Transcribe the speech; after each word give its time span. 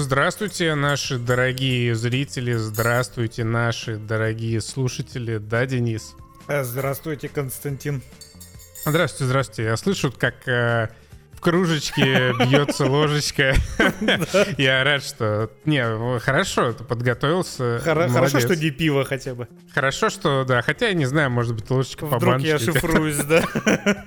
Здравствуйте, 0.00 0.76
наши 0.76 1.18
дорогие 1.18 1.92
зрители, 1.96 2.52
здравствуйте, 2.52 3.42
наши 3.42 3.96
дорогие 3.96 4.60
слушатели. 4.60 5.38
Да, 5.38 5.66
Денис? 5.66 6.14
Э, 6.46 6.62
здравствуйте, 6.62 7.28
Константин. 7.28 8.00
Здравствуйте, 8.86 9.24
здравствуйте. 9.24 9.64
Я 9.64 9.76
слышу, 9.76 10.14
как 10.16 10.46
э, 10.46 10.90
в 11.32 11.40
кружечке 11.40 12.32
бьется 12.48 12.86
ложечка. 12.86 13.56
Я 14.56 14.84
рад, 14.84 15.02
что... 15.02 15.50
Не, 15.64 16.20
хорошо, 16.20 16.74
ты 16.74 16.84
подготовился. 16.84 17.80
Хорошо, 17.82 18.38
что 18.38 18.54
не 18.54 18.70
пиво 18.70 19.04
хотя 19.04 19.34
бы. 19.34 19.48
Хорошо, 19.74 20.10
что, 20.10 20.44
да. 20.44 20.62
Хотя, 20.62 20.90
я 20.90 20.94
не 20.94 21.06
знаю, 21.06 21.28
может 21.30 21.56
быть, 21.56 21.68
ложечка 21.70 22.06
по 22.06 22.18
Вдруг 22.18 22.38
я 22.42 22.60
шифруюсь, 22.60 23.16
да. 23.16 23.42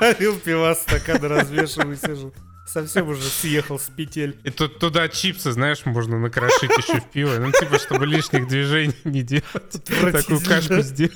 Налил 0.00 0.38
пива, 0.38 0.72
стакан 0.74 1.20
развешиваю, 1.24 1.96
сижу. 1.96 2.32
Совсем 2.74 3.08
уже 3.08 3.22
съехал 3.22 3.78
с 3.78 3.84
петель. 3.84 4.36
И 4.42 4.50
тут 4.50 4.80
туда 4.80 5.08
чипсы, 5.08 5.52
знаешь, 5.52 5.86
можно 5.86 6.18
накрошить 6.18 6.70
еще 6.76 7.00
в 7.00 7.08
пиво. 7.08 7.38
Ну, 7.38 7.52
типа, 7.52 7.78
чтобы 7.78 8.04
лишних 8.04 8.48
движений 8.48 8.96
не 9.04 9.22
делать. 9.22 9.44
Такую 9.84 10.40
кашку 10.40 10.80
сделать. 10.80 11.14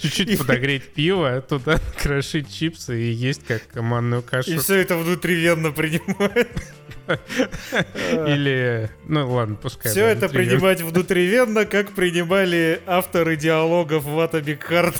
Чуть-чуть 0.00 0.38
подогреть 0.38 0.94
пиво, 0.94 1.40
туда 1.40 1.80
крошить 2.00 2.54
чипсы 2.54 2.96
и 3.00 3.10
есть 3.10 3.44
как 3.44 3.66
командную 3.66 4.22
кашу. 4.22 4.52
И 4.52 4.58
все 4.58 4.76
это 4.76 4.96
внутривенно 4.96 5.72
принимать. 5.72 6.46
Или, 8.12 8.88
ну 9.08 9.28
ладно, 9.28 9.56
пускай. 9.56 9.90
Все 9.90 10.06
это 10.06 10.28
принимать 10.28 10.80
внутривенно, 10.80 11.66
как 11.66 11.90
принимали 11.90 12.80
авторы 12.86 13.34
диалогов 13.34 14.04
в 14.04 14.16
Atomic 14.20 14.60
Heart. 14.70 14.96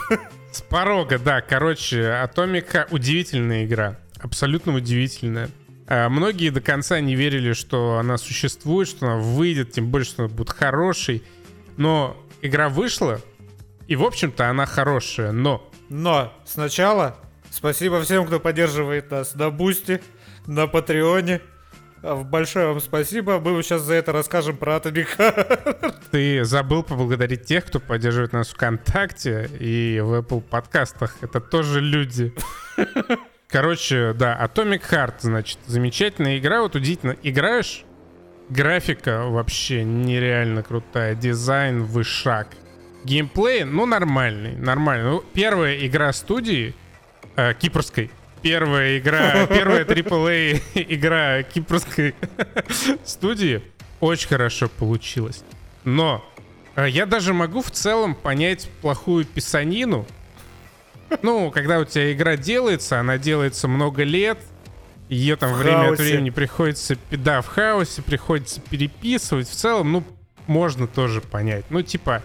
С 0.51 0.61
порога, 0.61 1.19
да. 1.19 1.39
Короче, 1.39 2.01
Atomic 2.01 2.87
удивительная 2.89 3.63
игра 3.63 3.97
абсолютно 4.21 4.75
удивительная. 4.75 5.49
А, 5.87 6.09
многие 6.09 6.49
до 6.49 6.61
конца 6.61 6.99
не 6.99 7.15
верили, 7.15 7.53
что 7.53 7.97
она 7.97 8.17
существует, 8.17 8.87
что 8.87 9.07
она 9.07 9.17
выйдет, 9.17 9.71
тем 9.71 9.87
более, 9.89 10.05
что 10.05 10.23
она 10.23 10.33
будет 10.33 10.51
хорошей. 10.51 11.23
Но 11.77 12.17
игра 12.41 12.69
вышла, 12.69 13.21
и, 13.87 13.95
в 13.95 14.03
общем-то, 14.03 14.49
она 14.49 14.65
хорошая, 14.65 15.31
но... 15.31 15.69
Но 15.89 16.33
сначала 16.45 17.17
спасибо 17.49 18.01
всем, 18.01 18.25
кто 18.25 18.39
поддерживает 18.39 19.11
нас 19.11 19.35
на 19.35 19.49
Бусти, 19.49 20.01
на 20.47 20.67
Патреоне. 20.67 21.41
А, 22.01 22.15
большое 22.23 22.67
вам 22.67 22.79
спасибо. 22.79 23.39
Мы 23.39 23.61
сейчас 23.61 23.81
за 23.81 23.95
это 23.95 24.11
расскажем 24.13 24.55
про 24.55 24.77
Atomic 24.77 25.93
Ты 26.11 26.45
забыл 26.45 26.83
поблагодарить 26.83 27.45
тех, 27.45 27.65
кто 27.65 27.79
поддерживает 27.79 28.31
нас 28.31 28.49
ВКонтакте 28.49 29.49
и 29.59 29.99
в 29.99 30.13
Apple 30.13 30.41
подкастах. 30.41 31.17
Это 31.21 31.41
тоже 31.41 31.81
люди. 31.81 32.33
Короче, 33.51 34.13
да, 34.13 34.39
Atomic 34.41 34.81
Heart, 34.89 35.15
значит, 35.19 35.59
замечательная 35.67 36.37
игра. 36.37 36.61
Вот 36.61 36.75
удивительно, 36.75 37.17
играешь, 37.21 37.83
графика 38.49 39.25
вообще 39.25 39.83
нереально 39.83 40.63
крутая, 40.63 41.15
дизайн 41.15 41.83
вышаг. 41.83 42.47
Геймплей, 43.03 43.65
ну, 43.65 43.85
нормальный, 43.85 44.55
нормальный. 44.55 45.11
Ну, 45.11 45.23
первая 45.33 45.85
игра 45.85 46.13
студии, 46.13 46.73
э, 47.35 47.53
кипрской, 47.55 48.09
первая 48.41 48.97
игра, 48.99 49.45
первая 49.47 49.83
AAA 49.83 50.61
игра 50.75 51.43
кипрской 51.43 52.15
студии 53.03 53.61
очень 53.99 54.29
хорошо 54.29 54.69
получилась. 54.69 55.43
Но 55.83 56.23
э, 56.77 56.87
я 56.87 57.05
даже 57.05 57.33
могу 57.33 57.61
в 57.61 57.71
целом 57.71 58.15
понять 58.15 58.69
плохую 58.81 59.25
писанину, 59.25 60.05
ну, 61.21 61.51
когда 61.51 61.79
у 61.79 61.85
тебя 61.85 62.11
игра 62.11 62.37
делается, 62.37 62.99
она 62.99 63.17
делается 63.17 63.67
много 63.67 64.03
лет, 64.03 64.39
ее 65.09 65.35
там 65.35 65.53
в 65.53 65.57
время 65.57 65.79
хаосе. 65.79 65.93
от 65.93 65.99
времени 65.99 66.29
приходится, 66.29 66.97
да, 67.11 67.41
в 67.41 67.47
хаосе 67.47 68.01
приходится 68.01 68.61
переписывать. 68.61 69.49
В 69.49 69.53
целом, 69.53 69.91
ну, 69.91 70.03
можно 70.47 70.87
тоже 70.87 71.21
понять. 71.21 71.65
Ну, 71.69 71.81
типа, 71.81 72.23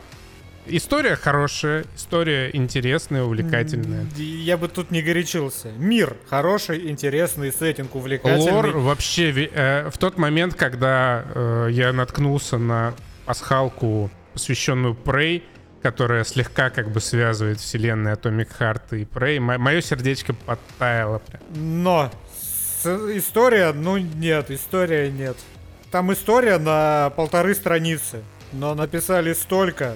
история 0.67 1.17
хорошая, 1.17 1.85
история 1.97 2.51
интересная, 2.53 3.25
увлекательная. 3.25 4.07
Я 4.17 4.57
бы 4.57 4.69
тут 4.69 4.91
не 4.91 5.03
горячился. 5.03 5.73
Мир 5.77 6.17
хороший, 6.29 6.89
интересный, 6.89 7.53
сеттинг 7.53 7.95
увлекательный. 7.95 8.53
Лор 8.53 8.69
вообще, 8.69 9.51
э, 9.53 9.91
в 9.91 9.99
тот 9.99 10.19
момент, 10.19 10.55
когда 10.55 11.25
э, 11.35 11.69
я 11.73 11.93
наткнулся 11.93 12.59
на 12.59 12.95
пасхалку, 13.25 14.11
посвященную 14.33 14.95
Prey, 14.95 15.43
которая 15.87 16.25
слегка 16.25 16.69
как 16.69 16.91
бы 16.91 17.01
связывает 17.01 17.61
вселенные 17.61 18.15
Atomic 18.15 18.49
Heart 18.59 18.99
и 18.99 19.05
Prey. 19.05 19.39
Мое 19.39 19.81
сердечко 19.81 20.35
подтаяло 20.35 21.21
прям. 21.21 21.41
Но 21.55 22.11
история, 23.15 23.73
ну 23.73 23.97
нет, 23.97 24.51
история 24.51 25.13
нет. 25.13 25.37
Там 25.93 26.13
история 26.13 26.59
на 26.59 27.11
полторы 27.11 27.55
страницы, 27.55 28.25
но 28.51 28.75
написали 28.75 29.33
столько 29.33 29.95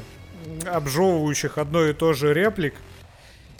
обжевывающих 0.64 1.58
одно 1.58 1.84
и 1.84 1.92
то 1.92 2.12
же 2.12 2.34
реплик, 2.34 2.74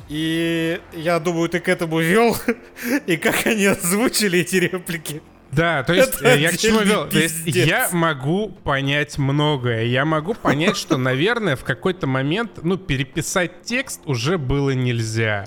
и 0.08 0.80
я 0.92 1.18
думаю, 1.18 1.48
ты 1.48 1.58
к 1.58 1.68
этому 1.68 1.98
вел, 1.98 2.36
и 3.08 3.16
как 3.16 3.44
они 3.44 3.66
озвучили 3.66 4.38
эти 4.38 4.54
реплики. 4.54 5.20
Да, 5.52 5.82
то 5.82 5.92
есть 5.92 6.20
Это 6.20 6.36
я 6.36 6.52
к 6.52 6.56
чему 6.58 6.80
вел? 6.80 7.08
То 7.08 7.18
есть 7.18 7.46
я 7.46 7.88
могу 7.92 8.48
понять 8.48 9.18
многое. 9.18 9.84
Я 9.84 10.04
могу 10.04 10.34
понять, 10.34 10.76
что, 10.76 10.96
наверное, 10.96 11.56
в 11.56 11.64
какой-то 11.64 12.06
момент, 12.06 12.60
ну, 12.62 12.76
переписать 12.76 13.62
текст 13.62 14.00
уже 14.06 14.38
было 14.38 14.70
нельзя. 14.70 15.46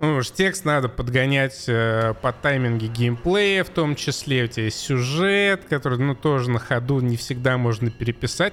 Ну 0.00 0.16
уж 0.16 0.30
текст 0.30 0.66
надо 0.66 0.88
подгонять 0.90 1.64
э, 1.66 2.12
по 2.20 2.32
тайминге 2.32 2.88
геймплея 2.88 3.64
в 3.64 3.70
том 3.70 3.96
числе. 3.96 4.44
У 4.44 4.46
тебя 4.48 4.64
есть 4.64 4.78
сюжет, 4.78 5.64
который, 5.70 5.98
ну, 5.98 6.14
тоже 6.14 6.50
на 6.50 6.58
ходу 6.58 7.00
не 7.00 7.16
всегда 7.16 7.56
можно 7.56 7.90
переписать. 7.90 8.52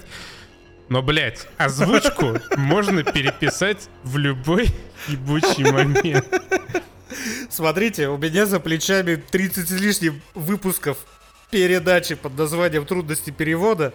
Но, 0.88 1.02
блядь, 1.02 1.46
озвучку 1.58 2.38
можно 2.56 3.02
переписать 3.02 3.88
в 4.02 4.16
любой 4.16 4.68
ебучий 5.08 5.70
момент. 5.70 6.24
Смотрите, 7.50 8.08
у 8.08 8.16
меня 8.16 8.46
за 8.46 8.60
плечами 8.60 9.16
30 9.16 9.68
с 9.68 9.72
лишним 9.72 10.20
выпусков 10.34 10.98
передачи 11.50 12.14
под 12.14 12.36
названием 12.36 12.86
«Трудности 12.86 13.30
перевода». 13.30 13.92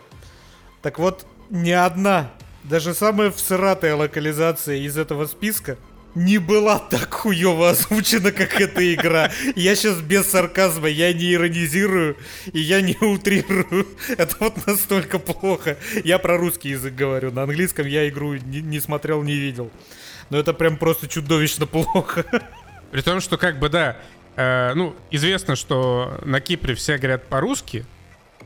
Так 0.82 1.00
вот, 1.00 1.26
ни 1.50 1.72
одна, 1.72 2.32
даже 2.64 2.94
самая 2.94 3.32
всратая 3.32 3.96
локализация 3.96 4.78
из 4.78 4.98
этого 4.98 5.26
списка 5.26 5.78
не 6.18 6.40
была 6.40 6.80
так 6.80 7.14
хуево 7.14 7.70
озвучена, 7.70 8.32
как 8.32 8.60
эта 8.60 8.94
игра. 8.94 9.32
Я 9.56 9.76
сейчас 9.76 10.02
без 10.02 10.28
сарказма, 10.28 10.88
я 10.88 11.14
не 11.14 11.34
иронизирую 11.34 12.18
и 12.52 12.60
я 12.60 12.82
не 12.82 12.98
утрирую. 13.00 13.88
Это 14.18 14.36
вот 14.40 14.66
настолько 14.66 15.20
плохо. 15.20 15.78
Я 16.04 16.18
про 16.18 16.38
русский 16.38 16.70
язык 16.70 16.96
говорю, 16.96 17.32
на 17.32 17.44
английском 17.44 17.86
я 17.86 18.10
игру 18.10 18.34
не, 18.34 18.62
не 18.62 18.80
смотрел, 18.80 19.22
не 19.24 19.36
видел. 19.36 19.72
Но 20.30 20.38
это 20.38 20.54
прям 20.54 20.78
просто 20.78 21.08
чудовищно 21.08 21.68
плохо. 21.68 22.26
При 22.92 23.02
том, 23.02 23.20
что 23.20 23.38
как 23.38 23.59
бы, 23.59 23.70
да, 23.70 23.98
э, 24.36 24.74
ну, 24.75 24.96
известно, 25.12 25.56
что 25.56 26.20
на 26.24 26.40
Кипре 26.40 26.75
все 26.75 26.98
говорят 26.98 27.28
по-русски, 27.28 27.86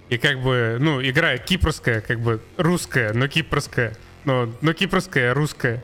и 0.09 0.17
как 0.17 0.41
бы, 0.41 0.77
ну, 0.79 1.01
игра 1.01 1.37
кипрская, 1.37 2.01
как 2.01 2.19
бы 2.19 2.41
русская, 2.57 3.13
но 3.13 3.27
кипрская, 3.27 3.95
но, 4.25 4.53
но 4.61 4.73
кипрская, 4.73 5.33
русская. 5.33 5.83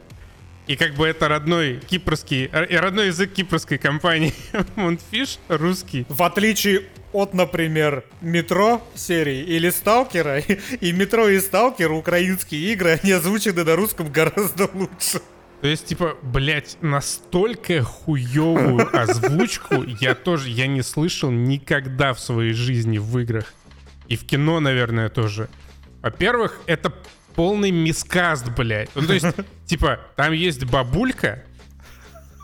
И 0.68 0.75
как 0.75 0.95
бы 0.95 1.07
это 1.07 1.29
родной 1.29 1.78
кипрский, 1.78 2.50
э, 2.51 2.78
родной 2.78 3.07
язык 3.07 3.31
кипрской 3.31 3.78
компании 3.78 4.34
Moonfish 4.75 5.39
русский. 5.47 6.06
В 6.09 6.22
отличие 6.24 6.84
от, 7.13 7.34
например, 7.34 8.03
Метро 8.19 8.85
серии 8.94 9.44
или 9.44 9.69
Сталкера, 9.69 10.39
и 10.81 10.91
Метро 10.91 11.29
и 11.29 11.39
Сталкер, 11.39 11.94
украинские 11.94 12.74
игры, 12.74 13.00
они 13.01 13.13
озвучены 13.13 13.63
на 13.63 13.78
русском 13.78 14.12
гораздо 14.12 14.69
лучше. 14.74 15.22
То 15.62 15.68
есть, 15.68 15.88
типа, 15.88 16.18
блядь, 16.22 16.78
настолько 16.81 17.81
хуевую 17.84 18.88
озвучку 18.97 19.84
я 19.84 20.13
тоже, 20.13 20.50
я 20.50 20.68
не 20.68 20.84
слышал 20.84 21.31
никогда 21.31 22.13
в 22.13 22.19
своей 22.19 22.53
жизни 22.53 23.00
в 23.00 23.18
играх. 23.18 23.53
И 24.07 24.15
в 24.15 24.25
кино, 24.25 24.59
наверное, 24.59 25.09
тоже. 25.09 25.50
Во-первых, 26.01 26.59
это 26.68 26.94
полный 27.36 27.71
мискаст, 27.71 28.50
блядь. 28.50 28.89
Ну, 28.95 29.01
то 29.01 29.13
есть, 29.13 29.25
типа, 29.65 30.00
там 30.15 30.31
есть 30.31 30.63
бабулька, 30.65 31.44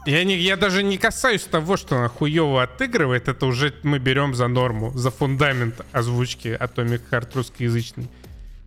я, 0.06 0.24
не, 0.26 0.36
я 0.38 0.58
даже 0.58 0.84
не 0.84 0.98
касаюсь 0.98 1.44
того, 1.44 1.78
что 1.78 1.98
она 1.98 2.10
хуево 2.10 2.62
отыгрывает, 2.62 3.30
это 3.30 3.46
уже 3.46 3.74
мы 3.84 4.00
берем 4.00 4.36
за 4.36 4.48
норму, 4.48 4.92
за 4.92 5.12
фундамент 5.12 5.86
озвучки 5.94 6.58
Atomic 6.60 7.02
Heart 7.10 7.30
русскоязычный. 7.36 8.10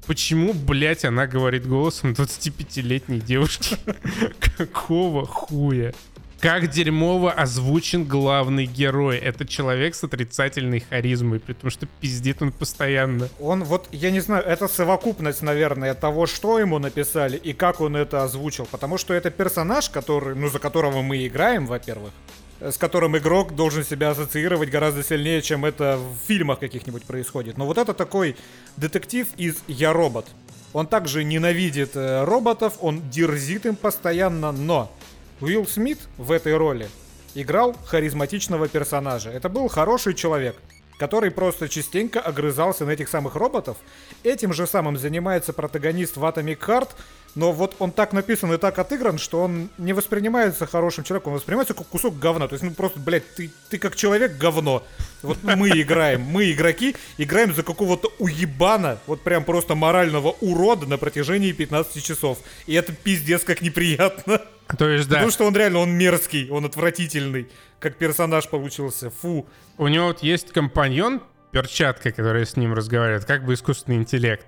Почему, 0.06 0.52
блядь, 0.52 1.04
она 1.04 1.26
говорит 1.26 1.66
голосом 1.66 2.12
25-летней 2.12 3.20
девушки? 3.20 3.76
Какого 4.56 5.26
хуя? 5.26 5.92
Как 6.40 6.68
дерьмово 6.70 7.32
озвучен 7.32 8.04
главный 8.04 8.66
герой. 8.66 9.16
Это 9.16 9.46
человек 9.46 9.94
с 9.94 10.04
отрицательной 10.04 10.80
харизмой, 10.80 11.40
потому 11.40 11.70
что 11.70 11.86
пиздит 12.00 12.42
он 12.42 12.52
постоянно. 12.52 13.28
Он 13.40 13.64
вот, 13.64 13.88
я 13.90 14.10
не 14.10 14.20
знаю, 14.20 14.44
это 14.44 14.68
совокупность, 14.68 15.42
наверное, 15.42 15.94
того, 15.94 16.26
что 16.26 16.58
ему 16.58 16.78
написали 16.78 17.36
и 17.36 17.52
как 17.52 17.80
он 17.80 17.96
это 17.96 18.22
озвучил. 18.22 18.68
Потому 18.70 18.98
что 18.98 19.14
это 19.14 19.30
персонаж, 19.30 19.88
который, 19.88 20.36
ну, 20.36 20.48
за 20.48 20.58
которого 20.58 21.02
мы 21.02 21.26
играем, 21.26 21.66
во-первых. 21.66 22.12
Э, 22.60 22.70
с 22.70 22.78
которым 22.78 23.16
игрок 23.16 23.54
должен 23.54 23.84
себя 23.84 24.10
ассоциировать 24.10 24.70
гораздо 24.70 25.02
сильнее, 25.02 25.42
чем 25.42 25.64
это 25.64 25.98
в 25.98 26.26
фильмах 26.26 26.60
каких-нибудь 26.60 27.04
происходит. 27.04 27.56
Но 27.58 27.66
вот 27.66 27.78
это 27.78 27.94
такой 27.94 28.36
детектив 28.76 29.26
из 29.36 29.56
«Я 29.66 29.92
робот». 29.92 30.26
Он 30.72 30.86
также 30.86 31.24
ненавидит 31.24 31.96
э, 31.96 32.24
роботов, 32.24 32.74
он 32.80 33.08
дерзит 33.10 33.66
им 33.66 33.76
постоянно, 33.76 34.52
но 34.52 34.92
Уилл 35.40 35.66
Смит 35.66 35.98
в 36.18 36.32
этой 36.32 36.56
роли 36.56 36.88
играл 37.34 37.76
харизматичного 37.86 38.68
персонажа. 38.68 39.30
Это 39.30 39.48
был 39.48 39.68
хороший 39.68 40.14
человек, 40.14 40.56
который 40.98 41.30
просто 41.30 41.68
частенько 41.68 42.20
огрызался 42.20 42.84
на 42.86 42.90
этих 42.90 43.08
самых 43.08 43.34
роботов. 43.34 43.76
Этим 44.22 44.52
же 44.52 44.66
самым 44.66 44.96
занимается 44.96 45.52
протагонист 45.52 46.16
в 46.16 46.24
Atomic 46.24 46.58
Heart, 46.58 46.88
но 47.36 47.52
вот 47.52 47.76
он 47.78 47.92
так 47.92 48.14
написан 48.14 48.52
и 48.54 48.56
так 48.56 48.78
отыгран, 48.78 49.18
что 49.18 49.42
он 49.42 49.68
не 49.76 49.92
воспринимается 49.92 50.66
хорошим 50.66 51.04
человеком, 51.04 51.34
он 51.34 51.38
воспринимается 51.38 51.74
как 51.74 51.86
кусок 51.86 52.18
говна. 52.18 52.48
То 52.48 52.54
есть, 52.54 52.64
ну 52.64 52.70
просто, 52.72 52.98
блядь, 52.98 53.34
ты, 53.34 53.50
ты 53.68 53.78
как 53.78 53.94
человек 53.94 54.38
говно. 54.38 54.82
Вот 55.22 55.38
мы 55.42 55.68
играем, 55.68 56.22
мы 56.22 56.50
игроки, 56.50 56.96
играем 57.18 57.54
за 57.54 57.62
какого-то 57.62 58.10
уебана, 58.18 58.98
вот 59.06 59.20
прям 59.20 59.44
просто 59.44 59.74
морального 59.74 60.34
урода 60.40 60.86
на 60.86 60.96
протяжении 60.96 61.52
15 61.52 62.02
часов. 62.02 62.38
И 62.66 62.72
это 62.72 62.92
пиздец 62.92 63.44
как 63.44 63.60
неприятно. 63.60 64.40
То 64.78 64.88
есть, 64.88 65.06
да. 65.08 65.16
Потому 65.16 65.30
что 65.30 65.44
он 65.44 65.54
реально, 65.54 65.80
он 65.80 65.90
мерзкий, 65.90 66.48
он 66.50 66.64
отвратительный, 66.64 67.48
как 67.80 67.96
персонаж 67.96 68.48
получился. 68.48 69.10
Фу. 69.10 69.46
У 69.76 69.88
него 69.88 70.06
вот 70.06 70.22
есть 70.22 70.52
компаньон, 70.52 71.20
перчатка, 71.50 72.12
которая 72.12 72.46
с 72.46 72.56
ним 72.56 72.72
разговаривает, 72.72 73.26
как 73.26 73.44
бы 73.44 73.52
искусственный 73.52 73.98
интеллект. 73.98 74.46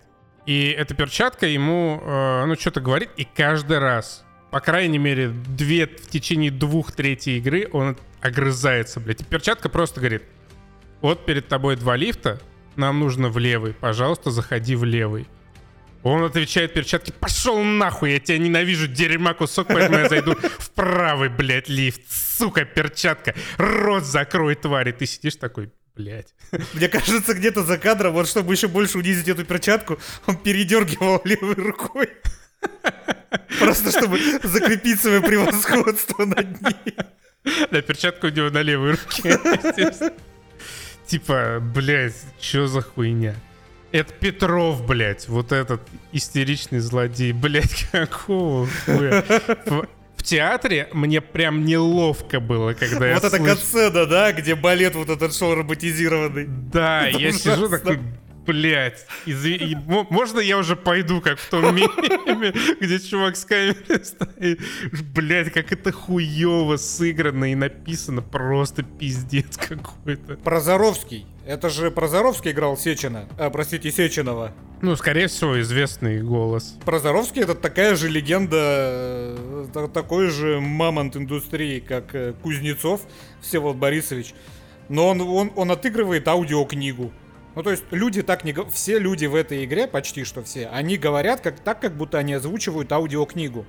И 0.48 0.70
эта 0.70 0.94
перчатка 0.94 1.46
ему, 1.46 2.00
э, 2.02 2.44
ну, 2.46 2.54
что-то 2.54 2.80
говорит, 2.80 3.10
и 3.18 3.24
каждый 3.26 3.80
раз, 3.80 4.24
по 4.50 4.60
крайней 4.60 4.96
мере, 4.96 5.28
две, 5.28 5.86
в 5.86 6.08
течение 6.08 6.50
двух 6.50 6.92
третьей 6.92 7.36
игры 7.36 7.68
он 7.70 7.98
огрызается, 8.22 8.98
блядь. 8.98 9.20
И 9.20 9.24
перчатка 9.24 9.68
просто 9.68 10.00
говорит, 10.00 10.22
вот 11.02 11.26
перед 11.26 11.48
тобой 11.48 11.76
два 11.76 11.96
лифта, 11.96 12.40
нам 12.76 12.98
нужно 12.98 13.28
в 13.28 13.36
левый, 13.36 13.74
пожалуйста, 13.74 14.30
заходи 14.30 14.74
в 14.74 14.84
левый. 14.84 15.26
Он 16.02 16.24
отвечает 16.24 16.72
перчатки, 16.72 17.12
пошел 17.12 17.62
нахуй, 17.62 18.12
я 18.12 18.18
тебя 18.18 18.38
ненавижу, 18.38 18.88
дерьма 18.88 19.34
кусок, 19.34 19.66
поэтому 19.68 19.98
я 19.98 20.08
зайду 20.08 20.34
в 20.34 20.70
правый, 20.70 21.28
блядь, 21.28 21.68
лифт. 21.68 22.00
Сука, 22.08 22.64
перчатка, 22.64 23.34
рот 23.58 24.04
закрой, 24.04 24.54
твари. 24.54 24.92
Ты 24.92 25.04
сидишь 25.04 25.36
такой, 25.36 25.70
Блять. 25.98 26.28
Мне 26.74 26.88
кажется, 26.88 27.34
где-то 27.34 27.64
за 27.64 27.76
кадром, 27.76 28.12
вот 28.12 28.28
чтобы 28.28 28.54
еще 28.54 28.68
больше 28.68 28.98
унизить 28.98 29.26
эту 29.26 29.44
перчатку, 29.44 29.98
он 30.26 30.36
передергивал 30.36 31.20
левой 31.24 31.54
рукой. 31.54 32.08
Просто 33.58 33.90
чтобы 33.90 34.20
закрепить 34.44 35.00
свое 35.00 35.20
превосходство 35.20 36.24
над 36.24 36.60
ней. 36.62 36.94
Да, 37.72 37.82
перчатка 37.82 38.26
у 38.26 38.28
него 38.28 38.48
на 38.50 38.62
левой 38.62 38.92
руке. 38.92 39.38
Типа, 41.06 41.58
блядь, 41.60 42.14
что 42.40 42.68
за 42.68 42.80
хуйня? 42.80 43.34
Это 43.90 44.12
Петров, 44.12 44.86
блядь, 44.86 45.26
вот 45.28 45.50
этот 45.50 45.80
истеричный 46.12 46.78
злодей. 46.78 47.32
Блядь, 47.32 47.88
какого 47.92 48.68
хуя? 48.84 49.24
В 50.18 50.22
театре 50.24 50.88
мне 50.92 51.20
прям 51.20 51.64
неловко 51.64 52.40
было, 52.40 52.74
когда 52.74 53.06
я 53.08 53.14
Вот 53.14 53.24
эта 53.24 53.38
катсцена, 53.38 54.04
да, 54.04 54.32
где 54.32 54.56
балет 54.56 54.96
вот 54.96 55.08
этот 55.08 55.34
шел 55.34 55.54
роботизированный. 55.54 56.44
Да, 56.48 57.06
я 57.06 57.30
сижу 57.32 57.68
такой, 57.68 58.00
блядь, 58.48 59.06
изв... 59.26 59.76
можно 59.86 60.40
я 60.40 60.56
уже 60.58 60.74
пойду, 60.74 61.20
как 61.20 61.38
в 61.38 61.48
том 61.50 61.62
меме, 61.76 62.52
где 62.80 62.98
чувак 62.98 63.36
с 63.36 63.44
камерой 63.44 64.04
стоит? 64.04 64.60
Блядь, 65.14 65.52
как 65.52 65.70
это 65.70 65.92
хуево 65.92 66.76
сыграно 66.76 67.52
и 67.52 67.54
написано, 67.54 68.22
просто 68.22 68.82
пиздец 68.82 69.56
какой-то. 69.56 70.36
Прозоровский. 70.36 71.26
Это 71.46 71.68
же 71.68 71.90
Прозоровский 71.90 72.50
играл 72.50 72.76
Сечина, 72.76 73.26
а, 73.38 73.50
простите, 73.50 73.90
Сеченова. 73.90 74.52
Ну, 74.80 74.96
скорее 74.96 75.26
всего, 75.28 75.60
известный 75.60 76.22
голос. 76.22 76.76
Прозоровский 76.84 77.42
это 77.42 77.54
такая 77.54 77.96
же 77.96 78.08
легенда, 78.08 79.36
э, 79.74 79.88
такой 79.92 80.28
же 80.28 80.60
мамонт 80.60 81.16
индустрии, 81.16 81.80
как 81.80 82.14
э, 82.14 82.34
Кузнецов 82.42 83.02
Всеволод 83.40 83.76
Борисович. 83.76 84.34
Но 84.88 85.08
он, 85.08 85.20
он, 85.20 85.52
он 85.56 85.70
отыгрывает 85.70 86.28
аудиокнигу. 86.28 87.12
Ну, 87.58 87.64
то 87.64 87.72
есть 87.72 87.82
люди 87.90 88.22
так 88.22 88.44
не... 88.44 88.54
Все 88.70 89.00
люди 89.00 89.26
в 89.26 89.34
этой 89.34 89.64
игре, 89.64 89.88
почти 89.88 90.22
что 90.22 90.44
все, 90.44 90.68
они 90.68 90.96
говорят 90.96 91.40
как, 91.40 91.58
так, 91.58 91.80
как 91.80 91.96
будто 91.96 92.16
они 92.16 92.34
озвучивают 92.34 92.92
аудиокнигу. 92.92 93.66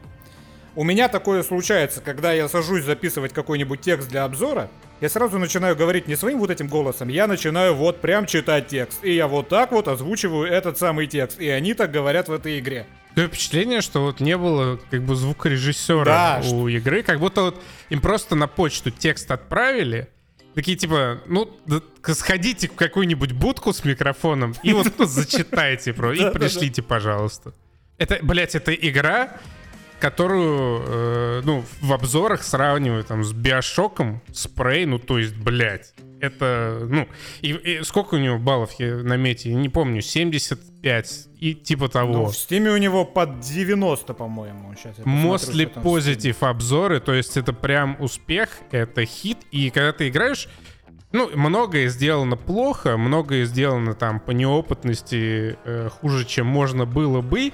У 0.76 0.84
меня 0.84 1.08
такое 1.08 1.42
случается, 1.42 2.00
когда 2.00 2.32
я 2.32 2.48
сажусь 2.48 2.84
записывать 2.84 3.34
какой-нибудь 3.34 3.82
текст 3.82 4.08
для 4.08 4.26
обзора, 4.26 4.70
я 5.02 5.10
сразу 5.10 5.40
начинаю 5.40 5.76
говорить 5.76 6.08
не 6.08 6.16
своим 6.16 6.38
вот 6.38 6.52
этим 6.52 6.68
голосом, 6.68 7.08
я 7.08 7.26
начинаю 7.26 7.74
вот 7.74 8.00
прям 8.00 8.28
читать 8.28 8.68
текст. 8.68 9.04
И 9.04 9.12
я 9.12 9.28
вот 9.28 9.50
так 9.50 9.72
вот 9.72 9.88
озвучиваю 9.88 10.46
этот 10.46 10.78
самый 10.78 11.08
текст. 11.08 11.42
И 11.42 11.50
они 11.50 11.74
так 11.74 11.92
говорят 11.92 12.28
в 12.28 12.32
этой 12.32 12.60
игре. 12.60 12.86
Такое 13.16 13.30
впечатление, 13.30 13.82
что 13.82 14.04
вот 14.04 14.20
не 14.20 14.38
было 14.38 14.80
как 14.92 15.02
бы 15.02 15.16
звукорежиссера 15.16 16.06
да, 16.06 16.42
у 16.42 16.44
что... 16.44 16.68
игры, 16.68 17.02
как 17.02 17.20
будто 17.20 17.42
вот 17.42 17.64
им 17.90 18.02
просто 18.02 18.36
на 18.36 18.46
почту 18.46 18.92
текст 18.92 19.32
отправили, 19.32 20.10
Такие 20.56 20.78
типа, 20.78 21.22
ну, 21.28 21.50
сходите 22.04 22.68
в 22.68 22.76
какую-нибудь 22.76 23.34
будку 23.34 23.72
с 23.72 23.86
микрофоном 23.86 24.56
и 24.64 24.74
вот 24.74 24.92
зачитайте 25.00 25.94
про 25.94 26.14
и 26.14 26.32
пришлите, 26.32 26.82
пожалуйста. 26.82 27.54
Это, 27.98 28.20
блядь, 28.22 28.56
это 28.56 28.74
игра, 28.74 29.38
которую, 30.00 30.84
э, 30.88 31.42
ну, 31.44 31.64
в 31.82 31.94
обзорах 31.94 32.44
сравнивают 32.44 33.08
там 33.08 33.24
с 33.24 33.34
Биошоком, 33.34 34.22
Спрей, 34.34 34.86
ну, 34.86 34.98
то 35.00 35.20
есть, 35.20 35.36
блядь. 35.36 35.94
Это, 36.22 36.86
ну, 36.90 37.08
и, 37.42 37.52
и 37.52 37.84
сколько 37.84 38.16
у 38.16 38.18
него 38.18 38.38
баллов 38.38 38.74
я 38.80 38.98
на 38.98 39.16
мете, 39.16 39.54
не 39.54 39.70
помню, 39.70 40.02
75 40.02 41.28
и 41.40 41.54
типа 41.54 41.88
того. 41.88 42.14
Ну, 42.14 42.26
в 42.26 42.36
стиме 42.36 42.72
у 42.72 42.78
него 42.78 43.06
под 43.06 43.40
90, 43.40 44.14
по-моему. 44.14 44.74
Сейчас 44.76 44.98
Mostly 45.00 45.72
positive 45.74 46.38
обзоры, 46.42 47.00
то 47.00 47.14
есть 47.14 47.38
это 47.38 47.54
прям 47.54 47.96
успех, 48.00 48.50
это 48.72 49.06
хит, 49.06 49.38
и 49.52 49.70
когда 49.70 49.94
ты 49.94 50.10
играешь, 50.10 50.50
ну, 51.12 51.30
многое 51.36 51.88
сделано 51.88 52.38
плохо, 52.38 52.96
многое 52.98 53.46
сделано 53.46 53.96
там 53.96 54.20
по 54.20 54.30
неопытности 54.30 55.58
э, 55.66 55.90
хуже, 55.90 56.24
чем 56.24 56.46
можно 56.46 56.86
было 56.86 57.22
бы. 57.22 57.52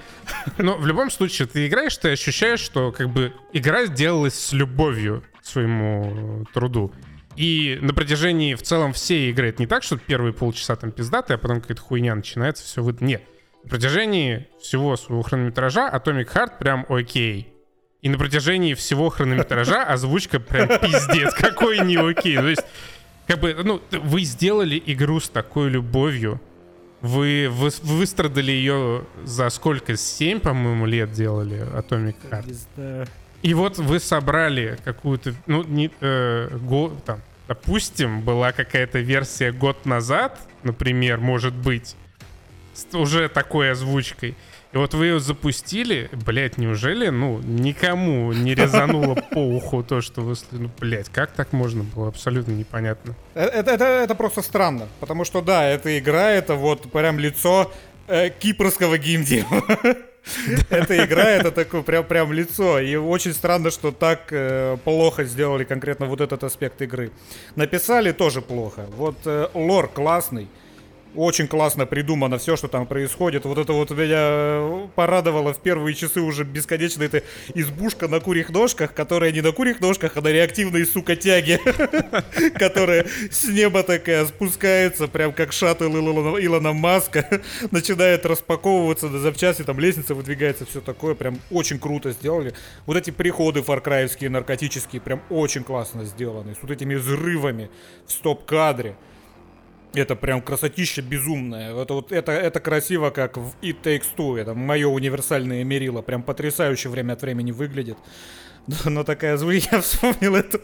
Но 0.57 0.75
в 0.77 0.85
любом 0.85 1.09
случае, 1.09 1.47
ты 1.47 1.67
играешь, 1.67 1.95
ты 1.97 2.11
ощущаешь, 2.11 2.59
что 2.59 2.91
как 2.91 3.09
бы 3.09 3.33
игра 3.53 3.85
сделалась 3.85 4.37
с 4.37 4.51
любовью 4.51 5.23
к 5.39 5.45
своему 5.45 6.45
труду. 6.53 6.91
И 7.35 7.77
на 7.81 7.93
протяжении 7.93 8.55
в 8.55 8.61
целом 8.61 8.93
всей 8.93 9.29
игры 9.29 9.49
это 9.49 9.61
не 9.61 9.67
так, 9.67 9.83
что 9.83 9.97
первые 9.97 10.33
полчаса 10.33 10.75
там 10.75 10.91
пиздатые, 10.91 11.35
а 11.35 11.37
потом 11.37 11.61
какая-то 11.61 11.81
хуйня 11.81 12.15
начинается, 12.15 12.63
все 12.63 12.81
вы... 12.81 12.95
Нет. 12.99 13.23
На 13.63 13.69
протяжении 13.69 14.47
всего 14.61 14.95
своего 14.95 15.21
хронометража 15.23 15.89
Atomic 15.89 16.31
Heart 16.33 16.59
прям 16.59 16.85
окей. 16.87 17.53
И 18.01 18.09
на 18.09 18.17
протяжении 18.17 18.73
всего 18.73 19.09
хронометража 19.09 19.83
озвучка 19.87 20.39
прям 20.39 20.67
пиздец, 20.79 21.33
какой 21.33 21.79
не 21.79 21.97
окей. 21.97 22.37
То 22.37 22.47
есть, 22.47 22.63
как 23.27 23.39
бы, 23.39 23.55
ну, 23.63 23.81
вы 23.91 24.21
сделали 24.21 24.81
игру 24.85 25.19
с 25.19 25.27
такой 25.27 25.69
любовью, 25.69 26.39
вы, 27.01 27.49
вы 27.51 27.69
выстрадали 27.81 28.51
ее 28.51 29.05
за 29.23 29.49
сколько? 29.49 29.97
Семь, 29.97 30.39
по-моему, 30.39 30.85
лет 30.85 31.11
делали 31.11 31.67
Atomic 31.75 32.15
Heart. 32.29 33.09
И 33.45 33.53
вот 33.53 33.77
вы 33.77 33.99
собрали 33.99 34.79
какую-то, 34.83 35.35
ну, 35.45 35.63
не, 35.63 35.91
э, 36.01 36.49
го, 36.63 36.91
там, 37.05 37.21
допустим, 37.47 38.21
была 38.21 38.51
какая-то 38.51 38.97
версия 38.97 39.51
год 39.51 39.85
назад, 39.85 40.39
например, 40.63 41.19
может 41.19 41.53
быть, 41.53 41.95
с 42.73 42.91
уже 42.95 43.29
такой 43.29 43.69
озвучкой. 43.69 44.33
И 44.73 44.77
вот 44.77 44.95
вы 44.95 45.05
ее 45.05 45.19
запустили, 45.19 46.09
блядь, 46.25 46.57
неужели, 46.57 47.09
ну, 47.09 47.39
никому 47.43 48.33
не 48.33 48.55
резануло 48.55 49.13
по 49.31 49.37
уху 49.37 49.83
то, 49.83 50.01
что 50.01 50.21
вы... 50.21 50.33
Ну, 50.49 50.71
блядь, 50.79 51.09
как 51.09 51.31
так 51.33 51.53
можно 51.53 51.83
было? 51.83 52.07
Абсолютно 52.07 52.51
непонятно. 52.51 53.13
Э, 53.35 53.43
это, 53.43 53.69
это, 53.69 53.85
это 53.85 54.15
просто 54.15 54.41
странно, 54.41 54.87
потому 54.99 55.23
что, 55.23 55.43
да, 55.43 55.65
эта 55.65 55.99
игра, 55.99 56.31
это 56.31 56.55
вот 56.55 56.91
прям 56.91 57.19
лицо 57.19 57.71
э, 58.07 58.31
кипрского 58.31 58.97
геймдева. 58.97 59.63
Эта 60.69 61.03
игра, 61.05 61.29
это 61.29 61.51
такое 61.51 61.81
прям, 61.81 62.03
прям 62.03 62.33
лицо. 62.33 62.79
И 62.79 62.95
очень 62.95 63.33
странно, 63.33 63.71
что 63.71 63.91
так 63.91 64.27
э, 64.31 64.77
плохо 64.83 65.23
сделали 65.23 65.63
конкретно 65.63 66.05
вот 66.07 66.21
этот 66.21 66.43
аспект 66.43 66.81
игры. 66.81 67.11
Написали 67.55 68.11
тоже 68.11 68.41
плохо. 68.41 68.85
Вот 68.97 69.17
э, 69.25 69.47
лор 69.53 69.87
классный. 69.87 70.47
Очень 71.15 71.47
классно 71.47 71.85
придумано 71.85 72.37
все, 72.37 72.55
что 72.57 72.67
там 72.67 72.85
происходит. 72.85 73.45
Вот 73.45 73.57
это 73.57 73.73
вот 73.73 73.91
меня 73.91 74.89
порадовало 74.95 75.53
в 75.53 75.59
первые 75.59 75.95
часы 75.95 76.19
уже 76.21 76.43
бесконечно. 76.43 77.03
Это 77.03 77.23
избушка 77.53 78.07
на 78.07 78.19
курьих 78.19 78.49
ножках, 78.49 78.93
которая 78.93 79.31
не 79.31 79.41
на 79.41 79.51
курьих 79.51 79.79
ножках, 79.79 80.17
а 80.17 80.21
на 80.21 80.27
реактивной, 80.27 80.85
сука, 80.85 81.15
тяге. 81.15 81.59
Которая 82.55 83.05
с 83.31 83.45
неба 83.45 83.83
такая 83.83 84.25
спускается, 84.25 85.07
прям 85.07 85.31
как 85.31 85.53
шаттл 85.53 85.85
Илона 85.85 86.73
Маска. 86.73 87.41
Начинает 87.71 88.25
распаковываться 88.25 89.07
на 89.07 89.19
запчасти, 89.19 89.63
там 89.63 89.79
лестница 89.79 90.15
выдвигается, 90.15 90.65
все 90.65 90.81
такое. 90.81 91.15
Прям 91.15 91.39
очень 91.49 91.79
круто 91.79 92.11
сделали. 92.11 92.53
Вот 92.85 92.97
эти 92.97 93.11
приходы 93.11 93.61
фаркраевские, 93.61 94.29
наркотические, 94.29 95.01
прям 95.01 95.21
очень 95.29 95.63
классно 95.63 96.03
сделаны. 96.03 96.55
С 96.55 96.57
вот 96.61 96.71
этими 96.71 96.95
взрывами 96.95 97.69
в 98.05 98.11
стоп-кадре. 98.11 98.95
Это 99.95 100.15
прям 100.15 100.41
красотища 100.41 101.01
безумная. 101.01 101.73
Это 101.81 101.93
вот 101.93 102.11
это, 102.11 102.31
это 102.31 102.59
красиво, 102.59 103.09
как 103.09 103.37
в 103.37 103.55
It 103.61 103.81
Takes 103.83 104.07
Two. 104.17 104.37
Это 104.37 104.53
мое 104.53 104.87
универсальное 104.87 105.63
мерило. 105.63 106.01
Прям 106.01 106.23
потрясающе 106.23 106.89
время 106.89 107.13
от 107.13 107.21
времени 107.21 107.51
выглядит. 107.51 107.97
Но 108.85 109.03
такая 109.03 109.37
звук, 109.37 109.53
я 109.71 109.81
вспомнил 109.81 110.35
эту 110.35 110.61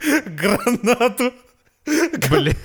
гранату. 0.26 1.32
Блин. 2.30 2.56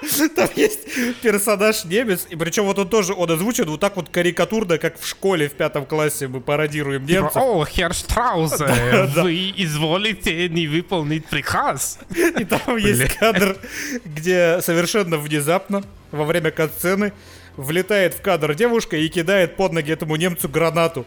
Там 0.36 0.48
есть 0.56 0.80
персонаж 1.20 1.84
немец, 1.84 2.26
и 2.28 2.36
причем 2.36 2.64
вот 2.64 2.78
он 2.78 2.88
тоже, 2.88 3.14
он 3.14 3.30
озвучен 3.30 3.64
вот 3.66 3.80
так 3.80 3.96
вот 3.96 4.08
карикатурно, 4.08 4.78
как 4.78 4.98
в 4.98 5.06
школе 5.06 5.48
в 5.48 5.52
пятом 5.52 5.86
классе 5.86 6.28
мы 6.28 6.40
пародируем 6.40 7.06
типа, 7.06 7.20
немцев. 7.20 7.36
О, 7.36 7.64
Хер 7.64 7.94
Штраузе, 7.94 8.66
вы 9.16 9.52
изволите 9.56 10.48
не 10.48 10.66
выполнить 10.66 11.26
приказ. 11.26 11.98
И 12.14 12.44
там 12.44 12.76
есть 12.76 13.14
кадр, 13.16 13.56
где 14.04 14.60
совершенно 14.62 15.18
внезапно, 15.18 15.82
во 16.10 16.24
время 16.24 16.50
катсцены, 16.50 17.12
влетает 17.56 18.14
в 18.14 18.22
кадр 18.22 18.54
девушка 18.54 18.96
и 18.96 19.08
кидает 19.08 19.56
под 19.56 19.72
ноги 19.72 19.92
этому 19.92 20.16
немцу 20.16 20.48
гранату. 20.48 21.04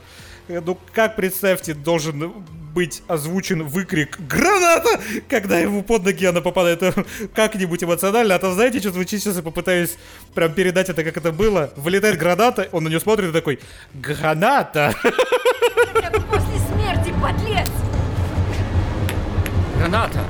Ну, 0.48 0.78
как, 0.94 1.16
представьте, 1.16 1.74
должен 1.74 2.34
быть 2.74 3.04
озвучен 3.08 3.64
выкрик 3.64 4.20
«Граната!», 4.20 5.00
когда 5.30 5.60
ему 5.60 5.84
под 5.84 6.06
ноги 6.06 6.26
она 6.26 6.42
попадает 6.42 6.82
как-нибудь 7.36 7.84
эмоционально. 7.84 8.36
А 8.36 8.40
то 8.40 8.54
знаете, 8.54 8.80
что 8.80 8.92
звучит 8.92 9.22
сейчас, 9.22 9.36
я 9.36 9.42
попытаюсь 9.44 9.98
прям 10.34 10.54
передать 10.54 10.90
это, 10.90 11.04
как 11.04 11.16
это 11.18 11.32
было. 11.32 11.72
Вылетает 11.76 12.18
граната, 12.18 12.68
он 12.72 12.84
на 12.84 12.90
нее 12.90 13.00
смотрит 13.00 13.30
и 13.30 13.34
такой 13.34 13.60
«Граната!» 13.94 14.94
после 16.34 16.60
смерти, 16.74 17.14
подлец! 17.22 17.70
Граната! 19.78 20.26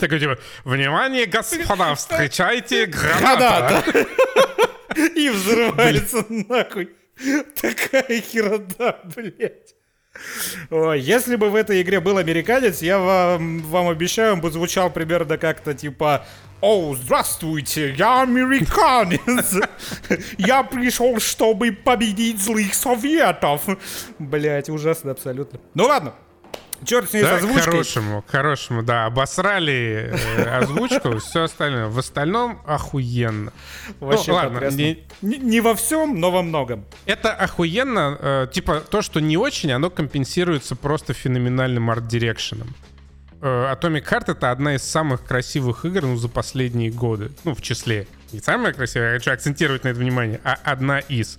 Такой 0.00 0.20
типа, 0.20 0.38
внимание, 0.64 1.26
господа, 1.26 1.94
встречайте 1.94 2.86
граната! 2.86 3.82
И 5.14 5.28
взрывается 5.28 6.24
нахуй. 6.28 6.90
Такая 7.60 8.20
херода, 8.20 9.00
блядь. 9.14 9.74
Ой, 10.70 11.00
если 11.00 11.36
бы 11.36 11.50
в 11.50 11.54
этой 11.54 11.82
игре 11.82 12.00
был 12.00 12.16
американец, 12.16 12.80
я 12.80 12.98
вам, 12.98 13.60
вам 13.60 13.88
обещаю, 13.88 14.34
он 14.34 14.40
бы 14.40 14.50
звучал 14.50 14.90
примерно 14.90 15.36
как-то 15.36 15.74
типа 15.74 16.24
«О, 16.62 16.94
здравствуйте, 16.94 17.92
я 17.92 18.22
американец! 18.22 19.62
Я 20.38 20.62
пришел, 20.62 21.20
чтобы 21.20 21.72
победить 21.72 22.40
злых 22.40 22.74
советов!» 22.74 23.60
Блять, 24.18 24.70
ужасно 24.70 25.10
абсолютно. 25.10 25.60
Ну 25.74 25.84
ладно, 25.84 26.14
Черт 26.84 27.10
с 27.10 27.14
ней 27.14 27.22
да, 27.22 27.38
с 27.38 27.42
озвучкой. 27.42 27.62
К 27.62 27.64
хорошему, 27.64 28.22
к 28.22 28.30
хорошему, 28.30 28.82
да. 28.82 29.06
Обосрали 29.06 30.12
э, 30.12 30.42
озвучку, 30.58 31.18
все 31.20 31.44
остальное. 31.44 31.86
В 31.88 31.98
остальном 31.98 32.60
охуенно. 32.66 33.52
Вообще 34.00 34.30
ну, 34.30 34.36
ладно, 34.36 34.70
не, 34.70 35.04
не, 35.22 35.38
не 35.38 35.60
во 35.60 35.74
всем, 35.74 36.20
но 36.20 36.30
во 36.30 36.42
многом. 36.42 36.84
Это 37.06 37.32
охуенно. 37.32 38.18
Э, 38.20 38.46
типа, 38.52 38.80
то, 38.80 39.02
что 39.02 39.20
не 39.20 39.36
очень, 39.36 39.72
оно 39.72 39.90
компенсируется 39.90 40.76
просто 40.76 41.14
феноменальным 41.14 41.90
арт-дирекшеном. 41.90 42.74
Э, 43.40 43.72
Atomic 43.72 44.04
Heart— 44.08 44.24
это 44.28 44.50
одна 44.50 44.74
из 44.74 44.82
самых 44.82 45.24
красивых 45.24 45.84
игр 45.84 46.02
ну, 46.02 46.16
за 46.16 46.28
последние 46.28 46.90
годы. 46.90 47.32
Ну, 47.44 47.54
в 47.54 47.62
числе. 47.62 48.06
Не 48.32 48.40
самая 48.40 48.72
красивая, 48.72 49.12
я 49.12 49.18
хочу 49.18 49.30
акцентировать 49.30 49.84
на 49.84 49.88
это 49.88 49.98
внимание, 49.98 50.40
а 50.44 50.58
одна 50.64 50.98
из. 50.98 51.38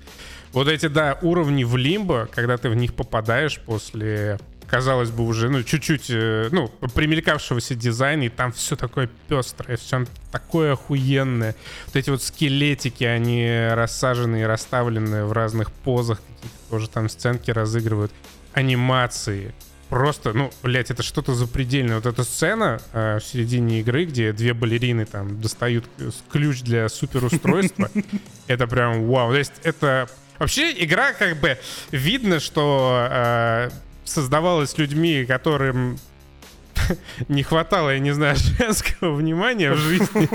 Вот 0.53 0.67
эти, 0.67 0.87
да, 0.87 1.17
уровни 1.21 1.63
в 1.63 1.75
лимбо, 1.75 2.29
когда 2.33 2.57
ты 2.57 2.69
в 2.69 2.75
них 2.75 2.93
попадаешь 2.93 3.59
после 3.59 4.39
казалось 4.67 5.09
бы, 5.11 5.25
уже, 5.25 5.49
ну, 5.49 5.63
чуть-чуть, 5.63 6.09
э, 6.09 6.49
ну, 6.51 6.67
примелькавшегося 6.93 7.75
дизайна, 7.75 8.23
и 8.23 8.29
там 8.29 8.51
все 8.51 8.75
такое 8.75 9.09
пестрое, 9.27 9.77
все 9.77 10.05
такое 10.31 10.73
охуенное. 10.73 11.55
Вот 11.87 11.95
эти 11.95 12.09
вот 12.09 12.21
скелетики, 12.21 13.03
они 13.03 13.69
рассаженные, 13.71 14.45
расставленные 14.47 15.25
в 15.25 15.31
разных 15.31 15.71
позах, 15.71 16.19
какие-то 16.19 16.57
тоже 16.69 16.89
там 16.89 17.09
сценки 17.09 17.51
разыгрывают. 17.51 18.11
Анимации. 18.53 19.53
Просто, 19.89 20.33
ну, 20.33 20.51
блядь, 20.63 20.91
это 20.91 21.01
что-то 21.01 21.33
запредельное. 21.33 21.95
Вот 21.95 22.05
эта 22.05 22.23
сцена 22.23 22.81
э, 22.91 23.19
в 23.19 23.23
середине 23.23 23.79
игры, 23.79 24.05
где 24.05 24.33
две 24.33 24.53
балерины 24.53 25.05
там 25.05 25.39
достают 25.39 25.85
ключ 26.29 26.61
для 26.61 26.89
суперустройства, 26.89 27.89
это 28.47 28.67
прям 28.67 29.07
вау. 29.07 29.31
То 29.31 29.37
есть 29.37 29.53
это 29.63 30.09
Вообще, 30.39 30.71
игра 30.83 31.13
как 31.13 31.37
бы 31.37 31.57
видно, 31.91 32.39
что 32.39 33.07
э, 33.09 33.69
создавалась 34.07 34.77
людьми, 34.77 35.25
которым 35.25 35.97
не 37.27 37.43
хватало, 37.43 37.91
я 37.91 37.99
не 37.99 38.11
знаю, 38.11 38.35
женского 38.57 39.15
внимания 39.15 39.71
в 39.71 39.77
жизни. 39.77 40.29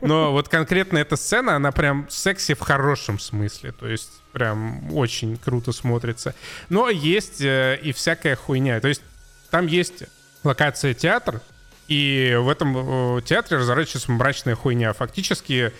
Но 0.06 0.32
вот 0.32 0.48
конкретно 0.48 0.98
эта 0.98 1.16
сцена, 1.16 1.56
она 1.56 1.72
прям 1.72 2.06
секси 2.08 2.54
в 2.54 2.60
хорошем 2.60 3.18
смысле. 3.18 3.72
То 3.72 3.88
есть 3.88 4.10
прям 4.32 4.94
очень 4.94 5.36
круто 5.36 5.72
смотрится. 5.72 6.34
Но 6.68 6.88
есть 6.88 7.40
э, 7.40 7.78
и 7.82 7.92
всякая 7.92 8.36
хуйня. 8.36 8.80
То 8.80 8.88
есть 8.88 9.02
там 9.50 9.66
есть 9.66 10.04
локация 10.44 10.94
театр, 10.94 11.40
и 11.88 12.36
в 12.40 12.48
этом 12.48 13.18
э, 13.18 13.22
театре 13.22 13.58
разворачивается 13.58 14.12
мрачная 14.12 14.54
хуйня. 14.54 14.92
Фактически 14.92 15.72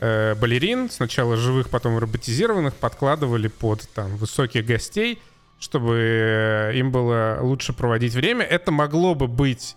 э, 0.00 0.34
балерин, 0.34 0.90
сначала 0.90 1.36
живых, 1.36 1.70
потом 1.70 1.98
роботизированных, 1.98 2.74
подкладывали 2.74 3.48
под 3.48 3.88
там 3.94 4.16
высоких 4.16 4.66
гостей— 4.66 5.20
чтобы 5.62 5.96
э, 5.96 6.72
им 6.74 6.90
было 6.90 7.38
лучше 7.40 7.72
проводить 7.72 8.14
время. 8.14 8.44
Это 8.44 8.72
могло 8.72 9.14
бы 9.14 9.28
быть 9.28 9.76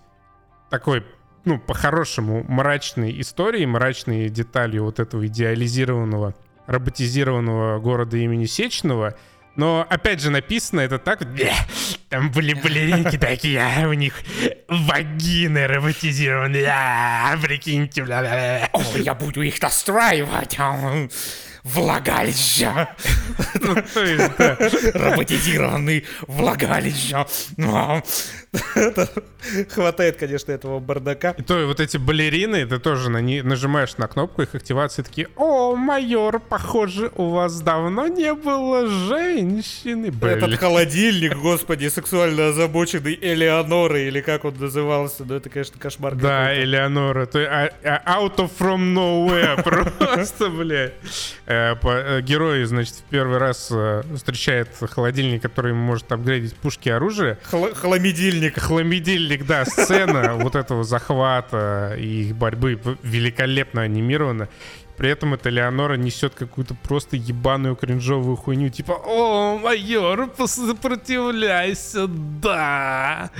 такой, 0.68 1.06
ну, 1.44 1.60
по-хорошему, 1.60 2.44
мрачной 2.48 3.20
историей, 3.20 3.66
мрачной 3.66 4.28
деталью 4.28 4.82
вот 4.84 4.98
этого 4.98 5.24
идеализированного, 5.28 6.34
роботизированного 6.66 7.78
города 7.78 8.16
имени 8.16 8.46
Сечного. 8.46 9.14
Но, 9.54 9.86
опять 9.88 10.20
же, 10.20 10.30
написано 10.30 10.80
это 10.80 10.98
так. 10.98 11.20
Там 12.08 12.32
были 12.32 12.52
балеринки 12.52 13.16
такие, 13.16 13.62
а 13.62 13.88
у 13.88 13.92
них 13.92 14.14
вагины 14.68 15.68
роботизированные. 15.68 16.66
А, 16.68 17.36
прикиньте, 17.40 18.02
бля, 18.02 18.68
О, 18.72 18.82
я 18.98 19.14
буду 19.14 19.40
их 19.42 19.62
настраивать 19.62 20.58
влагалища. 21.66 22.94
Ну, 23.60 23.74
Роботизированный 24.94 26.04
влагалища. 26.26 27.26
Хватает, 29.70 30.16
конечно, 30.16 30.52
этого 30.52 30.80
бардака. 30.80 31.30
И 31.36 31.42
то 31.42 31.66
вот 31.66 31.80
эти 31.80 31.96
балерины, 31.96 32.66
ты 32.66 32.78
тоже 32.78 33.10
на 33.10 33.20
не, 33.20 33.42
нажимаешь 33.42 33.96
на 33.96 34.08
кнопку 34.08 34.42
их 34.42 34.54
активации, 34.54 35.02
такие, 35.02 35.28
о, 35.36 35.74
майор, 35.76 36.40
похоже, 36.40 37.10
у 37.14 37.30
вас 37.30 37.60
давно 37.60 38.08
не 38.08 38.34
было 38.34 38.86
женщины. 38.88 40.10
Блин. 40.10 40.38
Этот 40.38 40.54
холодильник, 40.56 41.36
господи, 41.36 41.88
сексуально 41.88 42.48
озабоченный 42.48 43.18
Элеоноры, 43.20 44.04
или 44.04 44.20
как 44.20 44.44
он 44.44 44.54
назывался, 44.58 45.24
ну 45.24 45.34
это, 45.34 45.48
конечно, 45.48 45.78
кошмар. 45.78 46.14
Да, 46.14 46.54
Элеонора, 46.54 47.26
то 47.26 47.38
а, 47.40 47.70
а, 47.84 48.20
out 48.20 48.36
of 48.36 48.50
from 48.58 48.94
nowhere, 48.94 49.62
просто, 50.14 50.48
блядь. 50.48 50.94
Э, 51.46 51.74
э, 51.82 52.20
герой, 52.22 52.64
значит, 52.64 52.94
в 52.94 53.02
первый 53.04 53.38
раз 53.38 53.68
э, 53.70 54.02
встречает 54.14 54.68
холодильник, 54.90 55.42
который 55.42 55.72
может 55.74 56.10
апгрейдить 56.10 56.54
пушки 56.56 56.88
и 56.88 56.92
оружие. 56.92 57.38
Хламидильник. 58.36 58.58
Хламидильник, 58.60 59.46
да, 59.46 59.64
сцена 59.64 60.34
вот 60.36 60.54
этого 60.54 60.84
захвата 60.84 61.94
и 61.98 62.28
их 62.28 62.36
борьбы 62.36 62.80
великолепно 63.02 63.82
анимирована. 63.82 64.48
При 64.96 65.10
этом 65.10 65.34
эта 65.34 65.50
Леонора 65.50 65.96
несет 65.96 66.34
какую-то 66.34 66.74
просто 66.74 67.16
ебаную 67.16 67.76
кринжовую 67.76 68.36
хуйню. 68.36 68.70
Типа, 68.70 68.92
о, 69.04 69.58
майор, 69.58 70.30
сопротивляйся, 70.46 72.06
да. 72.06 73.30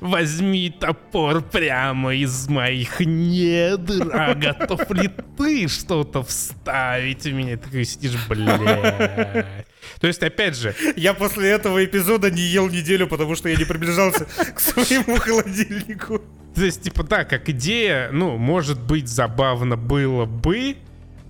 Возьми 0.00 0.70
топор 0.70 1.42
прямо 1.42 2.14
из 2.14 2.48
моих 2.48 3.00
недр. 3.00 4.08
А 4.14 4.34
готов 4.34 4.90
ли 4.92 5.10
ты 5.36 5.68
что-то 5.68 6.22
вставить 6.22 7.24
в 7.24 7.32
меня? 7.32 7.58
Ты 7.58 7.84
сидишь, 7.84 8.16
блядь. 8.28 9.66
То 10.00 10.06
есть, 10.06 10.22
опять 10.22 10.56
же... 10.56 10.74
Я 10.96 11.14
после 11.14 11.50
этого 11.50 11.84
эпизода 11.84 12.30
не 12.30 12.42
ел 12.42 12.68
неделю, 12.68 13.06
потому 13.06 13.34
что 13.34 13.48
я 13.48 13.56
не 13.56 13.64
приближался 13.64 14.26
к 14.54 14.60
своему 14.60 15.16
холодильнику. 15.16 16.22
То 16.54 16.64
есть, 16.64 16.82
типа, 16.82 17.02
да, 17.02 17.24
как 17.24 17.48
идея, 17.48 18.10
ну, 18.12 18.36
может 18.36 18.80
быть, 18.80 19.08
забавно 19.08 19.76
было 19.76 20.26
бы, 20.26 20.76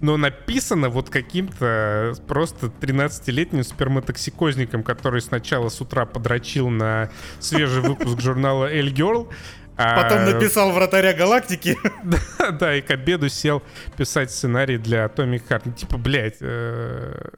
но 0.00 0.16
написано 0.16 0.88
вот 0.88 1.10
каким-то 1.10 2.14
просто 2.26 2.66
13-летним 2.66 3.62
сперматоксикозником, 3.62 4.82
который 4.82 5.20
сначала 5.20 5.68
с 5.68 5.80
утра 5.80 6.06
подрочил 6.06 6.68
на 6.68 7.10
свежий 7.38 7.82
выпуск 7.82 8.20
журнала 8.20 8.66
«Эль 8.66 8.92
Girl», 8.92 9.28
а... 9.76 10.02
Потом 10.02 10.24
написал 10.26 10.70
«Вратаря 10.72 11.14
галактики». 11.14 11.78
да, 12.04 12.50
да, 12.50 12.76
и 12.76 12.82
к 12.82 12.90
обеду 12.90 13.28
сел 13.28 13.62
писать 13.96 14.30
сценарий 14.30 14.76
для 14.76 15.06
Atomic 15.06 15.48
Heart. 15.48 15.74
Типа, 15.74 15.96
блядь, 15.96 16.36
э... 16.40 17.30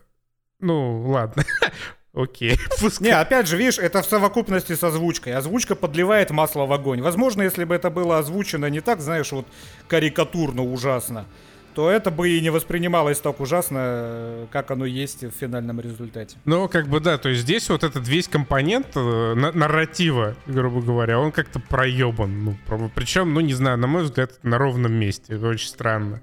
ну, 0.60 1.08
ладно. 1.08 1.44
Окей. 2.14 2.56
Не, 3.00 3.10
опять 3.10 3.48
же, 3.48 3.56
видишь, 3.56 3.78
это 3.78 4.00
в 4.00 4.06
совокупности 4.06 4.74
с 4.74 4.84
озвучкой. 4.84 5.34
Озвучка 5.34 5.74
подливает 5.74 6.30
масло 6.30 6.64
в 6.64 6.72
огонь. 6.72 7.02
Возможно, 7.02 7.42
если 7.42 7.64
бы 7.64 7.74
это 7.74 7.90
было 7.90 8.18
озвучено 8.18 8.66
не 8.66 8.80
так, 8.80 9.00
знаешь, 9.00 9.32
вот 9.32 9.46
карикатурно 9.88 10.62
ужасно, 10.62 11.26
то 11.74 11.90
это 11.90 12.12
бы 12.12 12.30
и 12.30 12.40
не 12.40 12.50
воспринималось 12.50 13.18
так 13.18 13.40
ужасно, 13.40 14.46
как 14.52 14.70
оно 14.70 14.84
есть 14.84 15.24
в 15.24 15.32
финальном 15.32 15.80
результате. 15.80 16.36
Ну, 16.44 16.68
как 16.68 16.86
бы 16.86 17.00
да, 17.00 17.18
то 17.18 17.28
есть 17.30 17.42
здесь 17.42 17.68
вот 17.68 17.82
этот 17.82 18.06
весь 18.06 18.28
компонент 18.28 18.86
э, 18.94 19.34
нарратива, 19.34 20.36
грубо 20.46 20.80
говоря, 20.82 21.18
он 21.18 21.32
как-то 21.32 21.58
проебан. 21.58 22.44
Ну, 22.44 22.56
причем, 22.94 23.34
ну, 23.34 23.40
не 23.40 23.54
знаю, 23.54 23.76
на 23.78 23.88
мой 23.88 24.04
взгляд, 24.04 24.38
на 24.44 24.56
ровном 24.56 24.92
месте. 24.92 25.34
Это 25.34 25.48
очень 25.48 25.68
странно. 25.68 26.22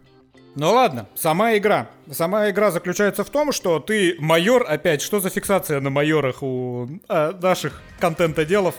Ну 0.56 0.74
ладно, 0.74 1.08
сама 1.16 1.56
игра. 1.58 1.90
Сама 2.12 2.50
игра 2.50 2.72
заключается 2.72 3.24
в 3.24 3.30
том, 3.30 3.52
что 3.52 3.80
ты 3.80 4.16
майор, 4.20 4.66
опять, 4.68 5.02
что 5.02 5.20
за 5.20 5.30
фиксация 5.30 5.80
на 5.80 5.90
майорах 5.90 6.44
у 6.44 6.90
э, 7.08 7.34
наших 7.42 7.82
контент-отделов? 8.00 8.76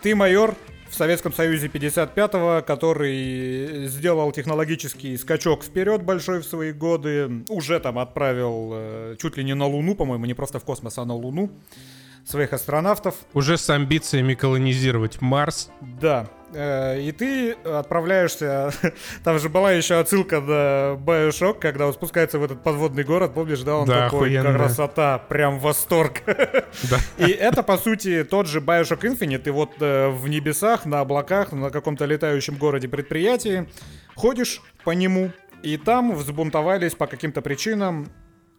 Ты 0.00 0.16
майор, 0.16 0.56
в 0.90 0.94
Советском 0.94 1.32
Союзе 1.32 1.68
55-го, 1.68 2.62
который 2.66 3.86
сделал 3.86 4.32
технологический 4.32 5.16
скачок 5.16 5.64
вперед 5.64 6.02
большой 6.02 6.40
в 6.40 6.44
свои 6.44 6.72
годы, 6.72 7.44
уже 7.48 7.78
там 7.78 7.98
отправил 7.98 8.70
э, 8.74 9.16
чуть 9.20 9.36
ли 9.36 9.44
не 9.44 9.54
на 9.54 9.66
Луну, 9.66 9.94
по-моему, 9.94 10.26
не 10.26 10.34
просто 10.34 10.58
в 10.58 10.64
космос, 10.64 10.98
а 10.98 11.04
на 11.04 11.14
Луну 11.14 11.50
своих 12.24 12.52
астронавтов. 12.52 13.14
Уже 13.32 13.56
с 13.56 13.70
амбициями 13.70 14.34
колонизировать 14.34 15.20
Марс. 15.20 15.70
Да. 15.80 16.28
Э, 16.54 17.00
и 17.00 17.12
ты 17.12 17.52
отправляешься... 17.52 18.72
Там 19.24 19.38
же 19.38 19.48
была 19.48 19.72
еще 19.72 19.98
отсылка 19.98 20.40
на 20.40 20.96
Bioshock, 20.96 21.58
когда 21.60 21.86
он 21.86 21.92
спускается 21.92 22.38
в 22.38 22.44
этот 22.44 22.62
подводный 22.62 23.04
город, 23.04 23.34
помнишь, 23.34 23.60
да? 23.60 23.76
Он 23.76 23.86
да, 23.86 24.04
такой, 24.04 24.36
охуенно. 24.36 24.54
красота, 24.54 25.18
прям 25.18 25.58
восторг. 25.58 26.22
Да. 26.90 26.98
И 27.18 27.30
это, 27.30 27.62
по 27.62 27.76
сути, 27.76 28.24
тот 28.24 28.46
же 28.46 28.60
Bioshock 28.60 29.00
Infinite. 29.02 29.46
И 29.46 29.50
вот 29.50 29.70
э, 29.80 30.08
в 30.08 30.28
небесах, 30.28 30.84
на 30.84 31.00
облаках, 31.00 31.52
на 31.52 31.70
каком-то 31.70 32.04
летающем 32.06 32.56
городе 32.56 32.88
предприятии 32.88 33.68
ходишь 34.14 34.62
по 34.84 34.90
нему, 34.90 35.30
и 35.62 35.76
там 35.76 36.14
взбунтовались 36.14 36.94
по 36.94 37.06
каким-то 37.06 37.40
причинам 37.40 38.08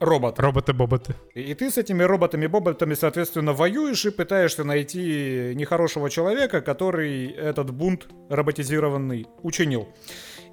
робот. 0.04 0.40
Роботы-боботы. 0.40 1.16
И, 1.34 1.42
и 1.42 1.54
ты 1.54 1.70
с 1.72 1.78
этими 1.78 2.04
роботами-боботами, 2.04 2.94
соответственно, 2.94 3.54
воюешь 3.54 4.06
и 4.06 4.12
пытаешься 4.12 4.64
найти 4.64 5.54
нехорошего 5.56 6.10
человека, 6.10 6.62
который 6.62 7.28
этот 7.28 7.72
бунт 7.72 8.08
роботизированный 8.30 9.28
учинил. 9.42 9.88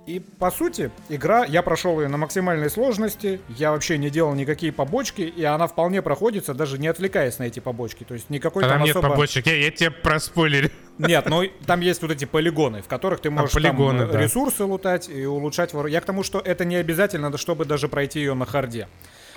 И 0.06 0.18
по 0.18 0.50
сути, 0.50 0.90
игра, 1.08 1.44
я 1.44 1.62
прошел 1.62 2.00
ее 2.00 2.08
на 2.08 2.16
максимальной 2.16 2.70
сложности, 2.70 3.40
я 3.48 3.70
вообще 3.70 3.98
не 3.98 4.08
делал 4.08 4.34
никакие 4.34 4.72
побочки, 4.72 5.20
и 5.20 5.44
она 5.44 5.66
вполне 5.66 6.00
проходится, 6.00 6.54
даже 6.54 6.78
не 6.78 6.88
отвлекаясь 6.88 7.38
на 7.38 7.44
эти 7.44 7.60
побочки. 7.60 8.04
То 8.04 8.14
есть 8.14 8.30
никакой 8.30 8.64
а 8.64 8.68
там, 8.68 8.78
там 8.78 8.86
нет 8.86 8.96
особо... 8.96 9.10
побочек, 9.10 9.46
я, 9.46 9.56
я 9.56 9.70
тебе 9.70 9.90
проспойлерю. 9.90 10.70
Нет, 10.98 11.26
ну 11.26 11.42
там 11.66 11.80
есть 11.80 12.02
вот 12.02 12.10
эти 12.10 12.24
полигоны, 12.24 12.82
в 12.82 12.88
которых 12.88 13.20
ты 13.20 13.30
можешь 13.30 13.52
а, 13.52 13.54
полигоны, 13.54 14.00
там 14.00 14.12
да. 14.12 14.20
ресурсы 14.20 14.64
лутать 14.64 15.08
и 15.08 15.24
улучшать. 15.26 15.72
Я 15.88 16.00
к 16.00 16.04
тому, 16.04 16.22
что 16.22 16.40
это 16.40 16.64
не 16.64 16.76
обязательно, 16.76 17.36
чтобы 17.36 17.64
даже 17.64 17.88
пройти 17.88 18.20
ее 18.20 18.34
на 18.34 18.46
харде. 18.46 18.88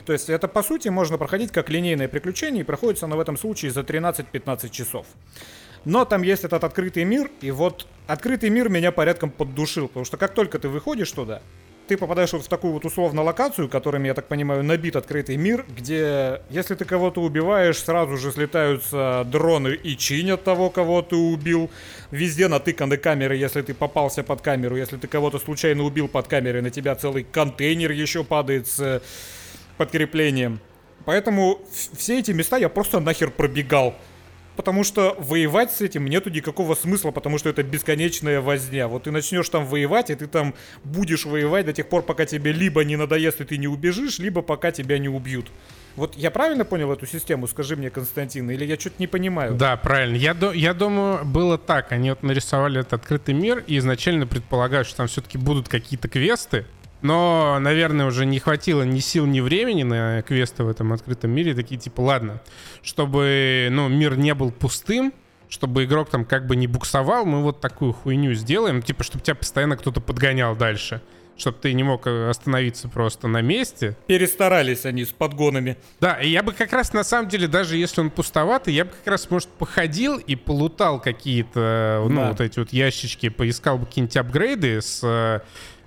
То 0.05 0.13
есть 0.13 0.29
это, 0.29 0.47
по 0.47 0.63
сути, 0.63 0.89
можно 0.89 1.17
проходить 1.17 1.51
как 1.51 1.69
линейное 1.69 2.07
приключение, 2.07 2.61
и 2.61 2.65
проходится 2.65 3.05
оно 3.05 3.17
в 3.17 3.19
этом 3.19 3.37
случае 3.37 3.71
за 3.71 3.81
13-15 3.81 4.69
часов. 4.69 5.05
Но 5.85 6.05
там 6.05 6.21
есть 6.21 6.43
этот 6.43 6.63
открытый 6.63 7.03
мир, 7.03 7.29
и 7.41 7.51
вот 7.51 7.87
открытый 8.07 8.49
мир 8.49 8.69
меня 8.69 8.91
порядком 8.91 9.31
поддушил, 9.31 9.87
потому 9.87 10.05
что 10.05 10.17
как 10.17 10.33
только 10.33 10.59
ты 10.59 10.69
выходишь 10.69 11.11
туда, 11.11 11.41
ты 11.87 11.97
попадаешь 11.97 12.31
вот 12.31 12.45
в 12.45 12.47
такую 12.47 12.73
вот 12.73 12.85
условно 12.85 13.21
локацию, 13.23 13.67
которыми, 13.67 14.07
я 14.07 14.13
так 14.13 14.27
понимаю, 14.27 14.63
набит 14.63 14.95
открытый 14.95 15.35
мир, 15.35 15.65
где 15.67 16.41
если 16.49 16.75
ты 16.75 16.85
кого-то 16.85 17.21
убиваешь, 17.21 17.77
сразу 17.77 18.15
же 18.15 18.31
слетаются 18.31 19.27
дроны 19.29 19.73
и 19.73 19.97
чинят 19.97 20.43
того, 20.43 20.69
кого 20.69 21.01
ты 21.01 21.17
убил. 21.17 21.69
Везде 22.11 22.47
натыканы 22.47 22.95
камеры, 22.95 23.35
если 23.35 23.61
ты 23.61 23.73
попался 23.73 24.23
под 24.23 24.41
камеру. 24.41 24.77
Если 24.77 24.95
ты 24.95 25.07
кого-то 25.07 25.39
случайно 25.39 25.83
убил 25.83 26.07
под 26.07 26.27
камерой, 26.27 26.61
на 26.61 26.69
тебя 26.69 26.95
целый 26.95 27.23
контейнер 27.23 27.91
еще 27.91 28.23
падает 28.23 28.67
с 28.67 29.01
подкреплением. 29.77 30.59
Поэтому 31.05 31.61
все 31.71 32.19
эти 32.19 32.31
места 32.31 32.57
я 32.57 32.69
просто 32.69 32.99
нахер 32.99 33.31
пробегал. 33.31 33.95
Потому 34.55 34.83
что 34.83 35.15
воевать 35.19 35.71
с 35.71 35.81
этим 35.81 36.05
нету 36.05 36.29
никакого 36.29 36.75
смысла, 36.75 37.09
потому 37.09 37.39
что 37.39 37.49
это 37.49 37.63
бесконечная 37.63 38.39
возня. 38.39 38.87
Вот 38.87 39.03
ты 39.03 39.11
начнешь 39.11 39.49
там 39.49 39.65
воевать, 39.65 40.11
и 40.11 40.15
ты 40.15 40.27
там 40.27 40.53
будешь 40.83 41.25
воевать 41.25 41.65
до 41.65 41.73
тех 41.73 41.89
пор, 41.89 42.03
пока 42.03 42.25
тебе 42.25 42.51
либо 42.51 42.83
не 42.83 42.95
надоест, 42.95 43.41
и 43.41 43.45
ты 43.45 43.57
не 43.57 43.67
убежишь, 43.67 44.19
либо 44.19 44.43
пока 44.43 44.71
тебя 44.71 44.99
не 44.99 45.09
убьют. 45.09 45.47
Вот 45.95 46.15
я 46.15 46.29
правильно 46.29 46.65
понял 46.65 46.91
эту 46.91 47.07
систему, 47.07 47.47
скажи 47.47 47.75
мне, 47.75 47.89
Константин, 47.89 48.49
или 48.49 48.65
я 48.65 48.79
что-то 48.79 48.95
не 48.99 49.07
понимаю? 49.07 49.55
Да, 49.55 49.75
правильно. 49.77 50.15
Я, 50.15 50.35
я 50.53 50.73
думаю, 50.73 51.25
было 51.25 51.57
так. 51.57 51.91
Они 51.91 52.11
вот 52.11 52.21
нарисовали 52.21 52.79
этот 52.79 52.93
открытый 52.93 53.33
мир 53.33 53.63
и 53.65 53.77
изначально 53.79 54.27
предполагают, 54.27 54.87
что 54.87 54.97
там 54.97 55.07
все-таки 55.07 55.39
будут 55.39 55.67
какие-то 55.67 56.07
квесты, 56.07 56.65
но, 57.03 57.57
наверное, 57.59 58.05
уже 58.05 58.25
не 58.25 58.39
хватило 58.39 58.83
ни 58.83 58.99
сил, 58.99 59.25
ни 59.25 59.41
времени 59.41 59.83
на 59.83 60.21
квесты 60.21 60.63
в 60.63 60.69
этом 60.69 60.93
открытом 60.93 61.31
мире. 61.31 61.53
Такие 61.53 61.79
типа, 61.79 62.01
ладно, 62.01 62.41
чтобы 62.81 63.67
ну, 63.69 63.89
мир 63.89 64.17
не 64.17 64.33
был 64.33 64.51
пустым, 64.51 65.13
чтобы 65.49 65.83
игрок 65.83 66.09
там 66.09 66.25
как 66.25 66.47
бы 66.47 66.55
не 66.55 66.65
буксовал, 66.65 67.25
мы 67.25 67.43
вот 67.43 67.59
такую 67.59 67.93
хуйню 67.93 68.33
сделаем, 68.33 68.81
типа, 68.81 69.03
чтобы 69.03 69.23
тебя 69.23 69.35
постоянно 69.35 69.77
кто-то 69.77 70.01
подгонял 70.01 70.55
дальше 70.55 71.01
чтобы 71.35 71.57
ты 71.59 71.73
не 71.73 71.83
мог 71.83 72.05
э, 72.05 72.29
остановиться 72.29 72.87
просто 72.87 73.27
на 73.27 73.41
месте. 73.41 73.97
Перестарались 74.07 74.85
они 74.85 75.03
с 75.03 75.09
подгонами. 75.09 75.77
Да, 75.99 76.21
и 76.21 76.29
я 76.29 76.43
бы 76.43 76.53
как 76.53 76.71
раз, 76.73 76.93
на 76.93 77.03
самом 77.03 77.29
деле, 77.29 77.47
даже 77.47 77.77
если 77.77 78.01
он 78.01 78.11
пустоватый, 78.11 78.73
я 78.73 78.85
бы 78.85 78.91
как 78.91 79.07
раз, 79.07 79.29
может, 79.29 79.49
походил 79.49 80.17
и 80.17 80.35
полутал 80.35 80.99
какие-то, 80.99 82.05
ну, 82.07 82.21
да. 82.21 82.29
вот 82.29 82.41
эти 82.41 82.59
вот 82.59 82.71
ящички, 82.71 83.29
поискал 83.29 83.77
бы 83.77 83.85
какие-нибудь 83.85 84.17
апгрейды 84.17 84.81
с 84.81 85.01
э, 85.03 85.39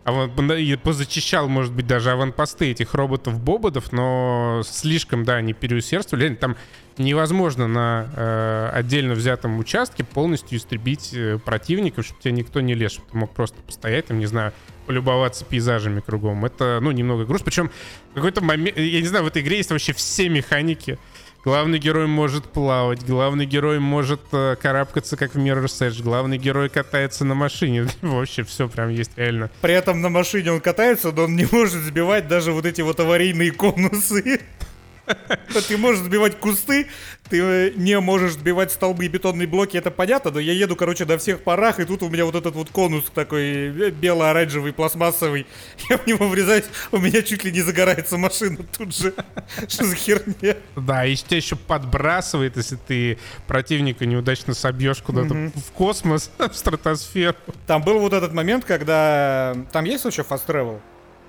и 0.07 0.77
позачищал, 0.77 1.49
может 1.49 1.73
быть, 1.73 1.87
даже 1.87 2.13
аванпосты 2.13 2.71
этих 2.71 2.95
роботов-бободов, 2.95 3.93
но 3.93 4.63
слишком, 4.65 5.25
да, 5.25 5.37
они 5.37 5.53
переусердствовали. 5.53 6.35
Там 6.35 6.57
невозможно 6.97 7.67
на 7.67 8.09
э, 8.15 8.71
отдельно 8.73 9.15
взятом 9.15 9.59
участке 9.59 10.05
полностью 10.05 10.59
истребить 10.59 11.13
э, 11.13 11.39
противников, 11.45 12.07
чтобы 12.07 12.21
тебя 12.21 12.33
никто 12.33 12.61
не 12.61 12.75
лез, 12.75 12.93
чтобы 12.93 13.09
ты 13.11 13.17
мог 13.17 13.35
просто 13.35 13.61
постоять, 13.63 14.07
там, 14.07 14.19
не 14.19 14.27
знаю, 14.27 14.53
полюбоваться 14.87 15.45
пейзажами 15.45 16.01
кругом. 16.01 16.45
Это, 16.45 16.79
ну, 16.81 16.93
немного 16.93 17.25
груз. 17.25 17.43
Причем 17.43 17.71
какой-то 18.15 18.43
момент, 18.43 18.79
я 18.79 19.01
не 19.01 19.07
знаю, 19.07 19.25
в 19.25 19.29
этой 19.29 19.43
игре 19.43 19.59
есть 19.59 19.71
вообще 19.71 19.93
все 19.93 20.29
механики. 20.29 20.99
Главный 21.47 21.79
герой 21.79 22.09
может 22.09 22.43
плавать, 22.47 23.07
главный 23.07 23.47
герой 23.47 23.79
может 23.79 24.21
э, 24.33 24.57
карабкаться, 24.61 25.17
как 25.17 25.37
в 25.37 25.39
Mirror's 25.39 25.81
Edge, 25.81 26.03
главный 26.03 26.39
герой 26.39 26.69
катается 26.69 27.25
на 27.25 27.37
машине. 27.37 27.87
Вообще 28.03 28.43
все 28.43 28.69
прям 28.69 28.89
есть 28.89 29.13
реально. 29.15 29.49
При 29.61 29.73
этом 29.73 30.03
на 30.03 30.09
машине 30.09 30.51
он 30.51 30.61
катается, 30.61 31.13
но 31.13 31.23
он 31.23 31.37
не 31.37 31.47
может 31.53 31.85
сбивать 31.85 32.27
даже 32.27 32.51
вот 32.51 32.67
эти 32.67 32.81
вот 32.81 32.99
аварийные 32.99 33.53
конусы. 33.53 34.41
Ты 35.69 35.77
можешь 35.79 36.03
сбивать 36.03 36.39
кусты, 36.39 36.89
ты 37.29 37.41
э, 37.41 37.73
не 37.77 37.99
можешь 38.01 38.33
сбивать 38.33 38.73
столбы 38.73 39.05
и 39.05 39.09
бетонные 39.09 39.47
блоки, 39.47 39.77
это 39.77 39.91
понятно, 39.91 40.31
но 40.31 40.41
я 40.41 40.53
еду, 40.53 40.77
короче, 40.77 41.05
на 41.05 41.19
всех 41.19 41.43
парах, 41.43 41.81
и 41.81 41.85
тут 41.85 42.03
у 42.03 42.09
меня 42.09 42.25
вот 42.25 42.35
этот 42.35 42.55
вот 42.55 42.71
конус 42.71 43.05
такой 43.15 43.43
э, 43.43 43.91
бело-оранжевый, 43.91 44.73
пластмассовый. 44.73 45.47
Я 45.91 45.99
в 45.99 46.07
него 46.07 46.29
врезаюсь, 46.29 46.67
у 46.93 46.99
меня 46.99 47.23
чуть 47.23 47.45
ли 47.45 47.53
не 47.53 47.63
загорается 47.63 48.17
машина 48.17 48.59
тут 48.77 48.95
же. 48.95 49.15
Что 49.69 49.85
за 49.85 49.97
херня? 49.97 50.57
Да, 50.77 51.05
и 51.05 51.17
тебя 51.17 51.37
еще 51.37 51.57
подбрасывает, 51.57 52.57
если 52.57 52.77
ты 52.77 53.19
противника 53.47 54.07
неудачно 54.07 54.55
собьешь 54.55 54.99
куда-то 54.99 55.35
в 55.35 55.73
космос, 55.73 56.31
в 56.39 56.55
стратосферу. 56.55 57.37
Там 57.67 57.83
был 57.83 57.99
вот 57.99 58.13
этот 58.13 58.33
момент, 58.33 58.65
когда... 58.65 59.57
Там 59.73 59.85
есть 59.85 60.05
вообще 60.05 60.23
fast 60.23 60.47
travel? 60.47 60.81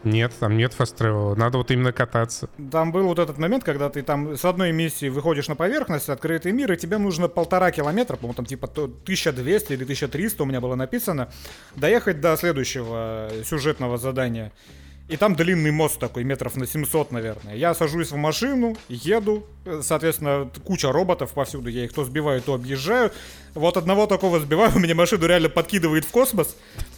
Нет, 0.03 0.33
там 0.39 0.57
нет 0.57 0.73
фаст 0.73 0.99
Надо 0.99 1.57
вот 1.57 1.71
именно 1.71 1.91
кататься. 1.91 2.49
Там 2.71 2.91
был 2.91 3.03
вот 3.03 3.19
этот 3.19 3.37
момент, 3.37 3.63
когда 3.63 3.89
ты 3.89 4.01
там 4.03 4.37
с 4.37 4.45
одной 4.45 4.71
миссии 4.71 5.09
выходишь 5.09 5.47
на 5.47 5.55
поверхность, 5.55 6.09
открытый 6.09 6.51
мир, 6.51 6.71
и 6.71 6.77
тебе 6.77 6.97
нужно 6.97 7.27
полтора 7.27 7.71
километра, 7.71 8.15
по-моему, 8.15 8.35
там 8.35 8.45
типа 8.45 8.67
1200 8.67 9.73
или 9.73 9.83
1300 9.83 10.43
у 10.43 10.45
меня 10.45 10.61
было 10.61 10.75
написано, 10.75 11.29
доехать 11.75 12.21
до 12.21 12.35
следующего 12.37 13.29
сюжетного 13.43 13.97
задания. 13.97 14.51
И 15.07 15.15
там 15.15 15.35
длинный 15.35 15.71
мост 15.71 15.99
такой, 15.99 16.25
метров 16.25 16.57
на 16.57 16.67
700, 16.67 17.11
наверное. 17.11 17.55
Я 17.55 17.73
сажусь 17.73 18.11
в 18.11 18.17
машину, 18.17 18.75
еду, 18.89 19.45
э, 19.63 19.79
соответственно, 19.81 20.51
куча 20.65 20.91
роботов 20.91 21.31
повсюду, 21.31 21.69
я 21.69 21.85
их 21.85 21.93
то 21.93 22.03
сбиваю, 22.03 22.41
то 22.41 22.53
объезжаю. 22.53 23.11
Вот 23.57 23.75
одного 23.75 24.05
такого 24.05 24.39
сбиваю, 24.39 24.71
у 24.75 24.79
меня 24.79 24.93
машину 24.93 25.25
реально 25.25 25.49
подкидывает 25.49 26.05
в 26.05 26.09
космос. 26.11 26.55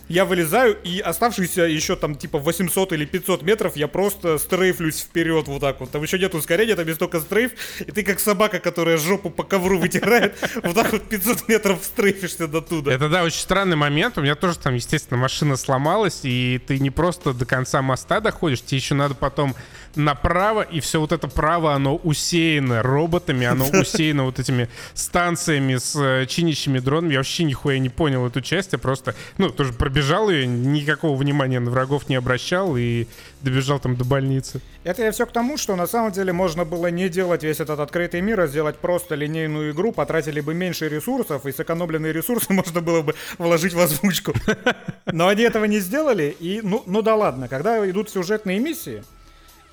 Я 0.10 0.26
вылезаю, 0.26 0.76
и 0.84 1.00
оставшиеся 1.00 1.62
еще 1.62 1.96
там 1.96 2.16
типа 2.16 2.40
800 2.40 2.94
или 2.94 3.06
500 3.06 3.44
метров 3.44 3.76
я 3.76 3.88
просто 3.88 4.40
стрейфлюсь 4.40 5.02
вперед 5.02 5.48
вот 5.48 5.62
так 5.62 5.80
вот. 5.80 5.92
Там 5.92 6.02
еще 6.02 6.18
нет 6.18 6.34
ускорения, 6.34 6.76
там 6.76 6.88
есть 6.88 7.00
только 7.00 7.20
стрейф, 7.20 7.52
и 7.80 7.92
ты 7.92 8.04
как 8.04 8.20
собака, 8.20 8.60
которая 8.60 8.98
жопу 8.98 9.30
по 9.30 9.44
ковру 9.44 9.78
вытирает, 9.78 10.36
вот 10.64 10.74
так 10.74 10.92
вот 10.92 11.08
500 11.08 11.48
метров 11.48 11.84
стрейфишься 11.84 12.48
до 12.48 12.62
туда. 12.62 12.92
Это, 12.92 13.08
да, 13.08 13.24
очень 13.24 13.40
странный 13.40 13.78
момент. 13.78 14.18
У 14.18 14.22
меня 14.22 14.34
тоже 14.36 14.58
там, 14.58 14.74
естественно, 14.74 15.20
машина 15.20 15.58
сломалась, 15.58 16.22
и 16.24 16.60
ты 16.66 16.80
не 16.80 16.90
просто 16.90 17.34
до 17.34 17.46
конца 17.46 17.84
моста 17.84 18.20
доходишь, 18.20 18.64
тебе 18.64 18.80
еще 18.80 18.96
надо 18.96 19.14
потом 19.14 19.56
направо, 20.00 20.62
и 20.62 20.80
все 20.80 21.00
вот 21.00 21.12
это 21.12 21.28
право, 21.28 21.74
оно 21.74 21.96
усеяно 21.98 22.82
роботами, 22.82 23.46
оно 23.46 23.68
усеяно 23.74 24.24
вот 24.24 24.40
этими 24.40 24.70
станциями 24.94 25.76
с 25.76 25.96
э, 25.96 26.26
чинящими 26.28 26.80
дронами. 26.80 27.14
Я 27.14 27.20
вообще 27.20 27.44
нихуя 27.44 27.80
не 27.80 27.90
понял 27.90 28.26
эту 28.26 28.42
часть, 28.42 28.74
я 28.74 28.80
просто, 28.80 29.16
ну, 29.38 29.50
тоже 29.50 29.74
пробежал 29.74 30.30
ее, 30.30 30.48
никакого 30.48 31.16
внимания 31.16 31.60
на 31.60 31.72
врагов 31.72 32.10
не 32.10 32.16
обращал 32.16 32.76
и 32.78 33.08
добежал 33.42 33.80
там 33.80 33.96
до 33.96 34.06
больницы. 34.06 34.62
Это 34.84 35.04
я 35.04 35.12
все 35.12 35.26
к 35.26 35.32
тому, 35.32 35.58
что 35.58 35.76
на 35.76 35.88
самом 35.88 36.12
деле 36.12 36.34
можно 36.34 36.66
было 36.66 36.88
не 36.88 37.10
делать 37.10 37.44
весь 37.44 37.60
этот 37.60 37.80
открытый 37.80 38.22
мир, 38.22 38.40
а 38.40 38.48
сделать 38.48 38.78
просто 38.78 39.16
линейную 39.16 39.72
игру, 39.72 39.92
потратили 39.92 40.42
бы 40.42 40.54
меньше 40.54 40.90
ресурсов, 40.90 41.46
и 41.46 41.52
сэкономленные 41.52 42.14
ресурсы 42.14 42.54
можно 42.54 42.82
было 42.82 43.02
бы 43.02 43.16
вложить 43.38 43.74
в 43.74 43.80
озвучку. 43.80 44.34
Но 45.12 45.28
они 45.28 45.44
этого 45.44 45.66
не 45.66 45.80
сделали, 45.80 46.36
и 46.40 46.62
ну, 46.64 46.84
ну 46.86 47.02
да 47.02 47.16
ладно, 47.16 47.48
когда 47.48 47.90
идут 47.90 48.10
сюжетные 48.10 48.60
миссии, 48.60 49.04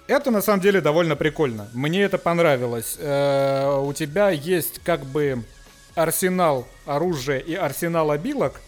это 0.08 0.30
на 0.30 0.40
самом 0.42 0.60
деле 0.60 0.80
довольно 0.80 1.16
прикольно. 1.16 1.68
Мне 1.72 2.02
это 2.02 2.18
понравилось. 2.18 2.96
Э, 2.98 3.80
у 3.80 3.92
тебя 3.92 4.30
есть 4.30 4.80
как 4.84 5.04
бы 5.04 5.42
арсенал 5.94 6.66
оружия 6.84 7.38
и 7.38 7.54
арсенал 7.54 8.10
обилок, 8.10 8.60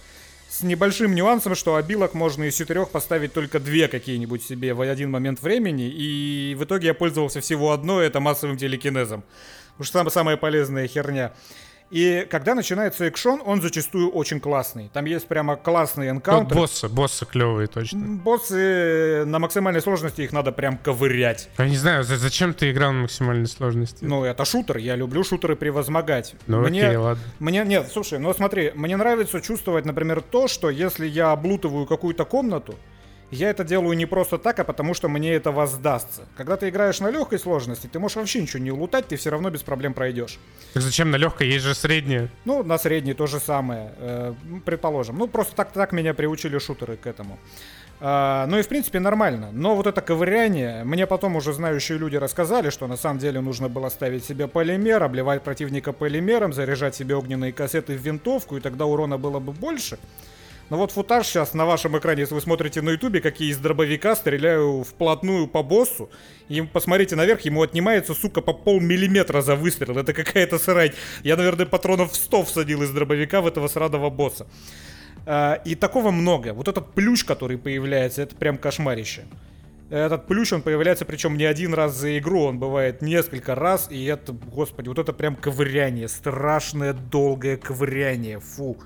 с 0.48 0.62
небольшим 0.62 1.14
нюансом, 1.14 1.54
что 1.54 1.76
обилок 1.76 2.14
можно 2.14 2.44
из 2.44 2.56
четырех 2.56 2.88
поставить 2.90 3.34
только 3.34 3.60
две 3.60 3.86
какие-нибудь 3.86 4.42
себе 4.42 4.72
в 4.72 4.80
один 4.80 5.10
момент 5.10 5.42
времени, 5.42 5.88
и 5.88 6.56
в 6.58 6.64
итоге 6.64 6.88
я 6.88 6.94
пользовался 6.94 7.40
всего 7.40 7.72
одной, 7.72 8.06
это 8.06 8.18
массовым 8.20 8.56
телекинезом. 8.56 9.24
Самая, 9.80 10.10
самая 10.10 10.36
полезная 10.38 10.88
херня. 10.88 11.32
И 11.90 12.26
когда 12.30 12.54
начинается 12.54 13.06
экшон, 13.06 13.40
он 13.44 13.62
зачастую 13.62 14.10
очень 14.10 14.40
классный. 14.40 14.90
Там 14.92 15.06
есть 15.06 15.26
прямо 15.26 15.56
классные 15.56 16.10
Тут 16.10 16.16
энкаунтеры. 16.18 16.60
боссы, 16.60 16.88
боссы 16.88 17.24
клевые 17.24 17.66
точно. 17.66 17.98
Боссы 18.22 19.24
на 19.24 19.38
максимальной 19.38 19.80
сложности 19.80 20.20
их 20.22 20.32
надо 20.32 20.52
прям 20.52 20.76
ковырять. 20.76 21.48
Я 21.58 21.66
не 21.66 21.76
знаю, 21.76 22.04
за- 22.04 22.18
зачем 22.18 22.52
ты 22.52 22.70
играл 22.70 22.92
на 22.92 23.02
максимальной 23.02 23.46
сложности? 23.46 24.04
Ну, 24.04 24.24
это 24.24 24.44
шутер, 24.44 24.76
я 24.76 24.96
люблю 24.96 25.24
шутеры 25.24 25.56
превозмогать. 25.56 26.34
Ну, 26.46 26.60
мне, 26.60 26.84
окей, 26.86 26.96
ладно. 26.96 27.22
мне, 27.38 27.64
нет, 27.64 27.88
слушай, 27.90 28.18
ну 28.18 28.34
смотри, 28.34 28.72
мне 28.74 28.96
нравится 28.96 29.40
чувствовать, 29.40 29.84
например, 29.86 30.20
то, 30.20 30.46
что 30.48 30.68
если 30.70 31.06
я 31.06 31.32
облутываю 31.32 31.86
какую-то 31.86 32.24
комнату, 32.26 32.74
я 33.30 33.50
это 33.50 33.64
делаю 33.64 33.96
не 33.96 34.06
просто 34.06 34.38
так, 34.38 34.58
а 34.58 34.64
потому 34.64 34.94
что 34.94 35.08
мне 35.08 35.34
это 35.34 35.52
воздастся. 35.52 36.22
Когда 36.36 36.56
ты 36.56 36.68
играешь 36.68 37.00
на 37.00 37.10
легкой 37.10 37.38
сложности, 37.38 37.86
ты 37.86 37.98
можешь 37.98 38.16
вообще 38.16 38.40
ничего 38.40 38.62
не 38.62 38.72
лутать, 38.72 39.08
ты 39.08 39.16
все 39.16 39.30
равно 39.30 39.50
без 39.50 39.62
проблем 39.62 39.94
пройдешь. 39.94 40.38
Так 40.74 40.82
зачем 40.82 41.10
на 41.10 41.16
легкой? 41.16 41.48
Есть 41.48 41.64
же 41.64 41.74
средняя. 41.74 42.28
Ну, 42.44 42.62
на 42.62 42.78
средней 42.78 43.14
то 43.14 43.26
же 43.26 43.38
самое, 43.40 43.92
э, 43.98 44.34
предположим. 44.64 45.18
Ну, 45.18 45.28
просто 45.28 45.54
так, 45.54 45.72
так 45.72 45.92
меня 45.92 46.14
приучили 46.14 46.58
шутеры 46.58 46.96
к 46.96 47.06
этому. 47.06 47.38
А, 48.00 48.46
ну 48.46 48.58
и 48.58 48.62
в 48.62 48.68
принципе 48.68 49.00
нормально. 49.00 49.50
Но 49.52 49.74
вот 49.74 49.86
это 49.86 50.00
ковыряние, 50.00 50.84
мне 50.84 51.06
потом 51.06 51.36
уже 51.36 51.52
знающие 51.52 51.98
люди 51.98 52.16
рассказали, 52.16 52.70
что 52.70 52.86
на 52.86 52.96
самом 52.96 53.18
деле 53.18 53.40
нужно 53.40 53.68
было 53.68 53.88
ставить 53.88 54.24
себе 54.24 54.46
полимер, 54.46 55.02
обливать 55.02 55.42
противника 55.42 55.92
полимером, 55.92 56.52
заряжать 56.52 56.94
себе 56.94 57.16
огненные 57.16 57.52
кассеты 57.52 57.96
в 57.96 58.00
винтовку, 58.00 58.56
и 58.56 58.60
тогда 58.60 58.86
урона 58.86 59.18
было 59.18 59.40
бы 59.40 59.52
больше. 59.52 59.98
Но 60.70 60.76
вот 60.76 60.92
футаж 60.92 61.26
сейчас 61.26 61.54
на 61.54 61.64
вашем 61.64 61.96
экране, 61.98 62.22
если 62.22 62.34
вы 62.34 62.42
смотрите 62.42 62.82
на 62.82 62.90
ютубе, 62.90 63.20
как 63.20 63.40
я 63.40 63.46
из 63.46 63.56
дробовика 63.56 64.14
стреляю 64.14 64.84
вплотную 64.84 65.48
по 65.48 65.62
боссу, 65.62 66.10
и 66.48 66.60
посмотрите 66.60 67.16
наверх, 67.16 67.40
ему 67.42 67.62
отнимается, 67.62 68.14
сука, 68.14 68.42
по 68.42 68.52
полмиллиметра 68.52 69.40
за 69.40 69.56
выстрел. 69.56 69.96
Это 69.96 70.12
какая-то 70.12 70.58
срань. 70.58 70.92
Я, 71.22 71.36
наверное, 71.36 71.64
патронов 71.64 72.12
в 72.12 72.16
100 72.16 72.44
всадил 72.44 72.82
из 72.82 72.90
дробовика 72.90 73.40
в 73.40 73.46
этого 73.46 73.68
срадого 73.68 74.10
босса. 74.10 74.46
А, 75.24 75.54
И 75.64 75.74
такого 75.74 76.10
много. 76.10 76.52
Вот 76.52 76.68
этот 76.68 76.92
плющ, 76.92 77.24
который 77.24 77.56
появляется, 77.56 78.22
это 78.22 78.36
прям 78.36 78.58
кошмарище. 78.58 79.24
Этот 79.90 80.26
плющ, 80.26 80.52
он 80.52 80.60
появляется, 80.60 81.06
причем 81.06 81.38
не 81.38 81.44
один 81.44 81.72
раз 81.72 81.94
за 81.94 82.18
игру, 82.18 82.42
он 82.42 82.58
бывает 82.58 83.00
несколько 83.00 83.54
раз, 83.54 83.88
и 83.90 84.04
это, 84.04 84.32
господи, 84.32 84.88
вот 84.88 84.98
это 84.98 85.14
прям 85.14 85.34
ковыряние, 85.34 86.08
страшное 86.08 86.92
долгое 86.92 87.56
ковыряние, 87.56 88.38
фу. 88.38 88.76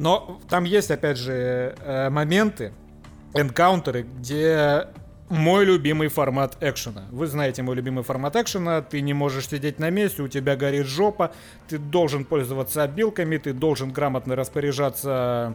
Но 0.00 0.40
там 0.48 0.64
есть, 0.64 0.90
опять 0.90 1.18
же, 1.18 1.74
э, 1.78 2.08
моменты, 2.08 2.72
энкаунтеры, 3.34 4.06
где 4.18 4.86
мой 5.28 5.66
любимый 5.66 6.08
формат 6.08 6.56
экшена. 6.62 7.04
Вы 7.10 7.26
знаете 7.26 7.62
мой 7.62 7.76
любимый 7.76 8.02
формат 8.02 8.34
экшена. 8.34 8.80
Ты 8.80 9.02
не 9.02 9.12
можешь 9.12 9.48
сидеть 9.48 9.78
на 9.78 9.90
месте, 9.90 10.22
у 10.22 10.28
тебя 10.28 10.56
горит 10.56 10.86
жопа. 10.86 11.32
Ты 11.68 11.76
должен 11.76 12.24
пользоваться 12.24 12.82
обилками, 12.82 13.36
ты 13.36 13.52
должен 13.52 13.92
грамотно 13.92 14.36
распоряжаться 14.36 15.54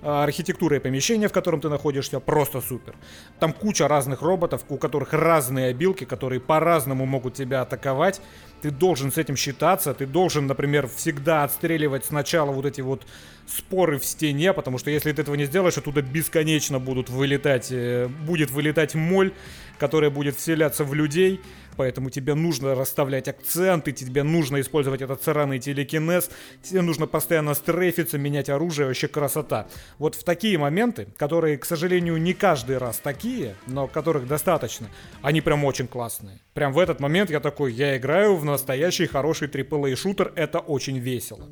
э, 0.00 0.08
архитектурой 0.08 0.80
помещения, 0.80 1.28
в 1.28 1.32
котором 1.34 1.60
ты 1.60 1.68
находишься, 1.68 2.18
просто 2.18 2.62
супер. 2.62 2.94
Там 3.40 3.52
куча 3.52 3.88
разных 3.88 4.22
роботов, 4.22 4.62
у 4.70 4.78
которых 4.78 5.12
разные 5.12 5.66
обилки, 5.66 6.04
которые 6.04 6.40
по-разному 6.40 7.04
могут 7.04 7.34
тебя 7.34 7.60
атаковать. 7.60 8.22
Ты 8.62 8.70
должен 8.70 9.12
с 9.12 9.18
этим 9.18 9.36
считаться, 9.36 9.92
ты 9.92 10.06
должен, 10.06 10.46
например, 10.46 10.88
всегда 10.88 11.44
отстреливать 11.44 12.06
сначала 12.06 12.52
вот 12.52 12.64
эти 12.64 12.80
вот 12.80 13.02
споры 13.46 13.98
в 13.98 14.04
стене, 14.04 14.52
потому 14.52 14.78
что 14.78 14.90
если 14.90 15.12
ты 15.12 15.22
этого 15.22 15.34
не 15.34 15.44
сделаешь, 15.44 15.78
оттуда 15.78 16.02
бесконечно 16.02 16.78
будут 16.78 17.10
вылетать, 17.10 17.68
э, 17.70 18.08
будет 18.08 18.50
вылетать 18.50 18.94
моль, 18.94 19.32
которая 19.78 20.10
будет 20.10 20.36
вселяться 20.36 20.84
в 20.84 20.94
людей, 20.94 21.40
поэтому 21.76 22.10
тебе 22.10 22.34
нужно 22.34 22.74
расставлять 22.74 23.28
акценты, 23.28 23.92
тебе 23.92 24.22
нужно 24.22 24.60
использовать 24.60 25.02
этот 25.02 25.22
сраный 25.22 25.58
телекинез, 25.58 26.30
тебе 26.62 26.82
нужно 26.82 27.06
постоянно 27.06 27.54
стрейфиться, 27.54 28.18
менять 28.18 28.48
оружие, 28.48 28.86
вообще 28.86 29.08
красота. 29.08 29.66
Вот 29.98 30.14
в 30.14 30.24
такие 30.24 30.58
моменты, 30.58 31.08
которые, 31.16 31.58
к 31.58 31.64
сожалению, 31.64 32.16
не 32.18 32.34
каждый 32.34 32.78
раз 32.78 32.98
такие, 32.98 33.56
но 33.66 33.88
которых 33.88 34.26
достаточно, 34.26 34.88
они 35.20 35.40
прям 35.40 35.64
очень 35.64 35.88
классные. 35.88 36.38
Прям 36.54 36.72
в 36.72 36.78
этот 36.78 37.00
момент 37.00 37.30
я 37.30 37.40
такой, 37.40 37.72
я 37.72 37.96
играю 37.96 38.36
в 38.36 38.44
настоящий 38.44 39.06
хороший 39.06 39.48
AAA 39.48 39.96
шутер, 39.96 40.32
это 40.36 40.60
очень 40.60 40.98
весело. 40.98 41.48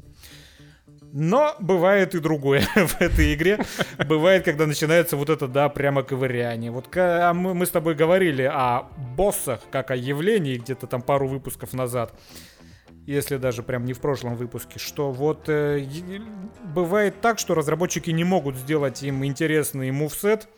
Но 1.12 1.56
бывает 1.58 2.14
и 2.14 2.20
другое 2.20 2.62
в 2.74 3.00
этой 3.00 3.34
игре. 3.34 3.58
Бывает, 4.06 4.44
когда 4.44 4.66
начинается 4.66 5.16
вот 5.16 5.30
это, 5.30 5.48
да, 5.48 5.68
прямо 5.68 6.02
ковыряние. 6.02 6.70
Вот 6.70 6.86
а 6.96 7.32
мы, 7.32 7.54
мы 7.54 7.66
с 7.66 7.70
тобой 7.70 7.94
говорили 7.94 8.42
о 8.42 8.88
боссах, 9.16 9.60
как 9.70 9.90
о 9.90 9.96
явлении 9.96 10.56
где-то 10.56 10.86
там 10.86 11.02
пару 11.02 11.26
выпусков 11.26 11.72
назад. 11.72 12.14
Если 13.06 13.38
даже 13.38 13.62
прям 13.62 13.86
не 13.86 13.92
в 13.92 14.00
прошлом 14.00 14.36
выпуске, 14.36 14.78
что 14.78 15.10
вот 15.10 15.48
э, 15.48 15.84
бывает 16.62 17.20
так, 17.20 17.38
что 17.38 17.54
разработчики 17.54 18.10
не 18.10 18.24
могут 18.24 18.56
сделать 18.56 19.02
им 19.02 19.24
интересный 19.24 19.90
мувсет, 19.90 20.48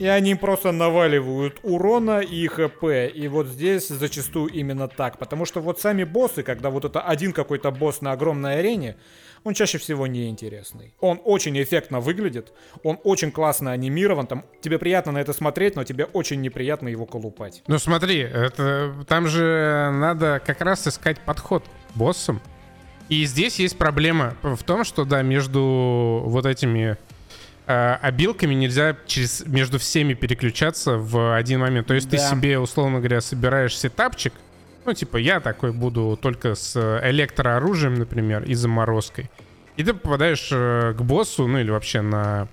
и 0.00 0.06
они 0.06 0.34
просто 0.34 0.72
наваливают 0.72 1.60
урона 1.62 2.20
и 2.20 2.46
хп. 2.46 2.84
И 3.14 3.28
вот 3.28 3.46
здесь 3.46 3.88
зачастую 3.88 4.50
именно 4.50 4.88
так. 4.88 5.18
Потому 5.18 5.44
что 5.44 5.60
вот 5.60 5.78
сами 5.78 6.04
боссы, 6.04 6.42
когда 6.42 6.70
вот 6.70 6.86
это 6.86 7.02
один 7.02 7.32
какой-то 7.34 7.70
босс 7.70 8.00
на 8.00 8.12
огромной 8.12 8.60
арене, 8.60 8.96
он 9.44 9.54
чаще 9.54 9.78
всего 9.78 10.06
неинтересный. 10.06 10.92
Он 11.00 11.20
очень 11.24 11.60
эффектно 11.62 12.00
выглядит, 12.00 12.52
он 12.82 12.98
очень 13.04 13.30
классно 13.30 13.72
анимирован, 13.72 14.26
там 14.26 14.44
тебе 14.60 14.78
приятно 14.78 15.12
на 15.12 15.18
это 15.18 15.32
смотреть, 15.32 15.76
но 15.76 15.84
тебе 15.84 16.04
очень 16.04 16.40
неприятно 16.40 16.88
его 16.88 17.06
колупать. 17.06 17.62
Ну 17.66 17.78
смотри, 17.78 18.18
это, 18.18 18.94
там 19.08 19.26
же 19.28 19.90
надо 19.92 20.40
как 20.44 20.60
раз 20.60 20.86
искать 20.86 21.18
подход 21.20 21.64
к 21.92 21.96
боссам. 21.96 22.40
И 23.08 23.24
здесь 23.24 23.58
есть 23.58 23.76
проблема 23.76 24.36
в 24.42 24.62
том, 24.62 24.84
что, 24.84 25.04
да, 25.04 25.22
между 25.22 26.22
вот 26.26 26.46
этими 26.46 26.96
э, 27.66 27.92
обилками 28.02 28.54
нельзя 28.54 28.96
через, 29.06 29.44
между 29.46 29.78
всеми 29.80 30.14
переключаться 30.14 30.96
в 30.96 31.34
один 31.36 31.60
момент. 31.60 31.88
То 31.88 31.94
есть 31.94 32.08
ты 32.08 32.18
Да. 32.18 32.30
себе, 32.30 32.58
условно 32.60 32.98
говоря, 32.98 33.20
собираешь 33.20 33.76
сетапчик, 33.76 34.32
ну, 34.84 34.92
типа, 34.94 35.16
я 35.16 35.40
такой 35.40 35.72
буду 35.72 36.18
только 36.20 36.54
с 36.54 36.76
электрооружием, 37.04 37.94
например, 37.94 38.44
и 38.44 38.54
заморозкой. 38.54 39.30
И 39.76 39.84
ты 39.84 39.94
попадаешь 39.94 40.48
э, 40.52 40.94
к 40.96 41.00
боссу, 41.02 41.46
ну 41.46 41.58
или 41.58 41.70
вообще 41.70 42.00
на 42.00 42.48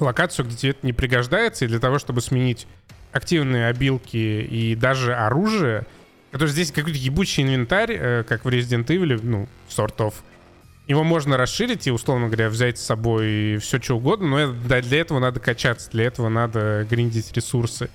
локацию, 0.00 0.46
где 0.46 0.56
тебе 0.56 0.70
это 0.72 0.86
не 0.86 0.92
пригождается, 0.92 1.64
и 1.64 1.68
для 1.68 1.78
того, 1.78 1.98
чтобы 1.98 2.20
сменить 2.20 2.66
активные 3.12 3.68
обилки 3.68 4.16
и 4.16 4.74
даже 4.74 5.14
оружие, 5.14 5.86
что 6.34 6.48
здесь 6.48 6.72
какой-то 6.72 6.98
ебучий 6.98 7.44
инвентарь, 7.44 7.92
э, 7.92 8.24
как 8.26 8.44
в 8.44 8.48
Resident 8.48 8.86
Evil, 8.86 9.20
ну, 9.22 9.48
of, 9.76 10.14
его 10.86 11.04
можно 11.04 11.36
расширить 11.36 11.86
и, 11.86 11.92
условно 11.92 12.26
говоря, 12.26 12.48
взять 12.50 12.78
с 12.78 12.84
собой 12.84 13.58
все 13.58 13.80
что 13.80 13.96
угодно, 13.96 14.28
но 14.28 14.38
это- 14.40 14.82
для 14.82 15.00
этого 15.00 15.18
надо 15.18 15.40
качаться, 15.40 15.90
для 15.90 16.04
этого 16.04 16.28
надо 16.28 16.86
гриндить 16.90 17.32
ресурсы. 17.32 17.88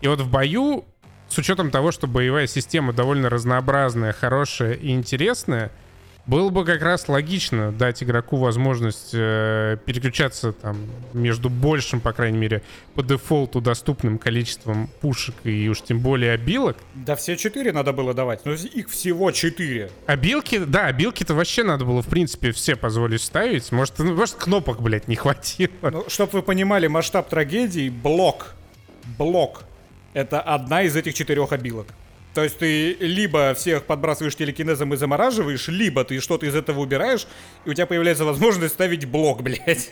И 0.00 0.08
вот 0.08 0.20
в 0.20 0.30
бою, 0.30 0.84
с 1.30 1.38
учетом 1.38 1.70
того, 1.70 1.92
что 1.92 2.06
боевая 2.06 2.46
система 2.46 2.92
довольно 2.92 3.30
разнообразная, 3.30 4.12
хорошая 4.12 4.74
и 4.74 4.90
интересная, 4.90 5.70
было 6.26 6.50
бы 6.50 6.64
как 6.64 6.82
раз 6.82 7.08
логично 7.08 7.72
дать 7.72 8.02
игроку 8.02 8.36
возможность 8.36 9.10
э, 9.12 9.78
переключаться 9.84 10.52
там 10.52 10.76
между 11.12 11.48
большим, 11.48 12.00
по 12.00 12.12
крайней 12.12 12.38
мере, 12.38 12.62
по 12.94 13.02
дефолту 13.02 13.60
доступным 13.60 14.18
количеством 14.18 14.88
пушек 15.00 15.34
и 15.44 15.68
уж 15.68 15.82
тем 15.82 16.00
более 16.00 16.32
обилок. 16.32 16.76
Да 16.94 17.16
все 17.16 17.36
четыре 17.36 17.72
надо 17.72 17.92
было 17.92 18.12
давать, 18.12 18.44
но 18.44 18.52
их 18.52 18.90
всего 18.90 19.30
четыре. 19.30 19.90
Обилки, 20.06 20.58
да, 20.58 20.86
обилки-то 20.86 21.34
вообще 21.34 21.64
надо 21.64 21.84
было, 21.84 22.02
в 22.02 22.08
принципе, 22.08 22.52
все 22.52 22.76
позволить 22.76 23.22
ставить. 23.22 23.72
Может, 23.72 23.98
ну, 23.98 24.14
может 24.14 24.34
кнопок, 24.36 24.82
блядь, 24.82 25.08
не 25.08 25.16
хватило. 25.16 25.70
Ну, 25.82 26.04
чтобы 26.08 26.32
вы 26.32 26.42
понимали 26.42 26.86
масштаб 26.86 27.28
трагедии, 27.28 27.88
блок, 27.88 28.54
блок, 29.18 29.64
это 30.12 30.40
одна 30.40 30.82
из 30.82 30.96
этих 30.96 31.14
четырех 31.14 31.52
обилок. 31.52 31.86
То 32.34 32.44
есть 32.44 32.58
ты 32.58 32.94
либо 33.00 33.54
всех 33.54 33.84
подбрасываешь 33.84 34.36
телекинезом 34.36 34.94
и 34.94 34.96
замораживаешь, 34.96 35.68
либо 35.68 36.04
ты 36.04 36.20
что-то 36.20 36.46
из 36.46 36.54
этого 36.54 36.80
убираешь, 36.80 37.26
и 37.64 37.70
у 37.70 37.74
тебя 37.74 37.86
появляется 37.86 38.24
возможность 38.24 38.74
ставить 38.74 39.04
блок, 39.04 39.42
блядь. 39.42 39.90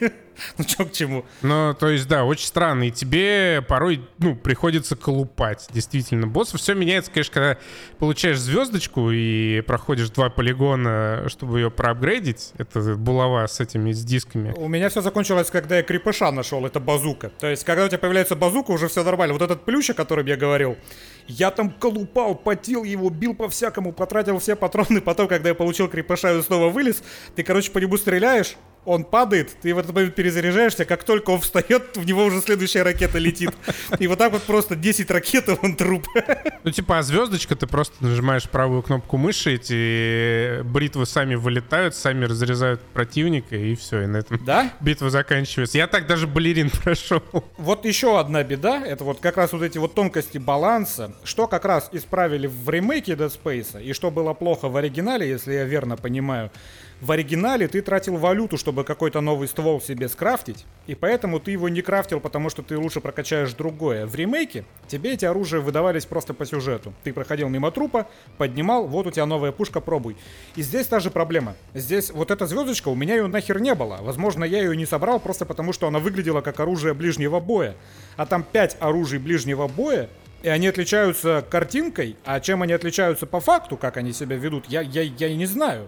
Ну 0.57 0.63
чё 0.63 0.85
к 0.85 0.93
чему? 0.93 1.25
Ну, 1.41 1.75
то 1.77 1.89
есть, 1.89 2.07
да, 2.07 2.23
очень 2.23 2.47
странно. 2.47 2.85
И 2.85 2.91
тебе 2.91 3.61
порой, 3.67 4.07
ну, 4.19 4.35
приходится 4.35 4.95
колупать, 4.95 5.67
действительно. 5.71 6.27
Боссов 6.27 6.61
все 6.61 6.73
меняется, 6.75 7.11
конечно, 7.11 7.33
когда 7.33 7.57
получаешь 7.97 8.39
звездочку 8.39 9.11
и 9.11 9.61
проходишь 9.61 10.09
два 10.11 10.29
полигона, 10.29 11.25
чтобы 11.27 11.59
ее 11.59 11.69
проапгрейдить. 11.69 12.51
Это 12.57 12.95
булава 12.95 13.45
с 13.47 13.59
этими, 13.59 13.91
с 13.91 14.03
дисками. 14.03 14.53
У 14.55 14.69
меня 14.69 14.89
все 14.89 15.01
закончилось, 15.01 15.49
когда 15.51 15.77
я 15.77 15.83
крепыша 15.83 16.31
нашел, 16.31 16.65
это 16.65 16.79
базука. 16.79 17.31
То 17.39 17.47
есть, 17.47 17.65
когда 17.65 17.85
у 17.85 17.87
тебя 17.87 17.97
появляется 17.97 18.35
базука, 18.35 18.71
уже 18.71 18.87
все 18.87 19.03
нормально. 19.03 19.33
Вот 19.33 19.41
этот 19.41 19.65
плющ, 19.65 19.89
о 19.89 19.93
котором 19.93 20.25
я 20.25 20.37
говорил, 20.37 20.77
я 21.29 21.51
там 21.51 21.69
колупал, 21.69 22.35
потел 22.35 22.83
его, 22.83 23.09
бил 23.09 23.35
по-всякому, 23.35 23.93
потратил 23.93 24.39
все 24.39 24.55
патроны. 24.55 24.99
Потом, 24.99 25.27
когда 25.27 25.49
я 25.49 25.55
получил 25.55 25.87
крепыша 25.87 26.35
и 26.35 26.41
снова 26.41 26.69
вылез, 26.69 27.03
ты, 27.35 27.43
короче, 27.43 27.71
по 27.71 27.77
нему 27.77 27.97
стреляешь, 27.97 28.57
он 28.85 29.03
падает, 29.03 29.55
ты 29.61 29.73
в 29.73 29.77
этот 29.77 29.93
момент 29.93 30.15
перезаряжаешься, 30.15 30.85
как 30.85 31.03
только 31.03 31.29
он 31.31 31.41
встает, 31.41 31.95
в 31.95 32.05
него 32.05 32.25
уже 32.25 32.41
следующая 32.41 32.83
ракета 32.83 33.17
летит. 33.17 33.51
И 33.99 34.07
вот 34.07 34.17
так 34.17 34.31
вот 34.31 34.43
просто 34.43 34.75
10 34.75 35.11
ракет, 35.11 35.47
и 35.49 35.55
он 35.61 35.75
труп. 35.75 36.07
Ну, 36.63 36.71
типа, 36.71 36.99
а 36.99 37.03
звездочка, 37.03 37.55
ты 37.55 37.67
просто 37.67 37.95
нажимаешь 38.03 38.49
правую 38.49 38.81
кнопку 38.81 39.17
мыши, 39.17 39.55
эти 39.55 40.61
бритвы 40.63 41.05
сами 41.05 41.35
вылетают, 41.35 41.95
сами 41.95 42.25
разрезают 42.25 42.81
противника, 42.93 43.55
и 43.55 43.75
все, 43.75 44.01
и 44.03 44.05
на 44.07 44.17
этом 44.17 44.43
Да? 44.45 44.73
битва 44.79 45.09
заканчивается. 45.09 45.77
Я 45.77 45.87
так 45.87 46.07
даже 46.07 46.27
балерин 46.27 46.69
прошел. 46.83 47.21
Вот 47.57 47.85
еще 47.85 48.19
одна 48.19 48.43
беда, 48.43 48.83
это 48.85 49.03
вот 49.03 49.19
как 49.19 49.37
раз 49.37 49.53
вот 49.53 49.61
эти 49.63 49.77
вот 49.77 49.93
тонкости 49.93 50.37
баланса, 50.37 51.13
что 51.23 51.47
как 51.47 51.65
раз 51.65 51.89
исправили 51.91 52.47
в 52.47 52.69
ремейке 52.69 53.13
Dead 53.13 53.31
Space, 53.31 53.83
и 53.83 53.93
что 53.93 54.11
было 54.11 54.33
плохо 54.33 54.69
в 54.69 54.75
оригинале, 54.77 55.27
если 55.29 55.53
я 55.53 55.65
верно 55.65 55.95
понимаю. 55.97 56.51
В 57.01 57.11
оригинале 57.13 57.69
ты 57.69 57.81
тратил 57.81 58.17
валюту, 58.17 58.57
чтобы 58.57 58.83
какой-то 58.83 59.21
новый 59.21 59.47
ствол 59.47 59.79
себе 59.79 60.09
скрафтить, 60.09 60.65
и 60.85 60.95
поэтому 60.95 61.39
ты 61.39 61.51
его 61.51 61.69
не 61.69 61.81
крафтил, 61.81 62.19
потому 62.19 62.49
что 62.49 62.61
ты 62.61 62.77
лучше 62.77 62.99
прокачаешь 62.99 63.53
другое. 63.53 64.05
В 64.05 64.15
ремейке 64.15 64.65
тебе 64.89 65.13
эти 65.13 65.23
оружия 65.23 65.61
выдавались 65.61 66.05
просто 66.05 66.33
по 66.33 66.45
сюжету. 66.45 66.93
Ты 67.03 67.13
проходил 67.13 67.47
мимо 67.47 67.71
трупа, 67.71 68.09
поднимал, 68.37 68.85
вот 68.85 69.07
у 69.07 69.11
тебя 69.11 69.25
новая 69.25 69.53
пушка, 69.53 69.79
пробуй. 69.79 70.17
И 70.57 70.61
здесь 70.61 70.87
та 70.87 70.99
же 70.99 71.09
проблема. 71.09 71.55
Здесь 71.73 72.11
вот 72.11 72.31
эта 72.31 72.45
звездочка, 72.47 72.89
у 72.89 72.95
меня 72.95 73.15
ее 73.15 73.27
нахер 73.27 73.61
не 73.61 73.75
было. 73.75 73.99
Возможно, 74.01 74.43
я 74.43 74.61
ее 74.61 74.75
не 74.75 74.85
собрал 74.85 75.21
просто 75.21 75.45
потому, 75.45 75.71
что 75.71 75.87
она 75.87 75.99
выглядела 75.99 76.41
как 76.41 76.59
оружие 76.59 76.93
ближнего 76.93 77.39
боя. 77.39 77.75
А 78.17 78.25
там 78.25 78.43
5 78.43 78.75
оружий 78.81 79.19
ближнего 79.19 79.69
боя, 79.69 80.09
и 80.43 80.49
они 80.49 80.67
отличаются 80.67 81.45
картинкой, 81.49 82.17
а 82.25 82.41
чем 82.41 82.61
они 82.61 82.73
отличаются 82.73 83.25
по 83.25 83.39
факту, 83.39 83.77
как 83.77 83.95
они 83.95 84.11
себя 84.11 84.35
ведут, 84.35 84.65
я, 84.67 84.81
я, 84.81 85.03
я 85.03 85.33
не 85.33 85.45
знаю. 85.45 85.87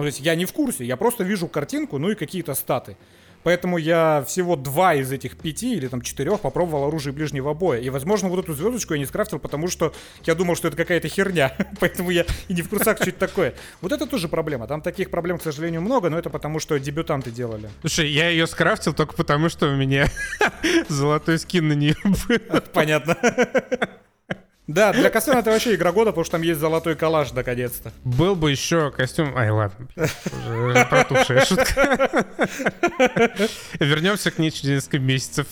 Ну, 0.00 0.04
то 0.04 0.06
есть 0.06 0.20
я 0.20 0.34
не 0.34 0.46
в 0.46 0.52
курсе, 0.54 0.86
я 0.86 0.96
просто 0.96 1.24
вижу 1.24 1.46
картинку, 1.46 1.98
ну 1.98 2.10
и 2.10 2.14
какие-то 2.14 2.54
статы. 2.54 2.96
Поэтому 3.42 3.76
я 3.76 4.24
всего 4.26 4.56
два 4.56 4.94
из 4.94 5.12
этих 5.12 5.36
пяти 5.36 5.74
или 5.74 5.88
там 5.88 6.00
четырех 6.00 6.40
попробовал 6.40 6.88
оружие 6.88 7.12
ближнего 7.12 7.52
боя. 7.52 7.78
И, 7.78 7.90
возможно, 7.90 8.28
вот 8.28 8.42
эту 8.42 8.54
звездочку 8.54 8.94
я 8.94 8.98
не 8.98 9.04
скрафтил, 9.04 9.38
потому 9.38 9.68
что 9.68 9.92
я 10.24 10.34
думал, 10.34 10.56
что 10.56 10.68
это 10.68 10.76
какая-то 10.76 11.08
херня. 11.08 11.54
Поэтому 11.80 12.10
я 12.10 12.24
и 12.48 12.54
не 12.54 12.62
в 12.62 12.70
курсах, 12.70 12.96
что 12.96 13.10
это 13.10 13.18
такое. 13.18 13.54
Вот 13.82 13.92
это 13.92 14.06
тоже 14.06 14.28
проблема. 14.28 14.66
Там 14.66 14.80
таких 14.80 15.10
проблем, 15.10 15.38
к 15.38 15.42
сожалению, 15.42 15.82
много, 15.82 16.08
но 16.08 16.18
это 16.18 16.30
потому, 16.30 16.60
что 16.60 16.78
дебютанты 16.78 17.30
делали. 17.30 17.68
Слушай, 17.80 18.10
я 18.10 18.30
ее 18.30 18.46
скрафтил 18.46 18.94
только 18.94 19.14
потому, 19.14 19.50
что 19.50 19.68
у 19.68 19.76
меня 19.76 20.06
золотой 20.88 21.38
скин 21.38 21.68
на 21.68 21.74
нее 21.74 21.96
был. 22.04 22.60
Понятно. 22.72 23.16
Да, 24.72 24.92
для 24.92 25.10
Костюма 25.10 25.40
это 25.40 25.50
вообще 25.50 25.74
игра 25.74 25.90
года, 25.90 26.12
потому 26.12 26.24
что 26.24 26.32
там 26.32 26.42
есть 26.42 26.60
золотой 26.60 26.94
коллаж 26.94 27.32
наконец-то. 27.32 27.92
Был 28.04 28.36
бы 28.36 28.52
еще 28.52 28.92
костюм... 28.92 29.36
Ай, 29.36 29.50
ладно. 29.50 29.88
Уже, 29.96 30.86
протухшая 30.88 31.44
шутка. 31.44 32.24
Вернемся 33.80 34.30
к 34.30 34.38
ней 34.38 34.52
через 34.52 34.84
несколько 34.84 35.00
месяцев. 35.00 35.48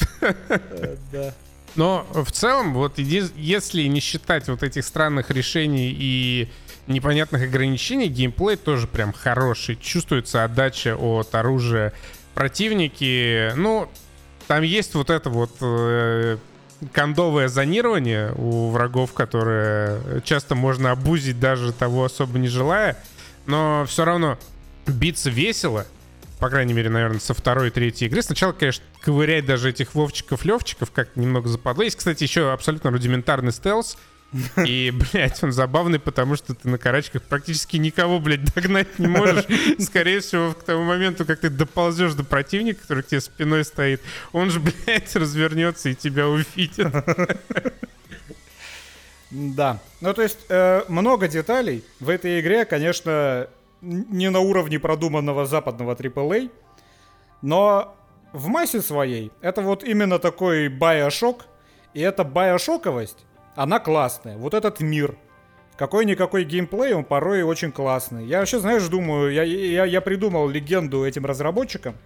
Да. 1.11 1.35
Но 1.75 2.07
в 2.13 2.31
целом, 2.31 2.75
вот 2.75 2.99
если 2.99 3.83
не 3.83 3.99
считать 3.99 4.47
вот 4.49 4.63
этих 4.63 4.85
странных 4.85 5.31
решений 5.31 5.95
и 5.99 6.49
непонятных 6.87 7.43
ограничений, 7.43 8.07
геймплей 8.07 8.57
тоже 8.57 8.87
прям 8.87 9.13
хороший. 9.13 9.75
Чувствуется 9.75 10.45
отдача 10.45 10.97
от 10.97 11.35
оружия. 11.35 11.93
Противники, 12.35 13.53
ну, 13.57 13.91
там 14.47 14.63
есть 14.63 14.95
вот 14.95 15.11
это 15.11 15.29
вот 15.29 15.51
э, 15.61 16.39
кондовое 16.93 17.49
зонирование 17.49 18.33
у 18.37 18.71
врагов, 18.71 19.13
которое 19.13 20.21
часто 20.21 20.55
можно 20.55 20.91
обузить, 20.91 21.41
даже 21.41 21.73
того 21.73 22.05
особо 22.05 22.39
не 22.39 22.49
желая. 22.49 22.97
Но 23.47 23.85
все 23.87 24.05
равно 24.05 24.39
биться 24.87 25.31
весело. 25.31 25.87
По 26.39 26.51
крайней 26.51 26.73
мере, 26.73 26.89
наверное, 26.89 27.19
со 27.19 27.35
второй 27.35 27.69
и 27.69 27.71
третьей 27.71 28.07
игры. 28.07 28.23
Сначала, 28.23 28.53
конечно, 28.53 28.85
ковырять 29.01 29.45
даже 29.45 29.71
этих 29.71 29.95
Вовчиков-Левчиков 29.95 30.93
как 30.93 31.17
немного 31.17 31.49
западло. 31.49 31.83
Есть, 31.83 31.97
кстати, 31.97 32.23
еще 32.23 32.53
абсолютно 32.53 32.91
рудиментарный 32.91 33.53
стелс. 33.53 33.99
И, 34.67 34.93
блядь, 34.93 35.43
он 35.43 35.53
забавный, 35.53 35.99
потому 35.99 36.37
что 36.37 36.55
ты 36.55 36.69
на 36.69 36.79
карачках 36.79 37.23
практически 37.23 37.77
никого, 37.77 38.19
блядь, 38.21 38.55
догнать 38.55 38.99
не 38.99 39.07
можешь. 39.07 39.47
Скорее 39.79 40.21
всего, 40.21 40.53
к 40.53 40.63
тому 40.63 40.85
моменту, 40.85 41.25
как 41.25 41.41
ты 41.41 41.49
доползешь 41.49 42.15
до 42.15 42.25
противника, 42.25 42.83
который 42.83 43.03
к 43.03 43.07
тебе 43.07 43.21
спиной 43.21 43.65
стоит, 43.65 44.03
он 44.33 44.51
же, 44.51 44.61
блядь, 44.61 45.15
развернется 45.17 45.89
и 45.89 45.95
тебя 45.95 46.29
увидит. 46.29 46.93
Да. 49.31 49.79
Ну, 50.01 50.15
то 50.15 50.23
есть, 50.23 50.39
э, 50.49 50.85
много 50.89 51.29
деталей 51.29 51.85
в 52.01 52.09
этой 52.09 52.41
игре, 52.41 52.65
конечно, 52.65 53.49
не 53.83 54.31
на 54.31 54.41
уровне 54.41 54.79
продуманного 54.79 55.45
западного 55.47 55.95
AAA, 55.95 56.51
но 57.43 57.95
в 58.33 58.49
массе 58.49 58.81
своей 58.81 59.31
это 59.41 59.63
вот 59.63 59.85
именно 59.85 60.19
такой 60.19 60.69
байошок, 60.69 61.47
и 61.95 62.01
эта 62.01 62.25
байошоковость, 62.25 63.25
она 63.59 63.81
классная. 63.81 64.37
Вот 64.37 64.55
этот 64.55 64.79
мир, 64.79 65.17
какой-никакой 65.77 66.45
геймплей, 66.45 66.95
он 66.95 67.05
порой 67.05 67.43
очень 67.43 67.73
классный. 67.73 68.25
Я 68.25 68.39
вообще, 68.39 68.61
знаешь, 68.61 68.87
думаю, 68.87 69.33
я, 69.33 69.43
я, 69.43 69.85
я 69.85 70.01
придумал 70.01 70.49
легенду 70.49 71.05
этим 71.05 71.27
разработчикам. 71.27 71.97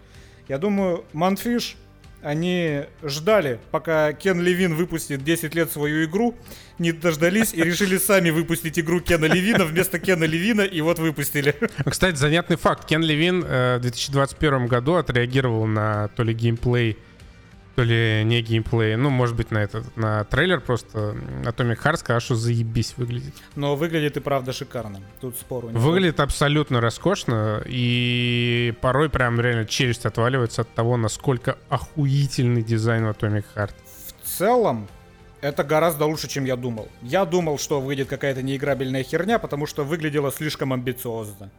Я 0.48 0.56
думаю, 0.56 1.04
Манфиш, 1.12 1.76
они 2.22 2.84
ждали, 3.02 3.60
пока 3.70 4.14
Кен 4.14 4.40
Левин 4.40 4.74
выпустит 4.74 5.24
10 5.24 5.54
лет 5.54 5.70
свою 5.70 6.06
игру, 6.06 6.34
не 6.78 6.90
дождались 6.90 7.52
и 7.52 7.62
решили 7.62 7.98
сами 7.98 8.30
выпустить 8.30 8.78
игру 8.78 9.00
Кена 9.00 9.26
Левина 9.26 9.66
вместо 9.66 9.98
Кена 9.98 10.24
Левина, 10.24 10.62
и 10.62 10.80
вот 10.80 10.98
выпустили. 10.98 11.54
Кстати, 11.84 12.16
занятный 12.16 12.56
факт. 12.56 12.86
Кен 12.86 13.02
Левин 13.02 13.44
э, 13.46 13.76
в 13.76 13.82
2021 13.82 14.68
году 14.68 14.94
отреагировал 14.94 15.66
на 15.66 16.08
то 16.08 16.22
ли 16.22 16.32
геймплей, 16.32 16.96
то 17.74 17.82
ли 17.82 18.22
не 18.24 18.42
геймплей, 18.42 18.96
ну, 18.96 19.10
может 19.10 19.36
быть, 19.36 19.50
на 19.50 19.58
этот, 19.58 19.96
на 19.96 20.24
трейлер 20.24 20.60
просто 20.60 21.16
Atomic 21.44 21.82
Heart 21.82 21.96
сказал, 21.96 22.20
что 22.20 22.34
заебись 22.34 22.94
выглядит. 22.96 23.34
Но 23.56 23.76
выглядит 23.76 24.16
и 24.16 24.20
правда 24.20 24.52
шикарно. 24.52 25.00
Тут 25.20 25.36
спору 25.36 25.70
нет. 25.70 25.78
Выглядит 25.78 26.20
абсолютно 26.20 26.80
роскошно, 26.80 27.62
и 27.66 28.74
порой 28.80 29.08
прям 29.08 29.40
реально 29.40 29.64
челюсть 29.64 30.06
отваливается 30.06 30.62
от 30.62 30.74
того, 30.74 30.96
насколько 30.96 31.56
охуительный 31.68 32.62
дизайн 32.62 33.04
Atomic 33.06 33.44
Heart. 33.54 33.72
В 34.22 34.28
целом, 34.28 34.88
это 35.40 35.64
гораздо 35.64 36.06
лучше, 36.06 36.28
чем 36.28 36.44
я 36.44 36.56
думал. 36.56 36.88
Я 37.02 37.24
думал, 37.24 37.58
что 37.58 37.80
выйдет 37.80 38.08
какая-то 38.08 38.42
неиграбельная 38.42 39.02
херня, 39.02 39.38
потому 39.38 39.66
что 39.66 39.82
выглядело 39.84 40.30
слишком 40.30 40.72
амбициозно. 40.72 41.50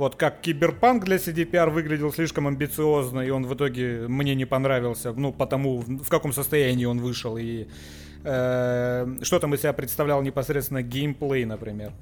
Вот 0.00 0.16
как 0.16 0.40
Киберпанк 0.40 1.04
для 1.04 1.16
CDPR 1.16 1.68
выглядел 1.68 2.10
слишком 2.10 2.46
амбициозно, 2.46 3.20
и 3.20 3.28
он 3.28 3.44
в 3.44 3.52
итоге 3.52 4.08
мне 4.08 4.34
не 4.34 4.46
понравился, 4.46 5.12
ну, 5.12 5.30
потому 5.30 5.80
в 5.80 6.08
каком 6.08 6.32
состоянии 6.32 6.86
он 6.86 7.00
вышел, 7.00 7.36
и 7.36 7.66
э, 8.24 9.18
что 9.20 9.38
там 9.38 9.52
из 9.52 9.60
себя 9.60 9.74
представлял 9.74 10.22
непосредственно 10.22 10.82
геймплей, 10.82 11.44
например. 11.44 11.92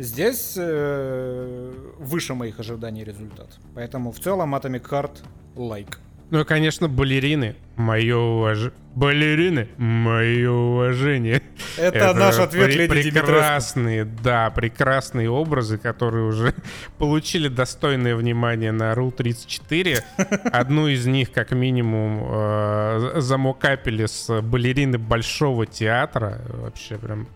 Здесь 0.00 0.54
э, 0.56 1.72
выше 2.00 2.34
моих 2.34 2.58
ожиданий 2.58 3.04
результат. 3.04 3.60
Поэтому 3.76 4.10
в 4.10 4.18
целом 4.18 4.56
Atomic 4.56 4.90
Heart 4.90 5.18
лайк. 5.54 6.00
Ну 6.30 6.40
и, 6.40 6.44
конечно, 6.44 6.88
балерины. 6.88 7.56
Мое 7.76 8.16
уважение. 8.16 8.72
Балерины. 8.94 9.68
Мое 9.78 10.50
уважение. 10.50 11.42
Это, 11.76 12.12
наш 12.12 12.38
ответ 12.38 12.66
при- 12.66 12.76
Леди 12.76 13.02
Димитреску. 13.02 13.26
Прекрасные, 13.26 14.04
да, 14.04 14.50
прекрасные 14.50 15.30
образы, 15.30 15.78
которые 15.78 16.24
уже 16.24 16.54
получили 16.98 17.48
достойное 17.48 18.16
внимание 18.16 18.72
на 18.72 18.94
Ру 18.94 19.10
34. 19.12 19.98
Одну 20.52 20.88
из 20.88 21.06
них, 21.06 21.32
как 21.32 21.52
минимум, 21.52 22.20
э, 22.30 23.12
замокапили 23.20 24.06
с 24.06 24.40
балерины 24.42 24.98
Большого 24.98 25.66
театра. 25.66 26.40
Вообще 26.48 26.98
прям 26.98 27.28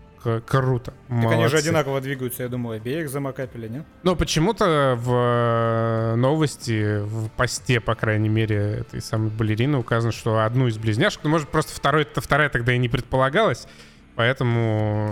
круто. 0.45 0.93
Так 1.07 1.31
они 1.31 1.47
же 1.47 1.57
одинаково 1.57 2.01
двигаются, 2.01 2.43
я 2.43 2.49
думаю, 2.49 2.77
обеих 2.77 3.09
замакапили, 3.09 3.67
не? 3.67 3.85
Но 4.03 4.15
почему-то 4.15 4.97
в 4.99 5.11
э, 5.11 6.15
новости, 6.15 6.99
в 7.01 7.29
посте, 7.29 7.79
по 7.79 7.95
крайней 7.95 8.29
мере, 8.29 8.55
этой 8.81 9.01
самой 9.01 9.29
балерины 9.29 9.77
указано, 9.77 10.11
что 10.11 10.43
одну 10.43 10.67
из 10.67 10.77
близняшек, 10.77 11.21
ну, 11.23 11.29
может, 11.29 11.49
просто 11.49 11.73
второй, 11.73 12.07
вторая 12.15 12.49
тогда 12.49 12.73
и 12.73 12.77
не 12.77 12.89
предполагалась, 12.89 13.67
поэтому, 14.15 15.09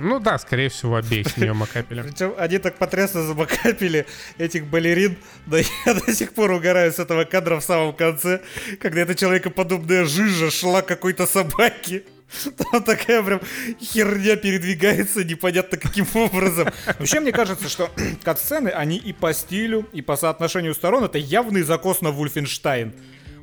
ну 0.00 0.20
да, 0.20 0.38
скорее 0.38 0.68
всего, 0.68 0.96
обеих 0.96 1.28
с 1.28 1.36
нее 1.36 1.52
макапели. 1.52 2.02
Причем 2.08 2.34
они 2.38 2.58
так 2.58 2.76
потрясно 2.76 3.22
замакапили 3.22 4.06
этих 4.38 4.66
балерин, 4.66 5.16
да 5.46 5.58
я 5.58 5.94
до 5.94 6.12
сих 6.12 6.32
пор 6.32 6.52
угораю 6.52 6.92
с 6.92 6.98
этого 6.98 7.24
кадра 7.24 7.58
в 7.60 7.64
самом 7.64 7.94
конце, 7.94 8.40
когда 8.80 9.00
эта 9.00 9.14
человекоподобная 9.14 10.04
жижа 10.04 10.50
шла 10.50 10.82
какой-то 10.82 11.26
собаке. 11.26 12.04
Там 12.70 12.82
такая 12.82 13.22
прям 13.22 13.40
херня 13.80 14.36
передвигается 14.36 15.24
непонятно 15.24 15.78
каким 15.78 16.06
образом. 16.14 16.68
Вообще, 16.98 17.20
мне 17.20 17.32
кажется, 17.32 17.68
что 17.68 17.90
катсцены, 18.22 18.68
они 18.68 18.96
и 18.96 19.12
по 19.12 19.32
стилю, 19.32 19.86
и 19.92 20.02
по 20.02 20.16
соотношению 20.16 20.74
сторон, 20.74 21.04
это 21.04 21.18
явный 21.18 21.62
закос 21.62 22.00
на 22.00 22.10
Вульфенштайн. 22.10 22.94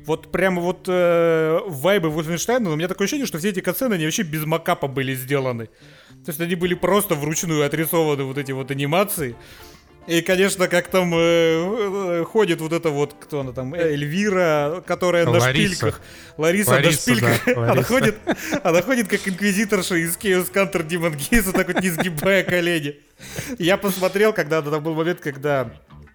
Вот 0.04 0.32
прямо 0.32 0.60
вот 0.60 0.86
э, 0.88 1.60
вайбы 1.66 2.10
Вульфенштейна, 2.10 2.64
но 2.64 2.72
у 2.72 2.76
меня 2.76 2.88
такое 2.88 3.04
ощущение, 3.04 3.26
что 3.26 3.38
все 3.38 3.50
эти 3.50 3.60
катсцены, 3.60 3.94
они 3.94 4.04
вообще 4.04 4.22
без 4.22 4.44
макапа 4.44 4.88
были 4.88 5.14
сделаны. 5.14 5.66
То 5.66 6.28
есть 6.28 6.40
они 6.40 6.56
были 6.56 6.74
просто 6.74 7.14
вручную 7.14 7.64
отрисованы 7.64 8.24
вот 8.24 8.36
эти 8.36 8.50
вот 8.52 8.70
анимации. 8.70 9.36
И, 10.06 10.20
конечно, 10.20 10.66
как 10.66 10.88
там 10.88 11.14
э, 11.14 11.18
э, 11.18 12.24
ходит 12.24 12.60
вот 12.60 12.72
это 12.72 12.90
вот, 12.90 13.14
кто 13.20 13.40
она 13.40 13.52
там, 13.52 13.72
Эльвира, 13.74 14.82
которая 14.84 15.24
на 15.26 15.38
Лариса. 15.38 15.74
шпильках. 15.74 16.00
Лариса, 16.36 16.70
Лариса, 16.70 17.10
на 17.10 17.16
шпильках. 17.16 17.42
да, 17.46 17.52
она, 17.56 17.66
Лариса. 17.68 17.84
ходит, 17.88 18.16
она 18.64 18.82
ходит 18.82 19.08
как 19.08 19.28
инквизиторша 19.28 19.94
из 19.96 20.16
Chaos 20.16 20.52
Counter 20.52 20.84
Demon 20.86 21.14
Geese, 21.16 21.52
так 21.52 21.68
вот 21.68 21.80
не 21.80 21.90
сгибая 21.90 22.42
колени. 22.42 22.96
Я 23.58 23.76
посмотрел, 23.76 24.32
когда 24.32 24.60
там 24.60 24.82
был 24.82 24.94
момент, 24.94 25.20
когда... 25.20 25.70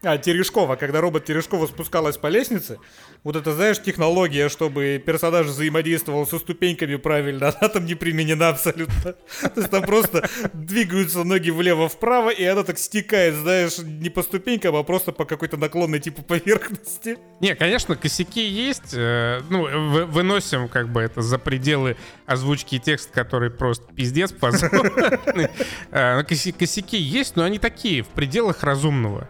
А, 0.08 0.18
Терешкова, 0.18 0.76
когда 0.78 1.02
робот 1.02 1.26
Терешкова 1.26 1.68
спускалась 1.68 2.18
по 2.18 2.28
лестнице, 2.28 2.78
вот 3.24 3.36
это, 3.36 3.52
знаешь, 3.54 3.82
технология, 3.82 4.48
чтобы 4.48 5.04
персонаж 5.06 5.48
взаимодействовал 5.48 6.26
со 6.26 6.40
ступеньками 6.40 6.96
правильно, 6.96 7.54
она 7.60 7.68
там 7.70 7.86
не 7.86 7.96
применена 7.96 8.50
абсолютно. 8.50 9.14
То 9.42 9.52
есть 9.58 9.70
там 9.70 9.84
просто 9.84 10.30
двигаются 10.54 11.24
ноги 11.26 11.50
влево-вправо, 11.50 12.30
и 12.30 12.44
она 12.46 12.64
так 12.64 12.80
стекает, 12.80 13.36
знаешь, 13.36 13.80
не 13.80 14.10
по 14.10 14.24
ступенькам, 14.24 14.76
а 14.78 14.84
просто 14.84 15.12
по 15.12 15.26
какой-то 15.26 15.58
наклонной 15.58 16.00
типу 16.00 16.22
поверхности. 16.22 17.18
Не, 17.42 17.54
конечно, 17.56 17.96
косяки 17.98 18.46
есть. 18.48 18.94
э, 18.94 19.42
ну, 19.50 19.64
вы- 19.64 20.06
выносим 20.06 20.70
как 20.70 20.88
бы 20.90 21.02
это 21.02 21.22
за 21.22 21.38
пределы 21.38 21.98
озвучки 22.26 22.76
и 22.76 22.80
текст, 22.80 23.12
который 23.12 23.50
просто 23.52 23.86
пиздец 23.94 24.32
позорный. 24.32 25.50
Э, 25.92 26.24
Косяки 26.24 26.98
есть, 26.98 27.36
но 27.36 27.44
они 27.44 27.60
такие, 27.60 28.04
в 28.04 28.08
пределах 28.08 28.64
разумного. 28.64 29.30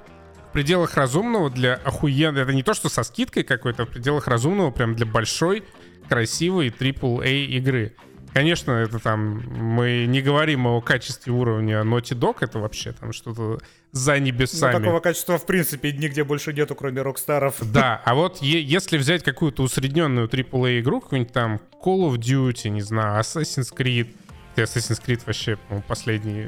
В 0.57 0.59
пределах 0.59 0.95
разумного 0.95 1.51
для 1.51 1.75
охуенной... 1.75 2.41
Это 2.41 2.51
не 2.51 2.63
то, 2.63 2.73
что 2.73 2.89
со 2.89 3.03
скидкой 3.03 3.43
какой-то, 3.43 3.83
а 3.83 3.85
в 3.85 3.89
пределах 3.89 4.27
разумного 4.27 4.71
прям 4.71 4.95
для 4.95 5.05
большой, 5.05 5.63
красивой 6.09 6.69
AAA 6.69 7.45
игры. 7.45 7.93
Конечно, 8.33 8.71
это 8.71 8.97
там... 8.97 9.43
Мы 9.55 10.05
не 10.07 10.19
говорим 10.19 10.65
о 10.65 10.81
качестве 10.81 11.31
уровня 11.31 11.81
Naughty 11.81 12.17
Dog, 12.17 12.37
это 12.41 12.57
вообще 12.57 12.91
там 12.93 13.13
что-то 13.13 13.59
за 13.91 14.13
Ну, 14.15 14.21
небесами. 14.21 14.71
такого 14.73 14.99
качества, 14.99 15.37
в 15.37 15.45
принципе, 15.45 15.91
нигде 15.91 16.23
больше 16.23 16.53
нету, 16.53 16.73
кроме 16.73 17.03
Рокстаров. 17.03 17.57
Да, 17.71 18.01
а 18.03 18.15
вот 18.15 18.41
е- 18.41 18.63
если 18.63 18.97
взять 18.97 19.21
какую-то 19.21 19.61
усредненную 19.61 20.27
AAA 20.27 20.79
игру, 20.79 21.01
какую-нибудь 21.01 21.33
там 21.33 21.61
Call 21.85 22.11
of 22.11 22.15
Duty, 22.15 22.69
не 22.69 22.81
знаю, 22.81 23.21
Assassin's 23.21 23.71
Creed, 23.71 24.07
Assassin's 24.55 24.99
Creed 25.05 25.21
вообще, 25.27 25.57
по-моему, 25.57 25.83
последний 25.87 26.47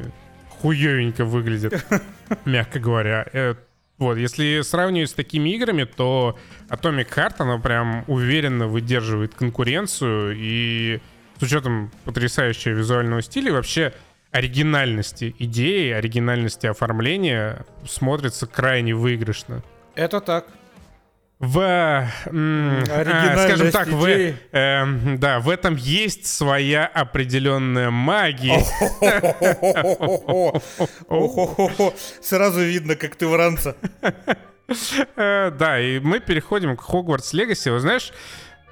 хуёвенько 0.61 1.25
выглядит, 1.25 1.85
мягко 2.45 2.79
говоря. 2.79 3.27
Вот, 3.99 4.17
если 4.17 4.61
сравнивать 4.61 5.09
с 5.09 5.13
такими 5.13 5.49
играми, 5.49 5.83
то 5.83 6.37
Atomic 6.69 7.09
Heart, 7.13 7.35
она 7.39 7.57
прям 7.59 8.05
уверенно 8.07 8.67
выдерживает 8.67 9.35
конкуренцию 9.35 10.35
и 10.37 10.99
с 11.37 11.43
учетом 11.43 11.91
потрясающего 12.05 12.73
визуального 12.73 13.21
стиля 13.21 13.49
и 13.49 13.51
вообще 13.51 13.93
оригинальности 14.31 15.35
идеи, 15.39 15.91
оригинальности 15.91 16.67
оформления 16.67 17.65
смотрится 17.87 18.47
крайне 18.47 18.93
выигрышно 18.95 19.63
Это 19.95 20.21
так. 20.21 20.47
В, 21.39 22.05
Оригинальность 22.25 23.43
скажем 23.43 23.71
так, 23.71 23.87
в, 23.87 24.05
эм, 24.05 25.17
да, 25.19 25.39
в 25.39 25.49
этом 25.49 25.77
есть 25.77 26.27
своя 26.27 26.85
определенная 26.85 27.91
магия. 27.91 28.59
Сразу 32.21 32.59
видно, 32.59 32.95
как 32.97 33.15
ты 33.15 33.25
вранца. 33.27 33.77
Э, 35.15 35.51
Да, 35.51 35.79
и 35.79 35.99
мы 35.99 36.19
переходим 36.19 36.75
к 36.75 36.81
Хогвартс 36.81 37.31
Легаси. 37.31 37.69
Вы 37.69 37.79
знаешь, 37.79 38.11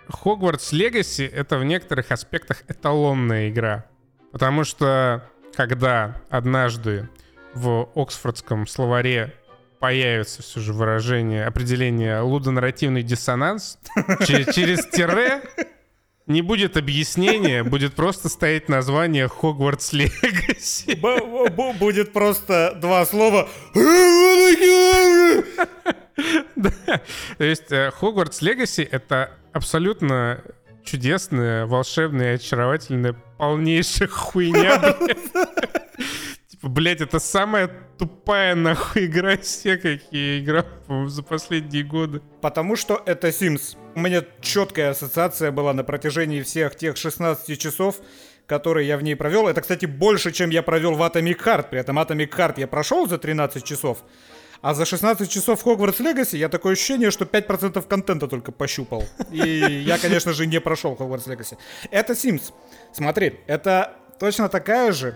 Хогвартс 0.09 0.73
Легаси— 0.73 1.25
это 1.33 1.57
в 1.57 1.63
некоторых 1.63 2.11
аспектах 2.11 2.63
эталонная 2.67 3.49
игра. 3.49 3.85
Потому 4.33 4.65
что, 4.65 5.23
когда 5.55 6.17
однажды 6.29 7.09
в 7.53 7.89
Оксфордском 7.95 8.67
словаре 8.67 9.33
появится 9.79 10.41
все 10.41 10.59
же 10.59 10.73
выражение, 10.73 11.45
определение 11.45 12.19
лудонарративный 12.21 13.03
диссонанс, 13.03 13.79
че- 14.25 14.51
через 14.51 14.85
тире 14.87 15.41
не 16.25 16.41
будет 16.41 16.75
объяснения, 16.77 17.63
будет 17.63 17.93
просто 17.93 18.27
стоять 18.29 18.67
название 18.69 19.27
Хогвартс 19.27 19.93
Легаси. 19.93 20.95
Будет 21.79 22.11
просто 22.13 22.73
два 22.75 23.05
слова. 23.05 23.47
Да. 26.55 26.71
То 27.37 27.43
есть 27.43 27.71
э, 27.71 27.91
Хогвартс 27.91 28.41
Легаси— 28.41 28.81
это 28.91 29.31
абсолютно 29.53 30.41
чудесная, 30.83 31.65
волшебная, 31.65 32.35
очаровательная, 32.35 33.15
полнейшая 33.37 34.07
хуйня. 34.07 34.97
Типа, 36.57 36.69
блядь, 36.69 37.01
это 37.01 37.19
самая 37.19 37.69
тупая 37.99 38.55
нахуй 38.55 39.05
игра 39.05 39.35
из 39.35 39.45
всех, 39.45 39.83
какие 39.83 40.37
я 40.37 40.39
играл 40.39 40.65
за 41.07 41.21
последние 41.21 41.83
годы. 41.83 42.21
Потому 42.41 42.75
что 42.75 43.01
это 43.05 43.27
Sims. 43.27 43.77
У 43.93 43.99
меня 43.99 44.23
четкая 44.41 44.91
ассоциация 44.91 45.51
была 45.51 45.73
на 45.73 45.83
протяжении 45.83 46.41
всех 46.41 46.75
тех 46.75 46.97
16 46.97 47.59
часов, 47.59 47.97
которые 48.47 48.87
я 48.87 48.97
в 48.97 49.03
ней 49.03 49.15
провел. 49.15 49.47
Это, 49.47 49.61
кстати, 49.61 49.85
больше, 49.85 50.31
чем 50.31 50.49
я 50.49 50.63
провел 50.63 50.95
в 50.95 51.01
Atomic 51.03 51.43
Heart. 51.43 51.69
При 51.69 51.79
этом 51.79 51.99
Atomic 51.99 52.29
Heart 52.35 52.55
я 52.57 52.67
прошел 52.67 53.07
за 53.07 53.19
13 53.19 53.63
часов. 53.63 54.03
А 54.61 54.73
за 54.73 54.85
16 54.85 55.29
часов 55.29 55.63
Hogwarts 55.63 55.99
Legacy 55.99 56.37
я 56.37 56.49
такое 56.49 56.73
ощущение, 56.73 57.11
что 57.11 57.25
5% 57.25 57.87
контента 57.87 58.27
только 58.27 58.51
пощупал. 58.51 59.03
И 59.29 59.37
я, 59.85 59.99
конечно 59.99 60.33
же, 60.33 60.47
не 60.47 60.59
прошел 60.59 60.95
Hogwarts 60.95 61.27
Legacy. 61.27 61.55
Это 61.91 62.13
Sims. 62.13 62.51
Смотри, 62.93 63.41
это 63.45 63.93
точно 64.19 64.49
такая 64.49 64.91
же 64.91 65.15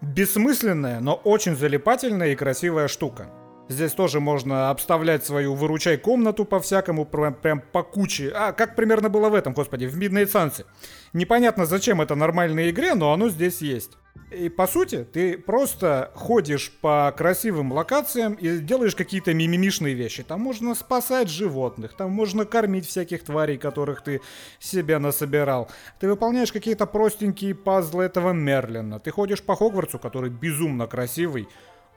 бессмысленная, 0.00 1.00
но 1.00 1.14
очень 1.14 1.56
залипательная 1.56 2.32
и 2.32 2.36
красивая 2.36 2.88
штука. 2.88 3.30
Здесь 3.68 3.92
тоже 3.92 4.20
можно 4.20 4.68
обставлять 4.68 5.24
свою 5.24 5.54
выручай 5.54 5.96
комнату 5.96 6.44
по-всякому, 6.44 7.06
прям, 7.06 7.34
прям 7.34 7.62
по 7.72 7.82
куче. 7.82 8.30
А, 8.34 8.52
как 8.52 8.76
примерно 8.76 9.08
было 9.08 9.30
в 9.30 9.34
этом, 9.34 9.54
господи, 9.54 9.86
в 9.86 9.98
Midnight 9.98 10.30
Suns. 10.30 10.66
Непонятно, 11.14 11.64
зачем 11.64 12.02
это 12.02 12.14
нормальной 12.14 12.70
игре, 12.70 12.94
но 12.94 13.12
оно 13.12 13.30
здесь 13.30 13.62
есть. 13.62 13.92
И 14.30 14.48
по 14.48 14.66
сути, 14.66 15.04
ты 15.04 15.38
просто 15.38 16.10
ходишь 16.14 16.72
по 16.80 17.12
красивым 17.16 17.72
локациям 17.72 18.34
и 18.34 18.58
делаешь 18.58 18.96
какие-то 18.96 19.32
мимимишные 19.32 19.94
вещи. 19.94 20.22
Там 20.22 20.40
можно 20.40 20.74
спасать 20.74 21.28
животных, 21.28 21.96
там 21.96 22.10
можно 22.10 22.44
кормить 22.44 22.86
всяких 22.86 23.24
тварей, 23.24 23.58
которых 23.58 24.02
ты 24.02 24.20
себе 24.58 24.98
насобирал. 24.98 25.68
Ты 26.00 26.08
выполняешь 26.08 26.52
какие-то 26.52 26.86
простенькие 26.86 27.54
пазлы 27.54 28.04
этого 28.04 28.32
Мерлина. 28.32 28.98
Ты 28.98 29.10
ходишь 29.10 29.42
по 29.42 29.54
Хогвартсу, 29.54 29.98
который 29.98 30.30
безумно 30.30 30.86
красивый, 30.86 31.48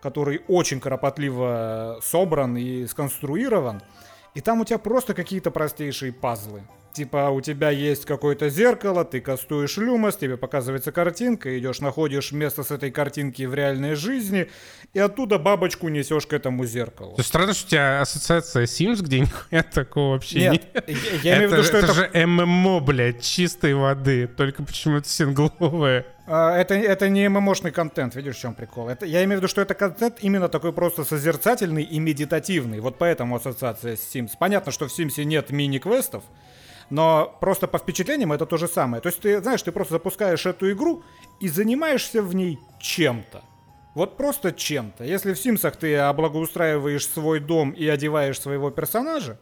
который 0.01 0.41
очень 0.47 0.79
кропотливо 0.79 1.99
собран 2.03 2.55
и 2.57 2.85
сконструирован. 2.85 3.81
И 4.35 4.41
там 4.41 4.61
у 4.61 4.65
тебя 4.65 4.77
просто 4.77 5.15
какие-то 5.15 5.49
простейшие 5.49 6.13
пазлы. 6.13 6.63
Типа 6.97 7.29
у 7.29 7.41
тебя 7.41 7.69
есть 7.69 8.05
какое-то 8.05 8.49
зеркало, 8.49 9.05
ты 9.05 9.21
кастуешь 9.21 9.77
люмос, 9.77 10.17
тебе 10.17 10.35
показывается 10.35 10.91
картинка, 10.91 11.55
идешь, 11.59 11.79
находишь 11.79 12.31
место 12.31 12.63
с 12.63 12.71
этой 12.71 12.89
картинки 12.89 13.43
в 13.43 13.53
реальной 13.53 13.93
жизни, 13.93 14.49
и 14.95 14.99
оттуда 14.99 15.37
бабочку 15.37 15.89
несешь 15.89 16.25
к 16.25 16.33
этому 16.33 16.65
зеркалу. 16.65 17.15
То 17.15 17.21
странно, 17.21 17.53
что 17.53 17.67
у 17.67 17.69
тебя 17.69 18.01
ассоциация 18.01 18.63
Sims, 18.63 19.03
где 19.03 19.19
нихуя 19.19 19.61
такого 19.73 20.13
вообще 20.13 20.39
Нет, 20.39 20.73
нет. 20.73 20.89
я, 20.89 20.95
я 21.21 21.37
имею 21.37 21.49
в 21.49 21.53
виду, 21.53 21.63
что 21.65 21.77
это 21.77 21.85
это, 21.91 21.93
же 21.93 22.25
ММО, 22.25 22.79
блядь, 22.79 23.21
чистой 23.21 23.75
воды, 23.75 24.25
только 24.25 24.63
почему-то 24.63 25.07
сингловое. 25.07 26.03
а, 26.25 26.57
это, 26.57 26.73
это 26.73 27.09
не 27.09 27.29
ММОшный 27.29 27.69
контент, 27.69 28.15
видишь, 28.15 28.37
в 28.37 28.39
чем 28.39 28.55
прикол. 28.55 28.89
Это, 28.89 29.05
я 29.05 29.23
имею 29.23 29.37
в 29.37 29.41
виду, 29.43 29.47
что 29.47 29.61
это 29.61 29.75
контент 29.75 30.15
именно 30.21 30.49
такой 30.49 30.73
просто 30.73 31.03
созерцательный 31.03 31.83
и 31.83 31.99
медитативный. 31.99 32.79
Вот 32.79 32.97
поэтому 32.97 33.35
ассоциация 33.35 33.95
с 33.95 34.15
Sims. 34.15 34.31
Понятно, 34.39 34.71
что 34.71 34.87
в 34.87 34.97
Sims 34.97 35.23
нет 35.23 35.51
мини-квестов, 35.51 36.23
но 36.89 37.37
просто 37.39 37.67
по 37.67 37.77
впечатлениям 37.77 38.31
это 38.31 38.45
то 38.45 38.57
же 38.57 38.67
самое. 38.67 39.01
То 39.01 39.07
есть 39.09 39.19
ты, 39.19 39.41
знаешь, 39.41 39.61
ты 39.61 39.71
просто 39.71 39.95
запускаешь 39.95 40.45
эту 40.45 40.71
игру 40.71 41.03
и 41.39 41.47
занимаешься 41.49 42.21
в 42.21 42.33
ней 42.35 42.59
чем-то. 42.79 43.41
Вот 43.97 44.15
просто 44.15 44.51
чем-то. 44.51 45.03
Если 45.03 45.33
в 45.33 45.39
Симсах 45.39 45.75
ты 45.75 45.95
облагоустраиваешь 45.95 47.07
свой 47.07 47.39
дом 47.39 47.71
и 47.71 47.87
одеваешь 47.87 48.39
своего 48.39 48.69
персонажа, 48.69 49.39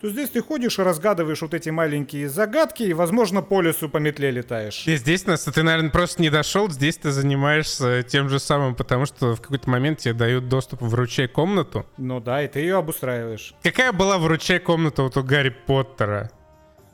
то 0.00 0.08
здесь 0.08 0.30
ты 0.30 0.42
ходишь 0.42 0.78
и 0.78 0.82
разгадываешь 0.82 1.42
вот 1.42 1.54
эти 1.54 1.70
маленькие 1.70 2.28
загадки 2.28 2.84
и, 2.84 2.92
возможно, 2.92 3.42
по 3.42 3.60
лесу 3.60 3.88
по 3.88 3.96
метле 3.96 4.30
летаешь. 4.30 4.86
И 4.86 4.94
здесь, 4.94 5.26
нас, 5.26 5.42
ты, 5.42 5.62
наверное, 5.64 5.90
просто 5.90 6.22
не 6.22 6.30
дошел, 6.30 6.70
здесь 6.70 6.96
ты 6.98 7.10
занимаешься 7.10 8.04
тем 8.04 8.28
же 8.28 8.38
самым, 8.38 8.76
потому 8.76 9.06
что 9.06 9.34
в 9.34 9.40
какой-то 9.40 9.68
момент 9.68 9.98
тебе 9.98 10.14
дают 10.14 10.48
доступ 10.48 10.82
в 10.82 10.94
ручей 10.94 11.26
комнату. 11.26 11.84
Ну 11.96 12.20
да, 12.20 12.42
и 12.42 12.48
ты 12.48 12.60
ее 12.60 12.76
обустраиваешь. 12.76 13.54
Какая 13.62 13.92
была 13.92 14.18
в 14.18 14.26
ручей 14.28 14.60
комната 14.60 15.02
вот 15.02 15.16
у 15.16 15.24
Гарри 15.24 15.50
Поттера? 15.66 16.30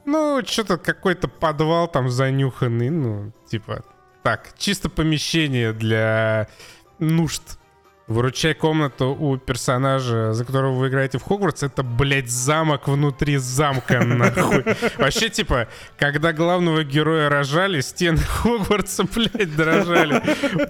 Ну, 0.05 0.43
что-то 0.45 0.79
какой-то 0.79 1.29
подвал 1.29 1.89
там 1.89 2.11
занюханный, 2.11 2.91
ну, 2.91 3.33
типа, 3.49 3.85
так, 4.23 4.55
чисто 4.59 4.89
помещение 4.89 5.73
для 5.73 6.49
нужд. 6.99 7.59
Выручай 8.09 8.53
комнату 8.53 9.17
у 9.19 9.39
персонажа, 9.39 10.33
за 10.33 10.45
которого 10.45 10.75
вы 10.75 10.89
играете 10.89 11.19
в 11.19 11.23
Хогвартс, 11.23 11.63
это, 11.63 11.83
блядь, 11.85 12.31
замок 12.31 12.89
внутри 12.89 13.37
замка, 13.37 14.01
нахуй. 14.05 14.65
Вообще, 14.99 15.29
типа, 15.29 15.69
когда 15.99 16.33
главного 16.33 16.83
героя 16.83 17.29
рожали, 17.29 17.81
стены 17.81 18.19
Хогвартса, 18.43 19.05
блядь, 19.05 19.55
дрожали. 19.55 20.21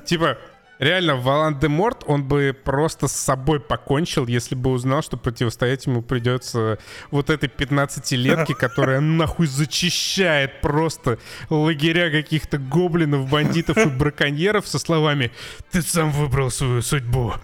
Типа, 0.05 0.39
реально, 0.83 1.17
Волан-де-Морт, 1.17 2.05
он 2.07 2.25
бы 2.25 2.57
просто 2.65 3.09
с 3.09 3.13
собой 3.13 3.61
покончил, 3.61 4.27
если 4.27 4.55
бы 4.55 4.71
узнал, 4.71 5.03
что 5.03 5.17
противостоять 5.17 5.87
ему 5.87 6.03
придется 6.03 6.79
вот 7.11 7.31
этой 7.31 7.49
15-летке, 7.49 8.55
которая 8.55 9.01
нахуй 9.01 9.47
зачищает 9.47 10.61
просто 10.61 11.19
лагеря 11.49 12.11
каких-то 12.11 12.59
гоблинов, 12.59 13.31
бандитов 13.31 13.77
и 13.79 13.87
браконьеров 13.87 14.67
со 14.67 14.79
словами 14.79 15.33
«Ты 15.71 15.83
сам 15.83 16.11
выбрал 16.11 16.51
свою 16.51 16.83
судьбу. 16.83 17.35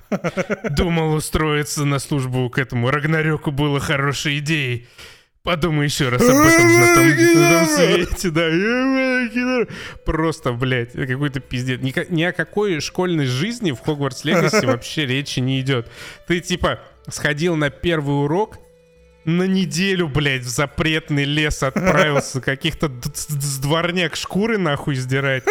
Думал 0.70 1.14
устроиться 1.14 1.84
на 1.84 1.98
службу 1.98 2.50
к 2.50 2.58
этому 2.58 2.90
Рагнарёку 2.90 3.50
было 3.50 3.80
хорошей 3.80 4.38
идеей. 4.38 4.86
Подумай 5.42 5.86
еще 5.86 6.08
раз 6.10 6.20
об 6.22 6.36
этом 6.36 6.68
на 6.68 6.94
том, 6.94 7.08
на 7.08 7.58
том 7.58 7.68
свете, 7.68 8.30
да. 8.30 9.74
Просто, 10.04 10.52
блядь, 10.52 10.92
какой-то 10.92 11.40
пиздец. 11.40 11.80
Ни, 11.80 11.94
ни 12.12 12.22
о 12.22 12.32
какой 12.32 12.80
школьной 12.80 13.26
жизни 13.26 13.72
в 13.72 13.80
Хогвартс 13.80 14.24
Легаси 14.24 14.66
вообще 14.66 15.06
речи 15.06 15.40
не 15.40 15.60
идет. 15.60 15.90
Ты, 16.26 16.40
типа, 16.40 16.80
сходил 17.08 17.56
на 17.56 17.70
первый 17.70 18.24
урок, 18.24 18.58
на 19.28 19.42
неделю, 19.46 20.08
блядь, 20.08 20.42
в 20.42 20.48
запретный 20.48 21.24
лес 21.24 21.62
отправился 21.62 22.40
каких-то 22.40 22.90
с 23.14 23.58
дворняк 23.58 24.16
шкуры 24.16 24.56
нахуй 24.56 24.94
сдирать. 24.94 25.44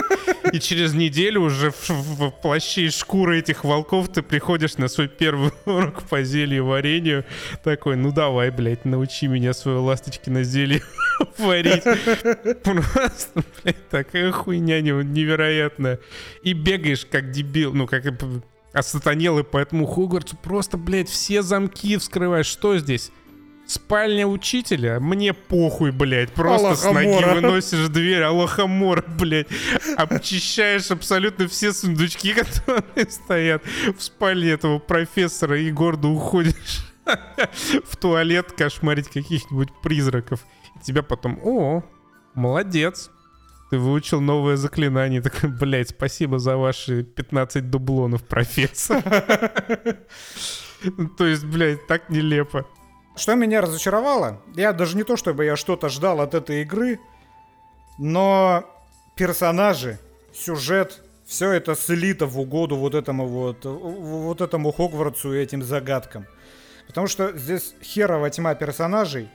И 0.52 0.60
через 0.60 0.94
неделю 0.96 1.42
уже 1.42 1.70
в, 1.70 1.90
в 1.90 2.32
плаще 2.42 2.88
из 2.88 2.96
шкуры 2.98 3.38
этих 3.40 3.64
волков 3.64 4.10
ты 4.12 4.24
приходишь 4.24 4.78
на 4.78 4.88
свой 4.88 5.08
первый 5.08 5.52
урок 5.66 6.04
по 6.04 6.24
зелью 6.24 6.66
варенью. 6.66 7.24
Такой, 7.64 7.98
ну 7.98 8.12
давай, 8.12 8.50
блядь, 8.50 8.84
научи 8.84 9.28
меня 9.28 9.54
свою 9.54 9.84
ласточки 9.84 10.32
на 10.32 10.44
зелье 10.44 10.82
варить. 11.38 11.84
Просто, 12.64 13.44
блядь, 13.62 13.90
такая 13.90 14.32
хуйня 14.32 14.82
не- 14.82 15.04
невероятная. 15.06 16.00
И 16.42 16.54
бегаешь 16.54 17.06
как 17.06 17.30
дебил, 17.30 17.74
ну 17.74 17.86
как 17.86 18.08
и 18.08 18.12
п- 18.12 18.42
осатанелый 18.74 19.44
по 19.44 19.58
этому 19.60 19.86
Хогвартсу. 19.86 20.36
Просто, 20.38 20.78
блядь, 20.78 21.10
все 21.10 21.44
замки 21.44 21.98
вскрываешь. 21.98 22.48
Что 22.48 22.76
здесь? 22.80 23.12
Спальня 23.68 24.26
учителя? 24.26 25.00
Мне 25.02 25.34
похуй, 25.34 25.92
блядь. 25.92 26.32
Просто 26.32 26.76
с 26.76 26.84
ноги 26.86 27.24
выносишь 27.24 27.90
дверь, 27.90 28.24
аллахомор, 28.24 29.04
блядь. 29.20 29.48
Обчищаешь 29.98 30.90
абсолютно 30.90 31.50
все 31.50 31.74
сундучки, 31.74 32.34
которые 32.36 33.10
стоят 33.10 33.64
в 33.98 34.02
спальне 34.02 34.52
этого 34.52 34.80
профессора 34.80 35.60
и 35.60 35.70
гордо 35.70 36.08
уходишь 36.08 36.88
в 37.86 37.98
туалет 37.98 38.54
кошмарить 38.54 39.10
каких-нибудь 39.10 39.70
призраков. 39.84 40.46
И 40.78 40.86
тебя 40.86 41.04
потом, 41.04 41.38
о, 41.44 41.84
молодец. 42.36 43.12
Ты 43.70 43.80
выучил 43.80 44.22
новое 44.22 44.56
заклинание. 44.56 45.22
Такой, 45.24 45.50
блядь, 45.50 45.90
спасибо 45.90 46.40
за 46.40 46.56
ваши 46.56 47.04
15 47.04 47.70
дублонов, 47.70 48.24
профессор. 48.24 49.04
То 51.18 51.26
есть, 51.26 51.44
блядь, 51.44 51.86
так 51.88 52.10
нелепо. 52.10 52.66
Что 53.18 53.34
меня 53.34 53.62
разочаровало, 53.62 54.40
я 54.56 54.74
даже 54.74 54.96
не 54.96 55.04
то, 55.04 55.18
чтобы 55.18 55.46
я 55.46 55.56
что-то 55.56 55.90
ждал 55.90 56.22
от 56.22 56.36
этой 56.36 56.62
игры, 56.62 57.00
но 57.98 58.64
персонажи, 59.16 59.98
сюжет, 60.34 61.02
все 61.26 61.52
это 61.52 61.76
слито 61.76 62.28
в 62.28 62.40
угоду 62.40 62.76
вот 62.76 62.94
этому 62.94 63.26
вот, 63.26 63.66
вот 63.66 64.40
этому 64.42 64.72
Хогвартсу 64.72 65.34
и 65.34 65.40
этим 65.40 65.64
загадкам. 65.64 66.28
Потому 66.86 67.08
что 67.08 67.36
здесь 67.36 67.74
херова 67.82 68.30
тьма 68.30 68.54
персонажей, 68.54 69.30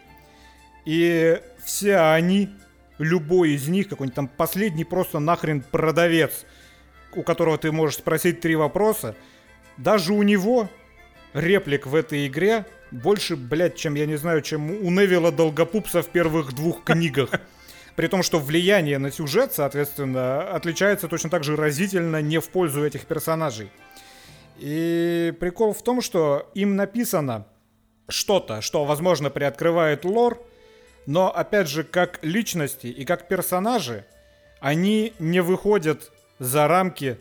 и 0.84 1.40
все 1.64 1.96
они, 1.96 2.50
любой 2.98 3.50
из 3.50 3.66
них, 3.66 3.88
какой-нибудь 3.88 4.14
там 4.14 4.28
последний 4.28 4.84
просто 4.84 5.18
нахрен 5.18 5.60
продавец, 5.60 6.46
у 7.16 7.24
которого 7.24 7.58
ты 7.58 7.72
можешь 7.72 7.98
спросить 7.98 8.40
три 8.40 8.54
вопроса, 8.54 9.16
даже 9.76 10.12
у 10.12 10.22
него 10.22 10.68
реплик 11.34 11.86
в 11.86 11.96
этой 11.96 12.28
игре 12.28 12.64
больше, 12.92 13.36
блядь, 13.36 13.76
чем, 13.76 13.94
я 13.94 14.06
не 14.06 14.16
знаю, 14.16 14.42
чем 14.42 14.70
у 14.70 14.90
Невилла 14.90 15.32
Долгопупса 15.32 16.02
в 16.02 16.08
первых 16.08 16.52
двух 16.52 16.84
книгах. 16.84 17.30
При 17.96 18.06
том, 18.06 18.22
что 18.22 18.38
влияние 18.38 18.98
на 18.98 19.10
сюжет, 19.10 19.52
соответственно, 19.52 20.42
отличается 20.50 21.08
точно 21.08 21.30
так 21.30 21.44
же 21.44 21.56
разительно 21.56 22.22
не 22.22 22.38
в 22.38 22.48
пользу 22.48 22.84
этих 22.84 23.06
персонажей. 23.06 23.70
И 24.58 25.34
прикол 25.40 25.72
в 25.72 25.82
том, 25.82 26.00
что 26.00 26.50
им 26.54 26.76
написано 26.76 27.46
что-то, 28.08 28.60
что, 28.60 28.84
возможно, 28.84 29.30
приоткрывает 29.30 30.04
лор, 30.04 30.40
но, 31.06 31.34
опять 31.34 31.68
же, 31.68 31.84
как 31.84 32.20
личности 32.22 32.86
и 32.86 33.04
как 33.04 33.28
персонажи, 33.28 34.06
они 34.60 35.12
не 35.18 35.40
выходят 35.40 36.12
за 36.38 36.68
рамки 36.68 37.18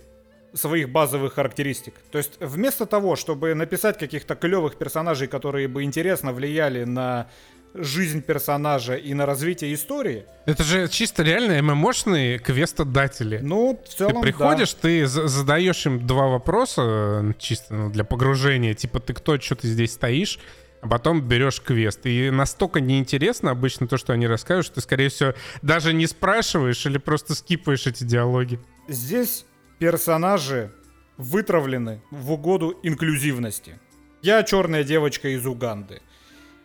своих 0.53 0.89
базовых 0.89 1.33
характеристик. 1.35 1.93
То 2.11 2.17
есть 2.17 2.33
вместо 2.39 2.85
того, 2.85 3.15
чтобы 3.15 3.53
написать 3.55 3.97
каких-то 3.97 4.35
клевых 4.35 4.75
персонажей, 4.77 5.27
которые 5.27 5.67
бы 5.67 5.83
интересно 5.83 6.33
влияли 6.33 6.83
на 6.83 7.29
жизнь 7.73 8.21
персонажа 8.21 8.95
и 8.95 9.13
на 9.13 9.25
развитие 9.25 9.73
истории, 9.73 10.25
Это 10.45 10.61
же 10.63 10.89
чисто 10.89 11.23
реально 11.23 11.61
ММОшные 11.61 12.37
квестодатели. 12.37 13.39
ну, 13.41 13.79
в 13.81 13.87
целом, 13.87 14.15
Ты 14.15 14.21
приходишь, 14.23 14.73
ты 14.73 15.07
за- 15.07 15.27
задаешь 15.29 15.85
им 15.85 16.05
два 16.05 16.27
вопроса 16.27 16.81
э, 16.83 17.33
чисто 17.39 17.73
ну, 17.73 17.89
для 17.89 18.03
погружения, 18.03 18.73
типа 18.73 18.99
ты 18.99 19.13
кто, 19.13 19.39
что 19.39 19.55
ты 19.55 19.67
здесь 19.69 19.93
стоишь, 19.93 20.37
а 20.81 20.87
потом 20.89 21.21
берешь 21.21 21.61
квест. 21.61 22.05
И 22.05 22.29
настолько 22.29 22.81
неинтересно 22.81 23.51
обычно 23.51 23.87
то, 23.87 23.97
что 23.97 24.11
они 24.11 24.27
расскажут, 24.27 24.65
что 24.65 24.75
ты, 24.75 24.81
скорее 24.81 25.07
всего, 25.07 25.33
даже 25.61 25.93
не 25.93 26.07
спрашиваешь 26.07 26.85
или 26.85 26.97
просто 26.97 27.35
скипаешь 27.35 27.87
эти 27.87 28.03
диалоги. 28.03 28.59
да. 28.87 28.93
Здесь 28.93 29.45
персонажи 29.81 30.69
вытравлены 31.17 32.01
в 32.11 32.31
угоду 32.31 32.77
инклюзивности. 32.83 33.79
Я 34.21 34.43
черная 34.43 34.83
девочка 34.83 35.29
из 35.29 35.43
Уганды. 35.47 36.01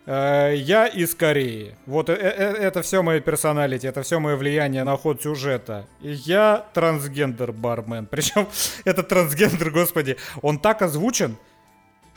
Э, 0.05 0.53
Я 0.55 0.85
из 0.85 1.15
Кореи. 1.15 1.75
Вот 1.87 2.09
э- 2.09 2.13
э- 2.13 2.53
это 2.67 2.83
все 2.83 3.01
мое 3.01 3.19
персоналити, 3.19 3.87
это 3.87 4.03
все 4.03 4.19
мое 4.19 4.35
влияние 4.35 4.83
на 4.83 4.95
ход 4.97 5.23
сюжета. 5.23 5.87
Я 5.99 6.63
трансгендер 6.75 7.51
бармен. 7.53 8.05
Причем 8.11 8.47
этот 8.85 9.07
трансгендер, 9.07 9.71
господи, 9.71 10.15
он 10.43 10.59
так 10.59 10.83
озвучен, 10.83 11.37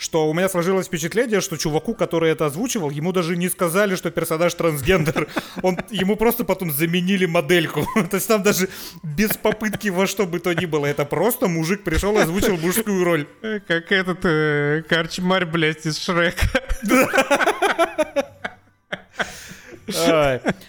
что 0.01 0.31
у 0.31 0.33
меня 0.33 0.49
сложилось 0.49 0.87
впечатление, 0.87 1.43
что 1.43 1.59
чуваку, 1.59 1.95
который 1.95 2.31
это 2.31 2.47
озвучивал, 2.47 2.89
ему 2.89 3.13
даже 3.13 3.37
не 3.37 3.51
сказали, 3.51 3.97
что 3.97 4.11
персонаж 4.11 4.55
трансгендер. 4.55 5.29
Он, 5.63 5.79
ему 5.91 6.17
просто 6.17 6.45
потом 6.45 6.71
заменили 6.71 7.27
модельку. 7.27 7.87
То 8.11 8.17
есть 8.17 8.27
там 8.27 8.43
даже 8.43 8.71
без 9.03 9.37
попытки 9.37 9.89
во 9.89 10.07
что 10.07 10.27
бы 10.27 10.41
то 10.41 10.55
ни 10.55 10.65
было. 10.65 10.87
Это 10.87 11.05
просто 11.05 11.49
мужик 11.49 11.85
пришел 11.85 12.17
и 12.17 12.23
озвучил 12.23 12.57
мужскую 12.57 13.05
роль. 13.05 13.27
Э, 13.43 13.61
Как 13.61 13.93
этот 13.93 14.25
э, 14.25 14.83
корчмарь, 14.89 15.45
блядь, 15.45 15.85
из 15.85 15.99
Шрека. 15.99 16.49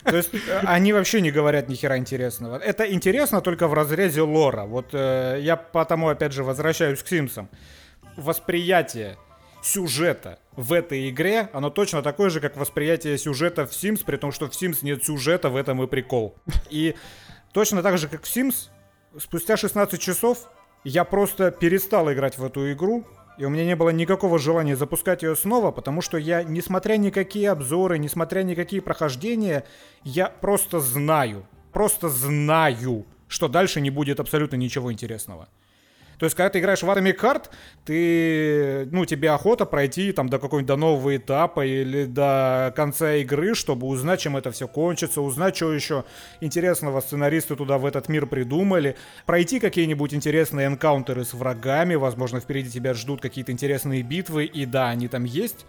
То 0.04 0.18
есть 0.18 0.34
э, 0.34 0.60
они 0.64 0.92
вообще 0.92 1.22
не 1.22 1.32
говорят 1.32 1.70
ни 1.70 1.76
хера 1.76 1.98
интересного. 1.98 2.58
Это 2.58 2.92
интересно 2.92 3.40
только 3.40 3.70
в 3.70 3.74
разрезе 3.74 4.24
лора. 4.24 4.64
Вот 4.66 4.90
э, 4.92 5.38
я 5.42 5.56
потому, 5.56 6.10
опять 6.10 6.34
же, 6.34 6.44
возвращаюсь 6.44 7.02
к 7.02 7.08
Симсам. 7.08 7.48
Восприятие 8.18 9.18
сюжета 9.62 10.40
в 10.54 10.74
этой 10.74 11.10
игре, 11.10 11.50
оно 11.54 11.70
точно 11.70 12.02
такое 12.02 12.30
же, 12.30 12.40
как 12.40 12.58
восприятие 12.58 13.18
сюжета 13.18 13.66
в 13.66 13.72
Sims, 13.72 14.04
при 14.06 14.18
том, 14.18 14.32
что 14.32 14.48
в 14.48 14.52
Sims 14.52 14.80
нет 14.82 15.04
сюжета, 15.04 15.50
в 15.50 15.56
этом 15.56 15.82
и 15.84 15.88
прикол. 15.88 16.36
И 16.70 16.96
точно 17.54 17.82
так 17.84 17.98
же, 17.98 18.08
как 18.08 18.24
в 18.24 18.36
Sims, 18.36 18.70
спустя 19.20 19.58
16 19.58 20.00
часов 20.00 20.50
я 20.84 21.04
просто 21.04 21.52
перестал 21.52 22.12
играть 22.12 22.38
в 22.38 22.44
эту 22.44 22.72
игру, 22.72 23.06
и 23.38 23.46
у 23.46 23.50
меня 23.50 23.66
не 23.66 23.76
было 23.76 23.90
никакого 23.90 24.40
желания 24.40 24.76
запускать 24.76 25.24
ее 25.24 25.36
снова, 25.36 25.72
потому 25.72 26.02
что 26.02 26.18
я, 26.18 26.44
несмотря 26.44 26.98
никакие 26.98 27.50
обзоры, 27.50 27.98
несмотря 27.98 28.44
никакие 28.44 28.82
прохождения, 28.82 29.64
я 30.04 30.28
просто 30.28 30.80
знаю, 30.80 31.48
просто 31.72 32.10
знаю, 32.10 33.06
что 33.28 33.48
дальше 33.48 33.80
не 33.80 33.90
будет 33.90 34.20
абсолютно 34.20 34.58
ничего 34.58 34.92
интересного. 34.92 35.48
То 36.22 36.26
есть, 36.26 36.38
когда 36.38 36.52
ты 36.52 36.60
играешь 36.60 36.84
в 36.84 36.90
армии 36.92 37.14
карт, 37.14 37.50
ты, 37.84 38.86
ну, 38.92 39.06
тебе 39.06 39.32
охота 39.32 39.66
пройти 39.66 40.12
там 40.12 40.30
до 40.30 40.38
какого-нибудь 40.38 40.68
до 40.68 40.76
нового 40.76 41.18
этапа 41.18 41.66
или 41.66 42.06
до 42.06 42.72
конца 42.76 43.16
игры, 43.16 43.56
чтобы 43.56 43.88
узнать, 43.88 44.20
чем 44.20 44.38
это 44.38 44.52
все 44.52 44.68
кончится, 44.68 45.20
узнать, 45.24 45.56
что 45.56 45.74
еще 45.74 46.04
интересного 46.40 47.02
сценаристы 47.02 47.56
туда 47.56 47.80
в 47.80 47.88
этот 47.88 48.08
мир 48.08 48.28
придумали, 48.28 48.98
пройти 49.26 49.60
какие-нибудь 49.60 50.14
интересные 50.14 50.68
энкаунтеры 50.68 51.26
с 51.26 51.34
врагами, 51.34 51.96
возможно, 51.96 52.40
впереди 52.40 52.70
тебя 52.70 52.94
ждут 52.94 53.20
какие-то 53.20 53.52
интересные 53.52 54.04
битвы, 54.04 54.46
и 54.46 54.68
да, 54.68 54.90
они 54.90 55.08
там 55.08 55.24
есть. 55.24 55.66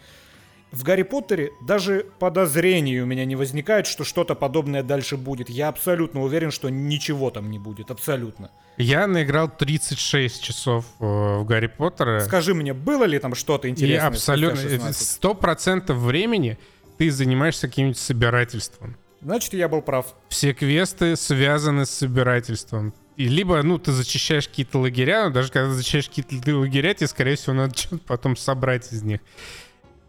В 0.72 0.84
Гарри 0.84 1.02
Поттере 1.02 1.52
даже 1.60 2.06
подозрений 2.18 2.98
у 3.00 3.06
меня 3.06 3.26
не 3.26 3.36
возникает, 3.36 3.86
что 3.86 4.04
что-то 4.04 4.34
подобное 4.34 4.82
дальше 4.82 5.18
будет. 5.18 5.50
Я 5.50 5.68
абсолютно 5.68 6.22
уверен, 6.22 6.50
что 6.50 6.70
ничего 6.70 7.30
там 7.30 7.50
не 7.50 7.58
будет. 7.58 7.90
Абсолютно. 7.90 8.50
Я 8.78 9.06
наиграл 9.06 9.50
36 9.54 10.42
часов 10.42 10.86
э, 10.98 11.04
в 11.04 11.44
Гарри 11.44 11.66
Поттера. 11.66 12.20
Скажи 12.20 12.54
мне, 12.54 12.72
было 12.72 13.04
ли 13.04 13.18
там 13.18 13.34
что-то 13.34 13.68
И 13.68 13.70
интересное? 13.70 14.06
абсолютно 14.08 14.56
спустя 14.56 14.76
16? 14.78 15.08
сто 15.10 15.34
процентов 15.34 15.98
времени 15.98 16.58
ты 16.96 17.10
занимаешься 17.10 17.68
каким-нибудь 17.68 17.98
собирательством. 17.98 18.96
Значит, 19.20 19.52
я 19.52 19.68
был 19.68 19.82
прав. 19.82 20.14
Все 20.30 20.54
квесты 20.54 21.16
связаны 21.16 21.84
с 21.84 21.90
собирательством. 21.90 22.94
И 23.16 23.28
либо, 23.28 23.62
ну, 23.62 23.78
ты 23.78 23.92
зачищаешь 23.92 24.48
какие-то 24.48 24.78
лагеря, 24.78 25.24
но 25.24 25.30
даже 25.30 25.52
когда 25.52 25.70
зачищаешь 25.70 26.08
какие-то 26.08 26.56
лагеря, 26.56 26.94
тебе, 26.94 27.06
скорее 27.08 27.36
всего, 27.36 27.52
надо 27.52 27.74
что-то 27.76 27.98
потом 28.06 28.36
собрать 28.36 28.90
из 28.90 29.02
них. 29.02 29.20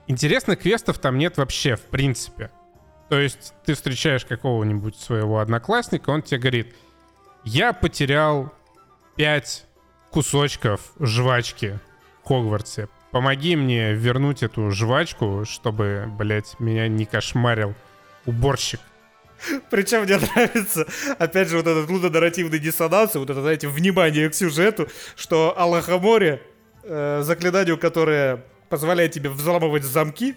Интересных 0.08 0.60
квестов 0.60 0.99
там 0.99 1.18
нет 1.18 1.38
вообще, 1.38 1.76
в 1.76 1.82
принципе. 1.82 2.51
То 3.10 3.20
есть 3.20 3.54
ты 3.66 3.74
встречаешь 3.74 4.26
какого-нибудь 4.26 4.95
своего 4.97 5.39
одноклассника, 5.39 6.10
он 6.10 6.22
тебе 6.22 6.39
говорит, 6.39 6.76
я 7.43 7.74
потерял 7.74 8.54
5 9.16 9.66
кусочков 10.12 10.93
жвачки 10.99 11.80
в 12.24 12.28
Хогвартсе. 12.28 12.88
Помоги 13.12 13.56
мне 13.56 13.93
вернуть 13.93 14.41
эту 14.41 14.72
жвачку, 14.72 15.45
чтобы, 15.45 16.06
блядь, 16.18 16.60
меня 16.60 16.88
не 16.88 17.06
кошмарил 17.06 17.76
уборщик. 18.26 18.80
Причем 19.70 20.04
мне 20.04 20.18
нравится, 20.36 20.88
опять 21.20 21.49
же, 21.49 21.58
вот 21.58 21.68
этот 21.68 21.89
лудонарративный 21.89 22.60
диссонанс, 22.60 23.16
вот 23.16 23.30
это, 23.30 23.41
знаете, 23.41 23.68
внимание 23.68 24.30
к 24.30 24.34
сюжету, 24.34 24.88
что 25.16 25.54
Аллахаморе, 25.58 26.41
э, 26.84 27.22
заклинанию, 27.24 27.78
которое 27.78 28.45
позволяет 28.74 29.11
тебе 29.11 29.30
взламывать 29.30 29.84
замки, 29.84 30.34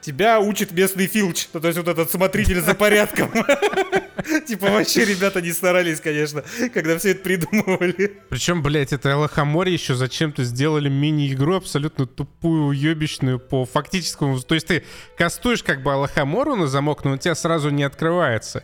тебя 0.00 0.38
учит 0.38 0.70
местный 0.70 1.08
филч, 1.08 1.48
ну, 1.52 1.58
то 1.58 1.66
есть 1.66 1.76
вот 1.76 1.88
этот 1.88 2.08
смотритель 2.08 2.60
за 2.60 2.76
порядком. 2.76 3.32
Типа 4.46 4.70
вообще 4.70 5.04
ребята 5.04 5.42
не 5.42 5.50
старались, 5.50 6.00
конечно, 6.00 6.44
когда 6.72 6.96
все 6.98 7.10
это 7.10 7.22
придумывали. 7.24 8.20
Причем, 8.28 8.62
блядь, 8.62 8.92
это 8.92 9.12
Аллахаморе 9.12 9.72
еще 9.72 9.96
зачем-то 9.96 10.44
сделали 10.44 10.88
мини-игру 10.88 11.56
абсолютно 11.56 12.06
тупую, 12.06 12.66
уебищную 12.66 13.40
по 13.40 13.64
фактическому... 13.64 14.38
То 14.38 14.54
есть 14.54 14.68
ты 14.68 14.84
кастуешь 15.18 15.64
как 15.64 15.82
бы 15.82 15.92
Аллахамору 15.92 16.54
на 16.54 16.68
замок, 16.68 17.04
но 17.04 17.14
у 17.14 17.16
тебя 17.16 17.34
сразу 17.34 17.70
не 17.70 17.82
открывается. 17.82 18.62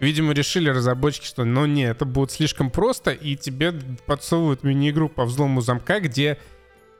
Видимо, 0.00 0.32
решили 0.32 0.70
разработчики, 0.70 1.26
что 1.26 1.44
ну 1.44 1.66
не, 1.66 1.84
это 1.84 2.06
будет 2.06 2.30
слишком 2.30 2.70
просто, 2.70 3.10
и 3.10 3.36
тебе 3.36 3.74
подсовывают 4.06 4.62
мини-игру 4.62 5.10
по 5.10 5.26
взлому 5.26 5.60
замка, 5.60 6.00
где 6.00 6.38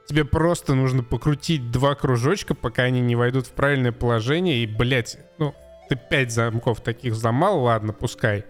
тебе 0.07 0.25
просто 0.25 0.75
нужно 0.75 1.03
покрутить 1.03 1.71
два 1.71 1.95
кружочка, 1.95 2.53
пока 2.55 2.83
они 2.83 3.01
не 3.01 3.15
войдут 3.15 3.47
в 3.47 3.51
правильное 3.51 3.91
положение, 3.91 4.63
и, 4.63 4.67
блядь, 4.67 5.17
ну, 5.37 5.53
ты 5.89 5.95
пять 5.95 6.31
замков 6.31 6.81
таких 6.81 7.13
взломал, 7.13 7.61
ладно, 7.61 7.93
пускай. 7.93 8.45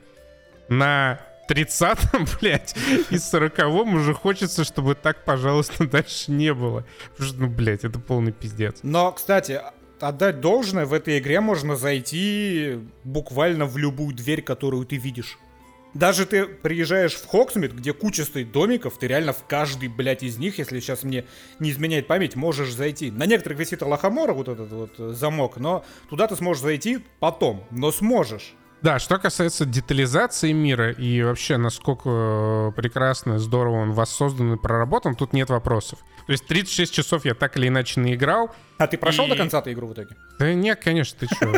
На 0.70 1.20
30-м, 1.50 2.26
блядь, 2.42 2.76
и 3.10 3.16
40-м 3.16 3.96
уже 3.96 4.14
хочется, 4.14 4.64
чтобы 4.64 4.96
так, 4.96 5.24
пожалуйста, 5.26 5.88
дальше 5.88 6.32
не 6.32 6.54
было. 6.54 6.86
Потому 7.12 7.30
что, 7.30 7.42
ну, 7.42 7.48
блядь, 7.48 7.84
это 7.84 8.00
полный 8.00 8.32
пиздец. 8.32 8.80
Но, 8.84 9.12
кстати, 9.12 9.62
отдать 10.00 10.40
должное, 10.40 10.86
в 10.86 10.94
этой 10.94 11.20
игре 11.20 11.40
можно 11.40 11.76
зайти 11.76 12.80
буквально 13.04 13.66
в 13.66 13.78
любую 13.78 14.16
дверь, 14.16 14.42
которую 14.42 14.86
ты 14.86 14.98
видишь. 14.98 15.38
Даже 15.94 16.26
ты 16.26 16.46
приезжаешь 16.46 17.14
в 17.14 17.28
Хоксмит, 17.28 17.74
где 17.74 17.94
куча 17.94 18.24
стоит 18.24 18.52
домиков, 18.52 18.98
ты 18.98 19.08
реально 19.08 19.32
в 19.32 19.44
каждый, 19.48 19.90
блядь, 19.90 20.24
из 20.24 20.38
них, 20.38 20.58
если 20.58 20.80
сейчас 20.80 21.04
мне 21.04 21.26
не 21.60 21.70
изменяет 21.70 22.08
память, 22.08 22.36
можешь 22.36 22.74
зайти. 22.74 23.12
На 23.12 23.28
некоторых 23.28 23.60
висит 23.60 23.84
Аллахамора, 23.84 24.34
вот 24.34 24.48
этот 24.48 24.72
вот 24.72 24.92
э, 24.98 25.12
замок, 25.12 25.58
но 25.58 25.86
туда 26.10 26.28
ты 26.28 26.36
сможешь 26.36 26.64
зайти 26.64 27.00
потом, 27.20 27.64
но 27.70 27.92
сможешь. 27.92 28.56
Да, 28.84 29.00
что 29.00 29.18
касается 29.18 29.66
детализации 29.66 30.52
мира 30.52 30.92
и 30.92 31.22
вообще 31.24 31.56
насколько 31.56 32.10
э, 32.10 32.72
прекрасно, 32.76 33.40
здорово 33.40 33.78
он 33.78 33.94
воссоздан 33.94 34.54
и 34.54 34.58
проработан, 34.58 35.16
тут 35.16 35.32
нет 35.32 35.50
вопросов. 35.50 36.00
То 36.26 36.34
есть 36.34 36.46
36 36.48 36.94
часов 36.94 37.24
я 37.26 37.34
так 37.34 37.56
или 37.58 37.70
иначе 37.70 38.02
наиграл. 38.02 38.54
А 38.78 38.88
ты 38.88 38.98
прошел 38.98 39.26
И- 39.26 39.30
до 39.30 39.36
конца 39.38 39.60
эту 39.60 39.72
игру 39.72 39.88
в 39.88 39.94
итоге? 39.94 40.18
Да 40.38 40.54
нет, 40.54 40.82
конечно, 40.84 41.18
ты 41.18 41.34
что. 41.34 41.50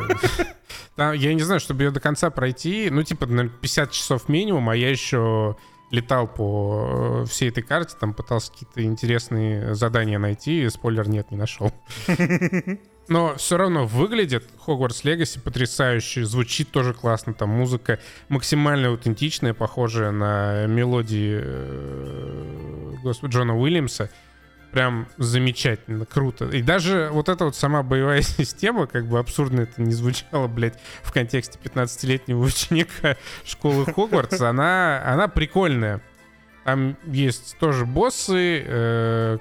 Я 1.14 1.34
не 1.34 1.42
знаю, 1.42 1.60
чтобы 1.60 1.84
ее 1.84 1.92
до 1.92 2.00
конца 2.00 2.30
пройти, 2.30 2.90
ну 2.92 3.02
типа 3.04 3.26
на 3.26 3.50
50 3.50 3.92
часов 3.92 4.30
минимум, 4.30 4.70
а 4.70 4.76
я 4.76 4.90
еще 4.90 5.58
летал 5.92 6.28
по 6.28 7.24
э, 7.24 7.26
всей 7.26 7.50
этой 7.50 7.64
карте, 7.64 7.96
там 8.00 8.14
пытался 8.14 8.52
какие-то 8.52 8.84
интересные 8.84 9.76
задания 9.76 10.20
найти, 10.20 10.68
спойлер 10.70 11.08
нет, 11.08 11.32
не 11.32 11.38
нашел. 11.38 11.72
Но 13.08 13.36
все 13.36 13.58
равно 13.58 13.86
выглядит 13.86 14.50
Hogwarts 14.66 15.04
Legacy 15.04 15.40
потрясающе, 15.40 16.26
звучит 16.26 16.72
тоже 16.72 16.94
классно, 16.94 17.36
там 17.36 17.50
музыка 17.50 18.00
максимально 18.30 18.88
аутентичная, 18.88 19.54
похожая 19.54 20.12
на 20.12 20.66
мелодии 20.66 21.40
э, 21.42 22.66
господи, 23.04 23.34
Джона 23.34 23.58
Уильямса. 23.58 24.10
Прям 24.76 25.08
замечательно, 25.16 26.06
круто. 26.06 26.50
И 26.50 26.62
даже 26.62 27.08
вот 27.14 27.30
эта 27.30 27.46
вот 27.46 27.56
сама 27.56 27.82
боевая 27.82 28.22
система, 28.22 28.88
как 28.88 29.08
бы 29.08 29.20
абсурдно 29.20 29.62
это 29.62 29.82
не 29.82 29.94
звучало, 29.94 30.50
блядь, 30.50 30.78
в 31.02 31.14
контексте 31.14 31.58
15-летнего 31.64 32.42
ученика 32.44 33.16
школы 33.46 33.86
Хогвартс, 33.86 34.42
она, 34.42 35.02
она 35.06 35.30
прикольная. 35.30 36.02
Там 36.66 36.98
есть 37.06 37.58
тоже 37.58 37.86
боссы, 37.86 38.66
э, 38.68 39.38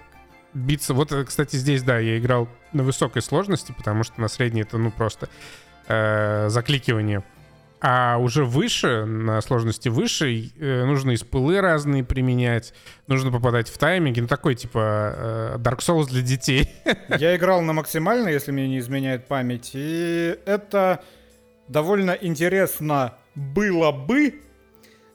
биться. 0.53 0.95
Вот, 0.95 1.11
э, 1.11 1.25
кстати, 1.25 1.57
здесь, 1.57 1.83
да, 1.83 1.99
я 1.99 2.17
играл 2.17 2.49
на 2.73 2.85
высокой 2.85 3.21
сложности, 3.21 3.75
потому 3.77 4.05
что 4.05 4.21
на 4.21 4.29
средней 4.29 4.63
это, 4.63 4.79
ну, 4.79 4.93
просто 4.93 5.29
э, 5.89 6.49
закликивание. 6.49 7.25
А 7.87 8.17
уже 8.17 8.47
выше, 8.47 9.05
на 9.05 9.43
сложности 9.43 9.91
выше, 9.91 10.51
э, 10.59 10.85
нужно 10.87 11.11
и 11.11 11.19
спылы 11.19 11.61
разные 11.61 12.03
применять, 12.03 12.73
нужно 13.09 13.31
попадать 13.31 13.69
в 13.69 13.77
тайминги. 13.77 14.21
Ну, 14.21 14.27
такой, 14.27 14.55
типа, 14.55 15.15
э, 15.15 15.57
Dark 15.59 15.81
Souls 15.81 16.07
для 16.07 16.23
детей. 16.23 16.71
Я 17.19 17.37
играл 17.37 17.61
на 17.61 17.75
максимально, 17.75 18.31
если 18.31 18.53
мне 18.53 18.69
не 18.69 18.79
изменяет 18.79 19.27
память, 19.27 19.73
и 19.75 20.35
это 20.47 21.03
довольно 21.69 22.13
интересно 22.13 23.19
было 23.35 23.93
бы, 23.93 24.41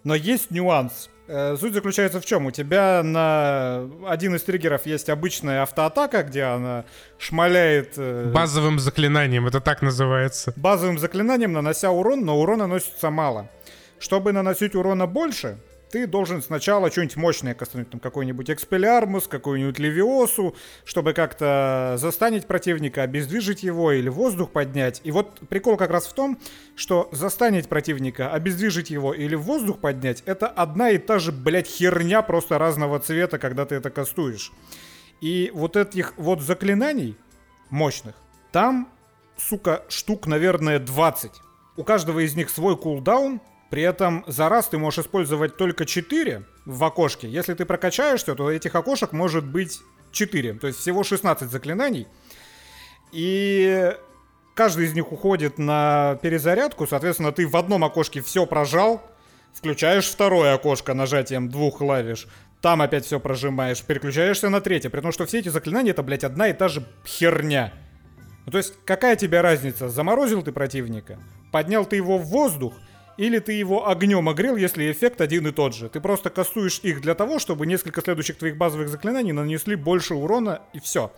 но 0.04 0.14
есть 0.14 0.52
нюанс. 0.52 1.10
Э, 1.32 1.56
Суть 1.60 1.74
заключается 1.74 2.20
в 2.20 2.26
чем? 2.26 2.48
У 2.48 2.52
тебя 2.52 3.04
на 3.04 3.88
один 4.08 4.36
из 4.36 4.42
триггеров 4.42 4.88
есть 4.88 5.10
обычная 5.10 5.62
автоатака, 5.62 6.24
где 6.24 6.42
она 6.44 6.86
шмаляет 7.20 7.94
э, 7.98 8.32
Базовым 8.34 8.80
заклинанием, 8.80 9.46
это 9.46 9.62
так 9.62 9.84
называется. 9.84 10.54
базовым 10.56 10.98
заклинанием, 10.98 11.54
нанося 11.54 11.92
урон, 11.92 12.26
но 12.26 12.40
урона 12.40 12.66
наносится 12.66 13.12
мало. 13.12 13.48
Чтобы 14.00 14.32
наносить 14.32 14.74
урона 14.76 15.06
больше, 15.06 15.60
ты 15.92 16.08
должен 16.08 16.42
сначала 16.42 16.92
что-нибудь 16.92 17.18
мощное 17.18 17.54
кастануть, 17.54 17.90
там 17.90 18.00
какой-нибудь 18.00 18.50
Экспелиармус, 18.50 19.28
какую-нибудь 19.28 19.80
Левиосу, 19.80 20.56
чтобы 20.86 21.14
как-то 21.14 21.96
застанить 21.98 22.46
противника, 22.46 23.04
обездвижить 23.04 23.64
его 23.64 23.92
или 23.92 24.10
воздух 24.10 24.52
поднять. 24.52 25.02
И 25.04 25.12
вот 25.12 25.40
прикол 25.50 25.78
как 25.78 25.90
раз 25.90 26.08
в 26.08 26.14
том, 26.14 26.40
что 26.76 27.10
застанить 27.12 27.68
противника, 27.68 28.32
обездвижить 28.32 28.90
его 28.90 29.14
или 29.14 29.36
воздух 29.36 29.80
поднять, 29.80 30.24
это 30.26 30.48
одна 30.48 30.92
и 30.92 30.98
та 30.98 31.20
же, 31.20 31.32
блядь, 31.32 31.68
херня 31.68 32.22
просто 32.22 32.58
разного 32.58 33.00
цвета, 33.00 33.40
когда 33.40 33.66
ты 33.66 33.76
это 33.76 33.90
кастуешь. 33.90 34.52
И 35.22 35.52
вот 35.54 35.76
этих 35.76 36.14
вот 36.18 36.42
заклинаний 36.42 37.18
мощных, 37.70 38.16
там, 38.52 38.90
сука, 39.38 39.84
штук, 39.90 40.28
наверное, 40.28 40.80
20. 40.80 41.32
у 41.78 41.84
каждого 41.84 42.20
из 42.20 42.36
них 42.36 42.50
свой 42.50 42.78
кулдаун, 42.78 43.42
при 43.70 43.84
этом 43.84 44.24
за 44.28 44.50
раз 44.50 44.68
ты 44.68 44.78
можешь 44.78 45.06
использовать 45.06 45.58
только 45.58 45.86
4 45.86 46.44
в 46.66 46.84
окошке. 46.84 47.28
Если 47.28 47.54
ты 47.54 47.66
прокачаешься, 47.66 48.36
то 48.36 48.50
этих 48.50 48.76
окошек 48.76 49.12
может 49.12 49.46
быть 49.46 49.80
4. 50.12 50.54
То 50.56 50.68
есть 50.68 50.80
всего 50.80 51.04
16 51.04 51.50
заклинаний. 51.50 52.08
И 53.12 53.96
каждый 54.56 54.86
из 54.86 54.94
них 54.94 55.12
уходит 55.12 55.58
на 55.58 56.20
перезарядку. 56.22 56.88
Соответственно, 56.88 57.32
ты 57.32 57.48
в 57.48 57.56
одном 57.56 57.84
окошке 57.84 58.22
все 58.22 58.46
прожал, 58.46 59.02
включаешь 59.54 60.08
второе 60.08 60.54
окошко 60.54 60.94
нажатием 60.94 61.50
двух 61.50 61.78
клавиш, 61.78 62.28
там 62.62 62.82
опять 62.82 63.06
все 63.06 63.20
прожимаешь, 63.20 63.82
переключаешься 63.84 64.50
на 64.50 64.62
третье, 64.62 64.90
при 64.90 65.02
том, 65.02 65.12
что 65.12 65.26
все 65.26 65.40
эти 65.40 65.50
заклинания 65.50 65.92
это, 65.92 66.04
блядь, 66.04 66.24
одна 66.24 66.50
и 66.50 66.54
та 66.54 66.68
же 66.68 66.86
херня. 67.06 67.74
Ну, 68.46 68.52
то 68.52 68.58
есть, 68.58 68.74
какая 68.86 69.16
тебе 69.16 69.42
разница, 69.42 69.90
заморозил 69.90 70.42
ты 70.42 70.52
противника, 70.52 71.20
поднял 71.52 71.86
ты 71.86 71.96
его 71.96 72.18
в 72.18 72.26
воздух, 72.26 72.74
или 73.20 73.40
ты 73.40 73.52
его 73.52 73.90
огнем 73.90 74.30
огрел, 74.30 74.56
если 74.56 74.90
эффект 74.90 75.20
один 75.20 75.46
и 75.46 75.52
тот 75.52 75.76
же. 75.76 75.90
Ты 75.90 76.00
просто 76.00 76.30
кастуешь 76.30 76.80
их 76.84 77.02
для 77.02 77.16
того, 77.16 77.38
чтобы 77.38 77.66
несколько 77.66 78.02
следующих 78.02 78.38
твоих 78.38 78.56
базовых 78.56 78.88
заклинаний 78.88 79.34
нанесли 79.34 79.76
больше 79.76 80.14
урона, 80.14 80.62
и 80.72 80.80
все. 80.80 81.12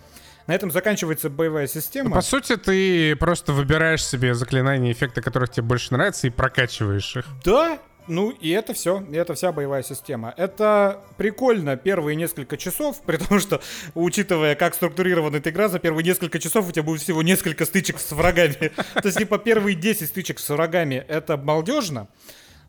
На 0.47 0.55
этом 0.55 0.71
заканчивается 0.71 1.29
боевая 1.29 1.67
система. 1.67 2.09
Ну, 2.09 2.15
по 2.15 2.21
сути, 2.21 2.57
ты 2.57 3.15
просто 3.17 3.53
выбираешь 3.53 4.03
себе 4.03 4.33
заклинания, 4.33 4.91
эффекты, 4.91 5.21
которых 5.21 5.51
тебе 5.51 5.67
больше 5.67 5.93
нравятся, 5.93 6.25
и 6.25 6.31
прокачиваешь 6.31 7.15
их. 7.15 7.25
Да, 7.45 7.77
ну 8.07 8.31
и 8.31 8.49
это 8.49 8.73
все, 8.73 9.03
это 9.11 9.35
вся 9.35 9.51
боевая 9.51 9.83
система. 9.83 10.33
Это 10.37 11.01
прикольно 11.17 11.77
первые 11.77 12.15
несколько 12.15 12.57
часов, 12.57 13.01
при 13.05 13.17
том, 13.17 13.39
что, 13.39 13.61
учитывая, 13.95 14.55
как 14.55 14.75
структурирована 14.75 15.37
эта 15.37 15.49
игра, 15.49 15.67
за 15.67 15.79
первые 15.79 16.05
несколько 16.05 16.39
часов 16.39 16.67
у 16.67 16.71
тебя 16.71 16.83
будет 16.83 17.01
всего 17.01 17.21
несколько 17.21 17.65
стычек 17.65 17.99
с 17.99 18.11
врагами. 18.11 18.71
То 18.93 19.05
есть, 19.05 19.17
типа, 19.17 19.37
первые 19.37 19.75
10 19.75 20.07
стычек 20.07 20.39
с 20.39 20.49
врагами 20.49 21.03
это 21.07 21.37
балдежно. 21.37 22.07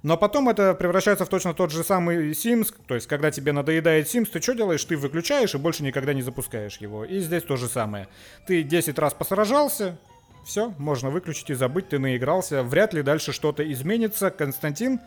Но 0.03 0.17
потом 0.17 0.49
это 0.49 0.75
превращается 0.75 1.25
в 1.25 1.29
точно 1.29 1.55
тот 1.55 1.71
же 1.71 1.85
самый 1.85 2.33
Sims, 2.33 2.75
то 2.89 2.97
есть 2.97 3.07
когда 3.07 3.31
тебе 3.31 3.53
надоедает 3.53 4.13
Sims, 4.13 4.31
ты 4.33 4.43
что 4.43 4.53
делаешь? 4.55 4.85
Ты 4.85 4.97
выключаешь 4.97 5.55
и 5.55 5.59
больше 5.59 5.85
никогда 5.85 6.13
не 6.13 6.23
запускаешь 6.23 6.79
его. 6.79 7.05
И 7.05 7.21
здесь 7.21 7.45
то 7.45 7.55
же 7.55 7.69
самое. 7.69 8.09
Ты 8.45 8.65
10 8.65 8.99
раз 8.99 9.15
посражался, 9.15 9.97
все, 10.45 10.75
можно 10.79 11.11
выключить 11.11 11.51
и 11.51 11.55
забыть, 11.55 11.89
ты 11.89 11.99
наигрался. 11.99 12.63
Вряд 12.63 12.95
ли 12.95 13.03
дальше 13.03 13.33
что-то 13.33 13.71
изменится. 13.71 14.31
Константин, 14.31 15.01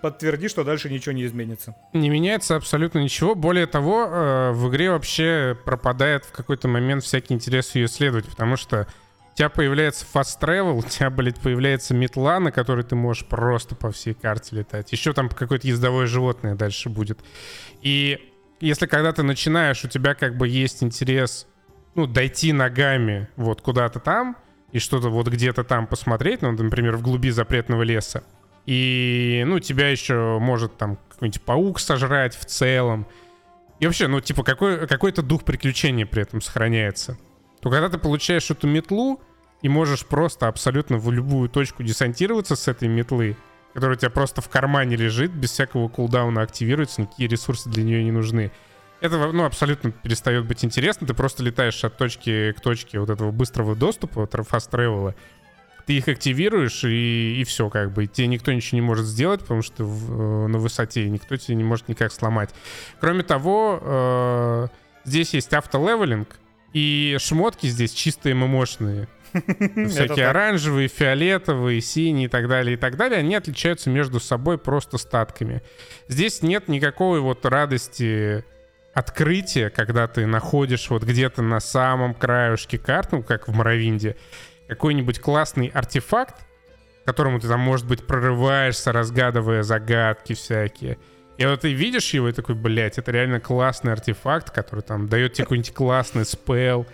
подтверди, 0.00 0.48
что 0.48 0.64
дальше 0.64 0.90
ничего 0.90 1.12
не 1.12 1.24
изменится. 1.24 1.74
Не 1.92 2.08
меняется 2.08 2.56
абсолютно 2.56 2.98
ничего. 2.98 3.34
Более 3.34 3.66
того, 3.66 4.06
э, 4.06 4.50
в 4.52 4.68
игре 4.68 4.90
вообще 4.90 5.56
пропадает 5.64 6.24
в 6.24 6.32
какой-то 6.32 6.68
момент 6.68 7.04
всякий 7.04 7.34
интерес 7.34 7.74
ее 7.74 7.86
исследовать, 7.86 8.26
потому 8.26 8.56
что 8.56 8.86
у 9.32 9.36
тебя 9.36 9.48
появляется 9.48 10.04
fast 10.12 10.40
travel, 10.40 10.72
у 10.72 10.82
тебя, 10.82 11.10
блядь, 11.10 11.38
появляется 11.38 11.94
метла, 11.94 12.40
на 12.40 12.52
которой 12.52 12.84
ты 12.84 12.96
можешь 12.96 13.26
просто 13.26 13.74
по 13.74 13.90
всей 13.90 14.14
карте 14.14 14.56
летать. 14.56 14.92
Еще 14.92 15.12
там 15.12 15.28
какое-то 15.28 15.66
ездовое 15.66 16.06
животное 16.06 16.54
дальше 16.54 16.88
будет. 16.88 17.20
И 17.80 18.32
если 18.60 18.86
когда 18.86 19.12
ты 19.12 19.22
начинаешь, 19.22 19.84
у 19.84 19.88
тебя 19.88 20.14
как 20.14 20.36
бы 20.36 20.48
есть 20.48 20.82
интерес, 20.82 21.46
ну, 21.94 22.06
дойти 22.06 22.52
ногами 22.52 23.28
вот 23.36 23.62
куда-то 23.62 24.00
там, 24.00 24.36
и 24.72 24.78
что-то 24.78 25.08
вот 25.08 25.28
где-то 25.28 25.64
там 25.64 25.86
посмотреть, 25.86 26.42
ну, 26.42 26.52
например, 26.52 26.96
в 26.96 27.02
глуби 27.02 27.30
запретного 27.30 27.82
леса, 27.82 28.22
и, 28.66 29.42
ну, 29.46 29.58
тебя 29.58 29.88
еще 29.88 30.38
может 30.40 30.76
там 30.76 30.98
какой-нибудь 31.10 31.42
паук 31.42 31.80
сожрать 31.80 32.36
в 32.36 32.44
целом. 32.44 33.06
И 33.78 33.86
вообще, 33.86 34.06
ну, 34.06 34.20
типа, 34.20 34.42
какой, 34.44 34.86
какой-то 34.86 35.22
дух 35.22 35.44
приключения 35.44 36.06
при 36.06 36.22
этом 36.22 36.40
сохраняется. 36.40 37.18
То 37.60 37.70
когда 37.70 37.88
ты 37.88 37.98
получаешь 37.98 38.50
эту 38.50 38.66
метлу 38.66 39.20
и 39.62 39.68
можешь 39.68 40.06
просто 40.06 40.48
абсолютно 40.48 40.98
в 40.98 41.10
любую 41.10 41.48
точку 41.48 41.82
десантироваться 41.82 42.56
с 42.56 42.68
этой 42.68 42.88
метлы, 42.88 43.36
которая 43.74 43.96
у 43.96 43.98
тебя 43.98 44.10
просто 44.10 44.40
в 44.40 44.48
кармане 44.48 44.96
лежит, 44.96 45.32
без 45.32 45.50
всякого 45.52 45.88
кулдауна 45.88 46.42
активируется, 46.42 47.02
никакие 47.02 47.28
ресурсы 47.28 47.68
для 47.68 47.82
нее 47.82 48.04
не 48.04 48.12
нужны. 48.12 48.52
Это, 49.00 49.32
ну, 49.32 49.44
абсолютно 49.44 49.92
перестает 49.92 50.46
быть 50.46 50.64
интересно. 50.64 51.06
Ты 51.06 51.14
просто 51.14 51.42
летаешь 51.42 51.82
от 51.84 51.96
точки 51.96 52.52
к 52.52 52.60
точке 52.60 53.00
вот 53.00 53.08
этого 53.08 53.30
быстрого 53.30 53.74
доступа, 53.74 54.20
fast 54.20 54.70
travel, 54.70 55.14
ты 55.86 55.94
их 55.94 56.08
активируешь, 56.08 56.84
и, 56.84 57.40
и 57.40 57.44
все, 57.44 57.68
как 57.68 57.92
бы. 57.92 58.06
Тебе 58.06 58.26
никто 58.26 58.52
ничего 58.52 58.76
не 58.76 58.86
может 58.86 59.06
сделать, 59.06 59.40
потому 59.40 59.62
что 59.62 59.84
в, 59.84 60.44
э, 60.44 60.46
на 60.48 60.58
высоте 60.58 61.08
никто 61.08 61.36
тебе 61.36 61.56
не 61.56 61.64
может 61.64 61.88
никак 61.88 62.12
сломать. 62.12 62.50
Кроме 63.00 63.22
того, 63.22 63.80
э, 63.82 64.66
здесь 65.04 65.34
есть 65.34 65.52
автолевелинг, 65.52 66.28
и 66.72 67.16
шмотки 67.18 67.66
здесь 67.66 67.92
чистые 67.92 68.34
ММОшные. 68.34 69.08
Всякие 69.88 70.28
оранжевые, 70.28 70.88
фиолетовые, 70.88 71.80
синие 71.80 72.26
и 72.26 72.28
так 72.28 72.48
далее, 72.48 72.74
и 72.74 72.76
так 72.76 72.96
далее, 72.96 73.20
они 73.20 73.34
отличаются 73.34 73.90
между 73.90 74.18
собой 74.20 74.58
просто 74.58 74.98
статками. 74.98 75.62
Здесь 76.08 76.42
нет 76.42 76.68
никакой 76.68 77.20
вот 77.20 77.44
радости 77.46 78.44
открытия, 78.92 79.70
когда 79.70 80.08
ты 80.08 80.26
находишь 80.26 80.90
вот 80.90 81.04
где-то 81.04 81.42
на 81.42 81.60
самом 81.60 82.14
краешке 82.14 82.78
карты, 82.78 83.16
ну, 83.16 83.22
как 83.22 83.46
в 83.46 83.54
Моровинде, 83.54 84.16
какой-нибудь 84.70 85.20
классный 85.20 85.68
артефакт, 85.68 86.36
которому 87.04 87.40
ты 87.40 87.48
там, 87.48 87.60
может 87.60 87.86
быть, 87.86 88.06
прорываешься, 88.06 88.92
разгадывая 88.92 89.62
загадки 89.62 90.34
всякие. 90.34 90.98
И 91.36 91.44
вот 91.46 91.60
ты 91.60 91.72
видишь 91.72 92.12
его 92.14 92.28
и 92.28 92.32
такой, 92.32 92.54
блядь, 92.54 92.98
это 92.98 93.10
реально 93.12 93.40
классный 93.40 93.92
артефакт, 93.92 94.50
который 94.50 94.82
там 94.82 95.08
дает 95.08 95.32
тебе 95.32 95.44
какой-нибудь 95.44 95.72
классный 95.72 96.24
спел. 96.24 96.86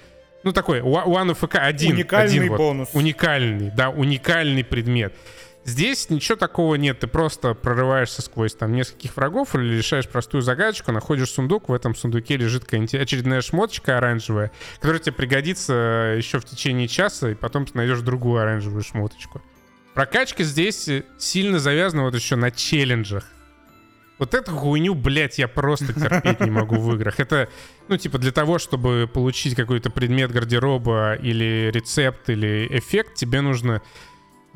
Ну, 0.45 0.53
такой, 0.53 0.81
One 0.81 1.31
of 1.31 1.41
FK 1.41 1.59
один. 1.59 1.95
Уникальный 1.95 2.39
один, 2.39 2.57
бонус. 2.57 2.89
Вот, 2.93 3.01
уникальный, 3.01 3.71
да, 3.71 3.91
уникальный 3.91 4.63
предмет. 4.63 5.13
Здесь 5.67 6.11
ничего 6.11 6.37
такого 6.37 6.77
нет, 6.77 7.01
ты 7.01 7.09
просто 7.09 7.53
прорываешься 7.55 8.23
сквозь 8.23 8.55
там 8.55 8.73
нескольких 8.73 9.17
врагов 9.17 9.57
или 9.57 9.77
решаешь 9.77 10.09
простую 10.09 10.43
загадочку, 10.43 10.93
находишь 10.93 11.31
сундук, 11.31 11.69
в 11.69 11.73
этом 11.73 11.97
сундуке 11.97 12.37
лежит 12.37 12.73
очередная 12.73 13.41
шмоточка 13.41 13.99
оранжевая, 13.99 14.53
которая 14.77 15.01
тебе 15.01 15.13
пригодится 15.15 16.15
еще 16.17 16.39
в 16.39 16.45
течение 16.45 16.87
часа, 16.87 17.31
и 17.31 17.35
потом 17.35 17.67
ты 17.67 17.77
найдешь 17.77 17.99
другую 17.99 18.43
оранжевую 18.43 18.85
шмоточку. 18.85 19.43
Прокачка 19.93 20.45
здесь 20.45 20.89
сильно 21.19 21.59
завязана 21.59 22.05
вот 22.05 22.15
еще 22.15 22.37
на 22.37 22.53
челленджах. 22.53 23.25
Вот 24.19 24.35
эту 24.35 24.53
хуйню, 24.53 24.95
блядь, 24.95 25.39
я 25.39 25.49
просто 25.49 25.93
терпеть 25.93 26.39
не 26.41 26.51
могу 26.51 26.77
в 26.77 26.95
играх. 26.95 27.19
Это, 27.19 27.49
ну, 27.89 27.97
типа, 27.97 28.19
для 28.19 28.31
того, 28.31 28.61
чтобы 28.61 29.11
получить 29.13 29.57
какой-то 29.57 29.91
предмет 29.91 30.31
гардероба 30.31 31.15
или 31.15 31.73
рецепт 31.75 32.31
или 32.31 32.69
эффект, 32.71 33.15
тебе 33.15 33.41
нужно 33.41 33.83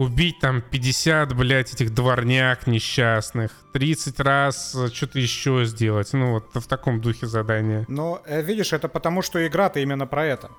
убить 0.00 0.38
там 0.40 0.62
50, 0.62 1.36
блядь, 1.36 1.74
этих 1.74 1.92
дворняк 1.92 2.66
несчастных, 2.66 3.50
30 3.72 4.18
раз 4.20 4.74
что-то 4.92 5.18
еще 5.18 5.64
сделать. 5.66 6.14
Ну, 6.14 6.32
вот 6.32 6.46
в 6.54 6.66
таком 6.66 7.02
духе 7.02 7.26
задания. 7.26 7.84
Но, 7.86 8.22
э, 8.24 8.40
видишь, 8.40 8.72
это 8.72 8.88
потому, 8.88 9.20
что 9.20 9.46
игра-то 9.46 9.78
именно 9.78 10.06
про 10.06 10.24
это. 10.24 10.50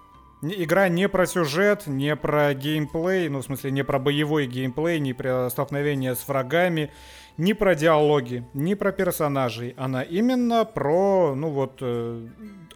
Игра 0.43 0.89
не 0.89 1.09
про 1.09 1.25
сюжет, 1.25 1.87
не 1.87 2.15
про 2.15 2.53
геймплей, 2.53 3.29
ну, 3.29 3.39
в 3.39 3.43
смысле, 3.43 3.71
не 3.71 3.83
про 3.83 3.97
боевой 3.97 4.45
геймплей, 4.45 4.99
не 4.99 5.13
про 5.13 5.49
столкновение 5.49 6.15
с 6.15 6.27
врагами, 6.27 6.91
не 7.37 7.53
про 7.53 7.75
диалоги, 7.75 8.45
не 8.53 8.75
про 8.75 8.91
персонажей. 8.91 9.73
Она 9.77 10.03
именно 10.03 10.65
про, 10.65 11.33
ну 11.35 11.49
вот, 11.49 11.77
э, 11.81 12.27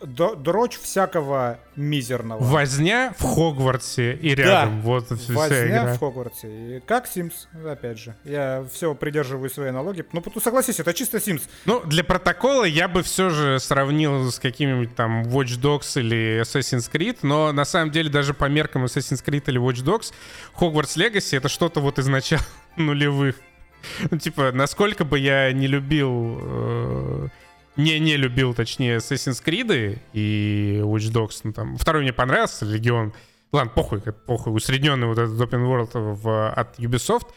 дрочь 0.01 0.77
всякого 0.77 1.59
мизерного. 1.75 2.43
Возня 2.43 3.13
в 3.17 3.23
Хогвартсе 3.23 4.13
и 4.13 4.35
рядом. 4.35 4.81
Да, 4.81 4.87
вот 4.87 5.09
Возня 5.09 5.67
игра. 5.67 5.93
в 5.93 5.99
Хогвартсе. 5.99 6.77
И 6.77 6.79
как 6.81 7.05
Sims, 7.07 7.33
опять 7.65 7.99
же. 7.99 8.15
Я 8.23 8.65
все 8.71 8.93
придерживаю 8.95 9.49
своей 9.49 9.69
аналогии. 9.69 10.05
Ну, 10.11 10.23
согласись, 10.41 10.79
это 10.79 10.93
чисто 10.93 11.17
Sims. 11.17 11.43
Ну, 11.65 11.81
для 11.85 12.03
протокола 12.03 12.63
я 12.65 12.87
бы 12.87 13.03
все 13.03 13.29
же 13.29 13.59
сравнил 13.59 14.31
с 14.31 14.39
какими-нибудь 14.39 14.95
там 14.95 15.23
Watch 15.23 15.59
Dogs 15.59 15.99
или 15.99 16.41
Assassin's 16.41 16.91
Creed, 16.91 17.19
но 17.21 17.51
на 17.51 17.65
самом 17.65 17.91
деле 17.91 18.09
даже 18.09 18.33
по 18.33 18.45
меркам 18.45 18.85
Assassin's 18.85 19.23
Creed 19.23 19.43
или 19.47 19.59
Watch 19.59 19.83
Dogs 19.83 20.13
Hogwarts 20.59 20.97
Legacy 20.97 21.37
это 21.37 21.49
что-то 21.49 21.79
вот 21.79 21.99
из 21.99 22.07
начала 22.07 22.41
нулевых. 22.77 23.35
Ну, 24.11 24.17
типа, 24.17 24.51
насколько 24.51 25.05
бы 25.05 25.19
я 25.19 25.51
не 25.51 25.67
любил... 25.67 26.39
Э, 26.41 27.27
не, 27.77 27.99
не 27.99 28.15
любил, 28.15 28.53
точнее, 28.53 28.97
Assassin's 28.97 29.43
Creed 29.43 29.99
и 30.13 30.79
Watch 30.83 31.11
Dogs. 31.11 31.41
Ну, 31.43 31.53
там, 31.53 31.77
второй 31.77 32.03
мне 32.03 32.13
понравился, 32.13 32.65
Легион. 32.65 33.13
Ладно, 33.51 33.71
похуй, 33.73 34.01
похуй. 34.01 34.55
Усредненный 34.55 35.07
вот 35.07 35.17
этот 35.17 35.39
Open 35.39 35.65
World 35.65 35.89
в, 35.93 36.49
от 36.51 36.79
Ubisoft. 36.79 37.27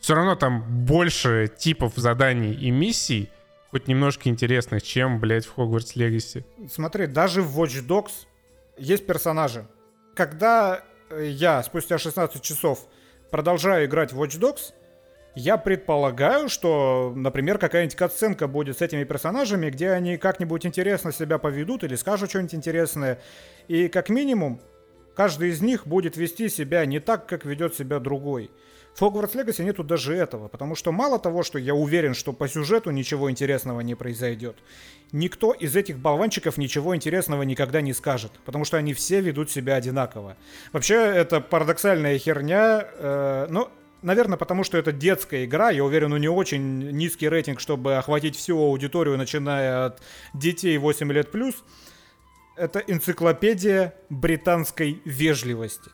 Все 0.00 0.14
равно 0.14 0.34
там 0.34 0.62
больше 0.84 1.50
типов 1.56 1.94
заданий 1.96 2.52
и 2.52 2.70
миссий, 2.70 3.30
хоть 3.70 3.88
немножко 3.88 4.28
интересных, 4.28 4.82
чем, 4.82 5.18
блядь, 5.18 5.46
в 5.46 5.56
Hogwarts 5.56 5.96
Legacy. 5.96 6.44
Смотри, 6.70 7.06
даже 7.06 7.40
в 7.42 7.58
Watch 7.60 7.86
Dogs 7.86 8.26
есть 8.76 9.06
персонажи. 9.06 9.66
Когда 10.14 10.84
я 11.10 11.62
спустя 11.62 11.98
16 11.98 12.42
часов 12.42 12.86
продолжаю 13.30 13.86
играть 13.86 14.12
в 14.12 14.22
Watch 14.22 14.38
Dogs, 14.38 14.74
я 15.34 15.56
предполагаю, 15.56 16.48
что, 16.48 17.12
например, 17.14 17.58
какая-нибудь 17.58 17.96
катсценка 17.96 18.46
будет 18.46 18.78
с 18.78 18.82
этими 18.82 19.04
персонажами, 19.04 19.70
где 19.70 19.90
они 19.90 20.16
как-нибудь 20.16 20.64
интересно 20.64 21.12
себя 21.12 21.38
поведут 21.38 21.82
или 21.82 21.96
скажут 21.96 22.30
что-нибудь 22.30 22.54
интересное. 22.54 23.20
И 23.66 23.88
как 23.88 24.08
минимум, 24.08 24.60
каждый 25.14 25.50
из 25.50 25.60
них 25.60 25.86
будет 25.86 26.16
вести 26.16 26.48
себя 26.48 26.86
не 26.86 27.00
так, 27.00 27.26
как 27.26 27.44
ведет 27.44 27.74
себя 27.74 27.98
другой. 27.98 28.50
В 28.94 29.02
Hogwarts 29.02 29.34
Legacy 29.34 29.64
нету 29.64 29.82
даже 29.82 30.14
этого, 30.14 30.46
потому 30.46 30.76
что 30.76 30.92
мало 30.92 31.18
того, 31.18 31.42
что 31.42 31.58
я 31.58 31.74
уверен, 31.74 32.14
что 32.14 32.32
по 32.32 32.46
сюжету 32.46 32.92
ничего 32.92 33.28
интересного 33.28 33.80
не 33.80 33.96
произойдет, 33.96 34.56
никто 35.10 35.50
из 35.50 35.74
этих 35.74 35.98
болванчиков 35.98 36.58
ничего 36.58 36.94
интересного 36.94 37.42
никогда 37.42 37.80
не 37.80 37.92
скажет, 37.92 38.30
потому 38.44 38.64
что 38.64 38.76
они 38.76 38.94
все 38.94 39.20
ведут 39.20 39.50
себя 39.50 39.74
одинаково. 39.74 40.36
Вообще, 40.72 40.94
это 40.94 41.40
парадоксальная 41.40 42.16
херня, 42.18 42.86
э, 42.96 43.46
но 43.50 43.72
наверное, 44.04 44.38
потому 44.38 44.62
что 44.64 44.78
это 44.78 44.92
детская 44.92 45.44
игра. 45.44 45.70
Я 45.70 45.84
уверен, 45.84 46.12
у 46.12 46.16
нее 46.16 46.30
очень 46.30 46.90
низкий 46.90 47.28
рейтинг, 47.28 47.58
чтобы 47.58 47.96
охватить 47.96 48.36
всю 48.36 48.58
аудиторию, 48.58 49.18
начиная 49.18 49.86
от 49.86 50.02
детей 50.34 50.78
8 50.78 51.10
лет 51.12 51.32
плюс. 51.32 51.64
Это 52.56 52.78
энциклопедия 52.78 53.94
британской 54.10 55.00
вежливости. 55.04 55.90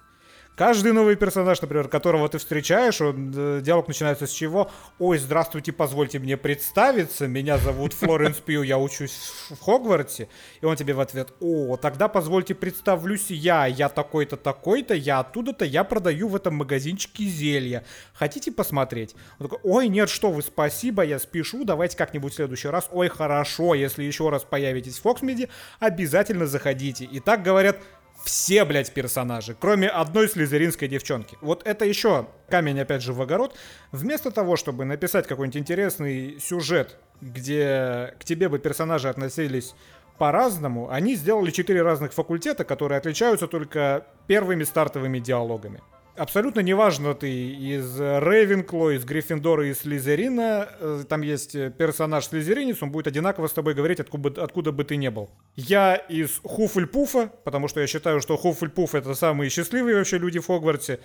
Каждый 0.61 0.93
новый 0.93 1.17
персонаж, 1.17 1.63
например, 1.63 1.89
которого 1.89 2.29
ты 2.29 2.37
встречаешь, 2.37 3.01
он, 3.01 3.33
э, 3.35 3.61
диалог 3.63 3.89
начинается 3.89 4.27
с 4.27 4.31
чего? 4.31 4.71
Ой, 4.99 5.17
здравствуйте, 5.17 5.73
позвольте 5.73 6.19
мне 6.19 6.37
представиться. 6.37 7.27
Меня 7.27 7.57
зовут 7.57 7.95
Флоренс 7.95 8.37
Пью, 8.45 8.61
я 8.61 8.77
учусь 8.77 9.33
в 9.49 9.59
Хогвартсе. 9.59 10.29
И 10.61 10.67
он 10.67 10.77
тебе 10.77 10.93
в 10.93 11.01
ответ, 11.01 11.33
о, 11.41 11.79
тогда 11.79 12.09
позвольте 12.09 12.55
представлюсь 12.55 13.31
я. 13.31 13.65
Я 13.65 13.89
такой-то, 13.89 14.37
такой-то, 14.37 14.93
я 14.93 15.21
оттуда-то, 15.21 15.65
я 15.65 15.83
продаю 15.83 16.29
в 16.29 16.37
этом 16.37 16.57
магазинчике 16.57 17.25
зелья. 17.25 17.83
Хотите 18.13 18.53
посмотреть? 18.53 19.17
Он 19.39 19.49
такой, 19.49 19.61
ой, 19.63 19.89
нет, 19.89 20.11
что 20.11 20.31
вы, 20.31 20.43
спасибо, 20.43 21.03
я 21.03 21.19
спешу, 21.19 21.65
давайте 21.65 21.97
как-нибудь 21.97 22.35
в 22.35 22.37
следующий 22.37 22.69
раз. 22.69 22.87
Ой, 22.93 23.09
хорошо, 23.09 23.73
если 23.73 24.03
еще 24.03 24.29
раз 24.29 24.45
появитесь 24.45 24.99
в 24.99 25.03
Фоксмеде, 25.05 25.49
обязательно 25.79 26.47
заходите. 26.47 27.07
И 27.07 27.19
так 27.19 27.43
говорят 27.43 27.79
все, 28.25 28.65
блядь, 28.65 28.93
персонажи, 28.93 29.57
кроме 29.59 29.89
одной 29.89 30.29
слизеринской 30.29 30.89
девчонки. 30.89 31.39
Вот 31.41 31.67
это 31.67 31.85
еще 31.85 32.27
камень, 32.49 32.81
опять 32.81 33.03
же, 33.03 33.13
в 33.13 33.23
огород. 33.23 33.57
Вместо 33.93 34.31
того, 34.31 34.57
чтобы 34.57 34.85
написать 34.85 35.27
какой-нибудь 35.27 35.61
интересный 35.61 36.39
сюжет, 36.41 36.97
где 37.21 38.15
к 38.21 38.25
тебе 38.25 38.49
бы 38.49 38.59
персонажи 38.59 39.09
относились 39.09 39.75
по-разному, 40.19 40.91
они 40.91 41.15
сделали 41.15 41.51
четыре 41.51 41.83
разных 41.83 42.13
факультета, 42.13 42.65
которые 42.65 42.99
отличаются 42.99 43.47
только 43.47 44.07
первыми 44.27 44.65
стартовыми 44.65 45.19
диалогами 45.19 45.81
абсолютно 46.21 46.61
неважно, 46.61 47.15
ты 47.15 47.31
из 47.31 47.99
Рейвенкло, 47.99 48.91
из 48.91 49.05
Гриффиндора, 49.05 49.69
из 49.69 49.81
Слизерина, 49.81 50.69
э, 50.79 51.05
там 51.09 51.23
есть 51.23 51.53
персонаж 51.77 52.27
Слизеринец, 52.27 52.83
он 52.83 52.91
будет 52.91 53.07
одинаково 53.07 53.47
с 53.47 53.53
тобой 53.53 53.75
говорить, 53.75 54.01
откуда, 54.01 54.45
откуда 54.45 54.73
бы 54.73 54.85
ты 54.85 54.97
не 54.97 55.11
был. 55.11 55.31
Я 55.57 55.97
из 55.97 56.41
Хуфльпуфа, 56.45 57.33
потому 57.45 57.69
что 57.69 57.81
я 57.81 57.87
считаю, 57.87 58.21
что 58.21 58.37
Хуфльпуф 58.37 58.95
это 58.95 59.15
самые 59.15 59.51
счастливые 59.51 59.97
вообще 59.97 60.19
люди 60.19 60.39
в 60.39 60.47
Хогвартсе. 60.47 61.01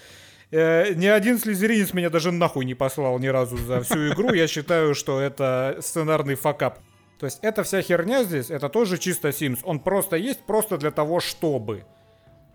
Э, 0.51 0.93
ни 0.93 1.07
один 1.07 1.39
слезеринец 1.39 1.93
меня 1.93 2.09
даже 2.09 2.31
нахуй 2.31 2.65
не 2.65 2.75
послал 2.75 3.17
ни 3.19 3.27
разу 3.27 3.57
за 3.57 3.81
всю 3.81 4.09
игру. 4.09 4.33
Я 4.33 4.47
считаю, 4.47 4.93
что 4.95 5.19
это 5.19 5.77
сценарный 5.81 6.35
факап. 6.35 6.79
То 7.19 7.25
есть 7.25 7.39
эта 7.41 7.63
вся 7.63 7.81
херня 7.81 8.23
здесь, 8.23 8.49
это 8.49 8.69
тоже 8.69 8.97
чисто 8.97 9.29
Sims. 9.29 9.59
Он 9.63 9.79
просто 9.79 10.17
есть 10.17 10.41
просто 10.45 10.77
для 10.77 10.91
того, 10.91 11.19
чтобы. 11.19 11.85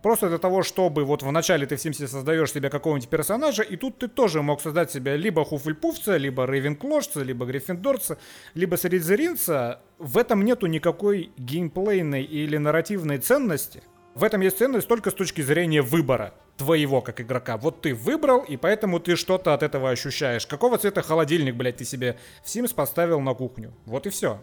Просто 0.03 0.29
для 0.29 0.39
того, 0.39 0.63
чтобы 0.63 1.05
вот 1.05 1.23
вначале 1.23 1.67
ты 1.67 1.77
в 1.77 1.81
Симсе 1.81 2.09
создаешь 2.09 2.53
себе 2.53 2.71
какого-нибудь 2.71 3.11
персонажа, 3.11 3.63
и 3.63 3.77
тут 3.77 3.99
ты 3.99 4.09
тоже 4.09 4.41
мог 4.43 4.63
создать 4.63 4.91
себе 4.91 5.17
либо 5.17 5.45
Хуфльпуфца, 5.45 6.17
либо 6.17 6.47
Рейвенклошца, 6.47 7.23
либо 7.23 7.45
Гриффиндорца, 7.45 8.19
либо 8.55 8.77
Сридзеринца. 8.77 9.81
В 9.99 10.17
этом 10.17 10.45
нету 10.45 10.67
никакой 10.67 11.33
геймплейной 11.37 12.23
или 12.23 12.57
нарративной 12.57 13.19
ценности. 13.19 13.83
В 14.15 14.25
этом 14.25 14.41
есть 14.41 14.59
ценность 14.59 14.89
только 14.89 15.11
с 15.11 15.15
точки 15.15 15.41
зрения 15.43 15.83
выбора 15.83 16.35
твоего 16.57 17.01
как 17.01 17.21
игрока. 17.21 17.57
Вот 17.57 17.81
ты 17.81 17.95
выбрал, 17.95 18.41
и 18.41 18.57
поэтому 18.57 19.01
ты 19.01 19.17
что-то 19.17 19.55
от 19.55 19.63
этого 19.63 19.91
ощущаешь. 19.91 20.47
Какого 20.47 20.79
цвета 20.79 21.01
холодильник, 21.01 21.55
блядь, 21.55 21.77
ты 21.77 21.85
себе 21.85 22.19
в 22.45 22.47
Sims 22.49 22.75
поставил 22.75 23.21
на 23.21 23.35
кухню? 23.35 23.73
Вот 23.87 24.07
и 24.07 24.11
все. 24.11 24.41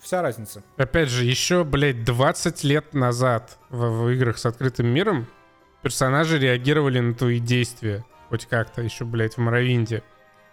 Вся 0.00 0.22
разница. 0.22 0.62
Опять 0.76 1.08
же, 1.08 1.24
еще, 1.24 1.64
блядь, 1.64 2.04
20 2.04 2.64
лет 2.64 2.94
назад 2.94 3.58
в, 3.68 4.04
в 4.04 4.10
играх 4.10 4.38
с 4.38 4.46
открытым 4.46 4.86
миром 4.86 5.26
персонажи 5.82 6.38
реагировали 6.38 7.00
на 7.00 7.14
твои 7.14 7.40
действия. 7.40 8.04
Хоть 8.28 8.46
как-то 8.46 8.82
еще, 8.82 9.04
блядь, 9.04 9.34
в 9.34 9.38
Моровинде. 9.38 10.02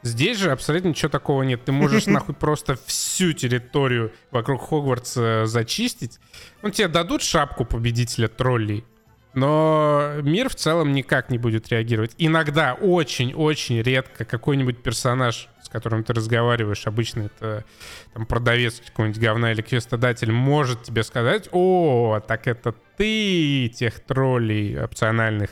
Здесь 0.02 0.38
же 0.38 0.52
абсолютно 0.52 0.90
ничего 0.90 1.10
такого 1.10 1.44
нет. 1.44 1.66
Ты 1.66 1.72
можешь 1.72 2.06
нахуй 2.08 2.36
просто 2.36 2.78
всю 2.86 3.34
территорию 3.34 4.12
вокруг 4.32 4.62
Хогвартса 4.70 5.46
зачистить. 5.46 6.20
Ну, 6.62 6.70
тебе 6.70 6.88
дадут 6.88 7.22
шапку 7.22 7.66
победителя 7.66 8.28
троллей. 8.28 8.86
Но 9.34 10.14
мир 10.22 10.48
в 10.50 10.56
целом 10.56 10.94
никак 10.94 11.30
не 11.30 11.38
будет 11.38 11.68
реагировать. 11.70 12.16
Иногда, 12.18 12.74
очень-очень 12.74 13.82
редко 13.82 14.24
какой-нибудь 14.24 14.82
персонаж 14.82 15.50
которым 15.76 16.06
ты 16.06 16.14
разговариваешь, 16.14 16.88
обычно 16.88 17.24
это 17.24 17.66
там, 18.14 18.26
продавец 18.26 18.82
какой-нибудь 18.86 19.20
говна 19.20 19.52
или 19.52 19.62
квестодатель, 19.62 20.32
может 20.32 20.84
тебе 20.84 21.04
сказать, 21.04 21.50
о, 21.52 22.22
так 22.26 22.48
это 22.48 22.74
ты 22.96 23.68
тех 23.68 24.00
троллей 24.00 24.82
опциональных 24.82 25.50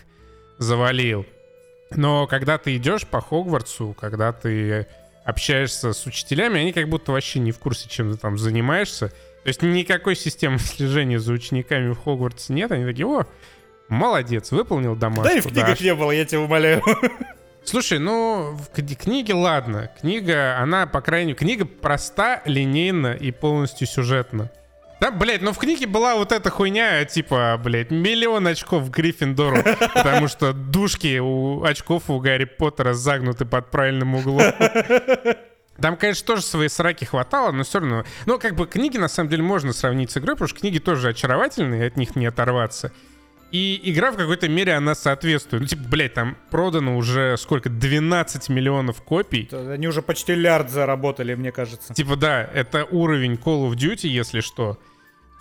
завалил. 0.59 1.25
Но 1.91 2.25
когда 2.25 2.57
ты 2.57 2.77
идешь 2.77 3.05
по 3.05 3.19
Хогвартсу, 3.19 3.93
когда 3.99 4.31
ты 4.31 4.87
общаешься 5.25 5.91
с 5.91 6.05
учителями, 6.05 6.61
они 6.61 6.71
как 6.71 6.87
будто 6.87 7.11
вообще 7.11 7.39
не 7.39 7.51
в 7.51 7.59
курсе, 7.59 7.89
чем 7.89 8.13
ты 8.13 8.17
там 8.17 8.37
занимаешься. 8.37 9.09
То 9.09 9.47
есть 9.49 9.61
никакой 9.61 10.15
системы 10.15 10.57
слежения 10.59 11.19
за 11.19 11.33
учениками 11.33 11.91
в 11.91 11.99
Хогвартсе 12.01 12.53
нет. 12.53 12.71
Они 12.71 12.85
такие, 12.85 13.05
о, 13.05 13.25
молодец, 13.89 14.51
выполнил 14.51 14.95
домашку. 14.95 15.23
Да 15.23 15.33
и 15.33 15.41
в 15.41 15.47
книгах 15.47 15.79
да. 15.79 15.83
не 15.83 15.93
было, 15.93 16.11
я 16.11 16.23
тебя 16.23 16.39
умоляю. 16.39 16.81
Слушай, 17.65 17.99
ну, 17.99 18.57
в 18.57 18.69
книге 18.69 19.33
ладно. 19.33 19.89
Книга, 19.99 20.57
она, 20.59 20.85
по 20.85 21.01
крайней 21.01 21.27
мере, 21.27 21.37
книга 21.37 21.65
проста, 21.65 22.41
линейна 22.45 23.13
и 23.13 23.31
полностью 23.31 23.87
сюжетна. 23.87 24.51
Да, 24.99 25.11
блядь, 25.11 25.41
но 25.41 25.51
в 25.51 25.57
книге 25.57 25.85
была 25.85 26.15
вот 26.15 26.31
эта 26.31 26.49
хуйня, 26.49 27.03
типа, 27.03 27.59
блядь, 27.61 27.91
миллион 27.91 28.47
очков 28.47 28.89
Гриффиндору, 28.89 29.57
потому 29.93 30.27
что 30.27 30.53
душки 30.53 31.19
у 31.19 31.63
очков 31.63 32.09
у 32.09 32.19
Гарри 32.19 32.45
Поттера 32.45 32.93
загнуты 32.93 33.43
под 33.45 33.69
правильным 33.69 34.15
углом. 34.15 34.53
Там, 35.81 35.97
конечно, 35.97 36.25
тоже 36.25 36.43
свои 36.43 36.69
сраки 36.69 37.03
хватало, 37.03 37.51
но 37.51 37.63
все 37.63 37.79
равно... 37.79 38.05
Ну, 38.25 38.39
как 38.39 38.55
бы 38.55 38.67
книги, 38.67 38.97
на 38.97 39.07
самом 39.07 39.29
деле, 39.29 39.43
можно 39.43 39.73
сравнить 39.73 40.11
с 40.11 40.17
игрой, 40.17 40.35
потому 40.35 40.47
что 40.47 40.59
книги 40.59 40.79
тоже 40.79 41.09
очаровательные, 41.09 41.87
от 41.87 41.97
них 41.97 42.15
не 42.15 42.27
оторваться. 42.27 42.93
И 43.53 43.79
игра 43.83 44.11
в 44.11 44.17
какой-то 44.17 44.49
мере, 44.49 44.73
она 44.73 44.95
соответствует. 44.95 45.61
Ну, 45.61 45.67
типа, 45.67 45.83
блядь, 45.87 46.15
там 46.15 46.35
продано 46.49 46.97
уже 46.97 47.37
сколько? 47.37 47.69
12 47.69 48.49
миллионов 48.49 49.03
копий. 49.03 49.47
Они 49.51 49.87
уже 49.87 50.01
почти 50.01 50.33
лярд 50.33 50.71
заработали, 50.71 51.35
мне 51.35 51.51
кажется. 51.51 51.93
Типа, 51.93 52.15
да, 52.15 52.43
это 52.43 52.85
уровень 52.85 53.33
Call 53.33 53.69
of 53.69 53.75
Duty, 53.75 54.07
если 54.07 54.39
что. 54.39 54.79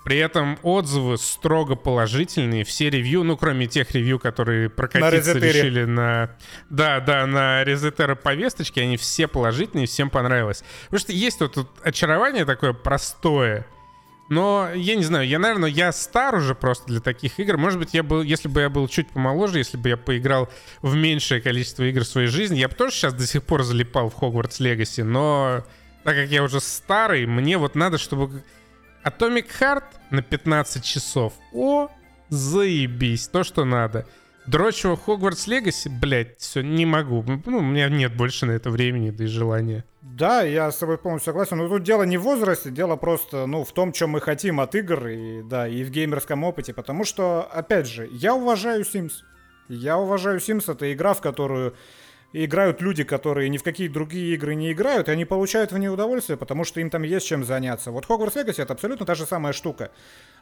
При 0.05 0.19
этом 0.19 0.59
отзывы 0.63 1.17
строго 1.17 1.75
положительные. 1.75 2.65
Все 2.65 2.91
ревью, 2.91 3.23
ну, 3.23 3.39
кроме 3.39 3.67
тех 3.67 3.91
ревью, 3.93 4.19
которые 4.19 4.69
прокатиться 4.69 5.33
на 5.33 5.39
решили 5.39 5.85
на... 5.85 6.37
Да, 6.69 7.01
да, 7.01 7.25
на 7.27 7.65
Резетера 7.65 8.15
повесточки, 8.15 8.79
они 8.79 8.99
все 8.99 9.27
положительные, 9.27 9.87
всем 9.87 10.11
понравилось. 10.11 10.65
Потому 10.85 11.01
что 11.01 11.13
есть 11.13 11.41
вот 11.41 11.55
тут 11.55 11.69
очарование 11.83 12.45
такое 12.45 12.75
простое, 12.75 13.67
но 14.33 14.70
я 14.74 14.95
не 14.95 15.05
знаю, 15.05 15.28
я, 15.28 15.39
наверное, 15.39 15.68
я 15.68 15.93
стар 15.93 16.37
уже 16.37 16.55
просто 16.55 16.87
для 16.87 17.01
таких 17.01 17.39
игр. 17.39 17.59
Может 17.59 17.78
быть, 17.78 17.93
я 17.93 18.03
был, 18.03 18.22
если 18.22 18.49
бы 18.49 18.62
я 18.62 18.70
был 18.70 18.89
чуть 18.89 19.11
помоложе, 19.11 19.59
если 19.59 19.76
бы 19.76 19.91
я 19.91 19.99
поиграл 19.99 20.49
в 20.80 20.95
меньшее 20.95 21.43
количество 21.43 21.83
игр 21.83 22.01
в 22.01 22.07
своей 22.07 22.28
жизни, 22.28 22.59
я 22.59 22.70
бы 22.70 22.74
тоже 22.74 22.93
сейчас 22.93 23.12
до 23.12 23.26
сих 23.26 23.43
пор 23.43 23.62
залипал 23.62 24.09
в 24.09 24.16
Hogwarts 24.16 24.59
Legacy. 24.59 25.05
Но 25.05 25.66
так 26.03 26.16
как 26.16 26.30
я 26.30 26.43
уже 26.43 26.61
старый, 26.62 27.26
мне 27.26 27.59
вот 27.59 27.74
надо, 27.74 27.99
чтобы 27.99 28.43
Atomic 29.05 29.49
Heart 29.61 29.85
на 30.09 30.22
15 30.22 30.83
часов. 30.83 31.35
О, 31.53 31.89
заебись, 32.30 33.28
то, 33.28 33.45
что 33.45 33.66
надо. 33.66 34.07
Дрочего 34.47 34.97
Хогвартс 34.97 35.47
Легаси, 35.47 35.88
блядь, 35.88 36.38
все, 36.38 36.62
не 36.62 36.84
могу. 36.84 37.24
Ну, 37.47 37.59
у 37.59 37.62
меня 37.62 37.88
нет 37.88 38.16
больше 38.16 38.47
на 38.47 38.53
это 38.53 38.70
времени, 38.70 39.11
да 39.11 39.24
и 39.24 39.26
желания. 39.26 39.84
Да, 40.01 40.43
я 40.43 40.70
с 40.70 40.76
тобой 40.76 40.99
полностью 40.99 41.32
согласен. 41.32 41.59
Но 41.59 41.68
тут 41.68 41.84
дело 41.84 42.03
не 42.03 42.18
в 42.18 42.22
возрасте, 42.22 42.70
дело 42.70 42.97
просто, 42.97 43.47
ну, 43.47 43.64
в 43.64 43.72
том, 43.72 43.93
чем 43.93 44.11
мы 44.11 44.20
хотим 44.20 44.61
от 44.61 44.74
игр, 44.74 45.07
и, 45.07 45.43
да, 45.43 45.68
и 45.68 45.84
в 45.84 45.90
геймерском 45.90 46.43
опыте. 46.45 46.74
Потому 46.74 47.05
что, 47.05 47.49
опять 47.53 47.86
же, 47.86 48.09
я 48.12 48.34
уважаю 48.34 48.82
Sims. 48.82 49.12
Я 49.68 49.97
уважаю 49.99 50.38
Sims, 50.38 50.70
это 50.70 50.93
игра, 50.93 51.14
в 51.14 51.20
которую 51.20 51.74
играют 52.33 52.80
люди, 52.80 53.05
которые 53.05 53.49
ни 53.49 53.59
в 53.59 53.62
какие 53.62 53.89
другие 53.89 54.35
игры 54.35 54.55
не 54.55 54.72
играют, 54.72 55.09
и 55.09 55.12
они 55.12 55.24
получают 55.24 55.72
в 55.72 55.78
ней 55.78 55.89
удовольствие, 55.89 56.37
потому 56.37 56.64
что 56.64 56.80
им 56.80 56.91
там 56.91 57.03
есть 57.03 57.26
чем 57.26 57.45
заняться. 57.45 57.91
Вот 57.91 58.07
Hogwarts 58.07 58.35
Legacy 58.35 58.62
это 58.62 58.72
абсолютно 58.72 59.07
та 59.07 59.14
же 59.14 59.26
самая 59.26 59.53
штука. 59.53 59.91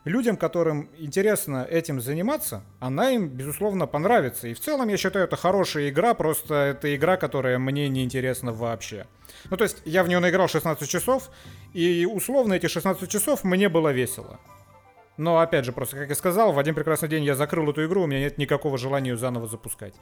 Людям, 0.04 0.36
которым 0.36 0.88
интересно 0.98 1.66
этим 1.68 2.00
заниматься, 2.00 2.62
она 2.78 3.10
им, 3.10 3.28
безусловно, 3.28 3.86
понравится. 3.86 4.48
И 4.48 4.54
в 4.54 4.60
целом, 4.60 4.88
я 4.88 4.96
считаю, 4.96 5.26
это 5.26 5.36
хорошая 5.36 5.90
игра, 5.90 6.14
просто 6.14 6.54
это 6.54 6.94
игра, 6.94 7.16
которая 7.16 7.58
мне 7.58 7.88
не 7.88 8.04
интересна 8.04 8.52
вообще. 8.52 9.06
Ну, 9.50 9.56
то 9.56 9.64
есть, 9.64 9.82
я 9.84 10.02
в 10.02 10.08
нее 10.08 10.20
наиграл 10.20 10.48
16 10.48 10.88
часов, 10.88 11.30
и 11.74 12.06
условно 12.10 12.54
эти 12.54 12.66
16 12.66 13.10
часов 13.10 13.44
мне 13.44 13.68
было 13.68 13.92
весело. 13.92 14.38
Но, 15.18 15.38
опять 15.38 15.66
же, 15.66 15.72
просто, 15.72 15.96
как 15.96 16.08
я 16.08 16.14
сказал, 16.14 16.52
в 16.52 16.58
один 16.58 16.74
прекрасный 16.74 17.08
день 17.08 17.24
я 17.24 17.34
закрыл 17.34 17.68
эту 17.70 17.84
игру, 17.84 18.04
у 18.04 18.06
меня 18.06 18.20
нет 18.20 18.38
никакого 18.38 18.78
желания 18.78 19.10
ее 19.10 19.16
заново 19.18 19.46
запускать. 19.48 19.94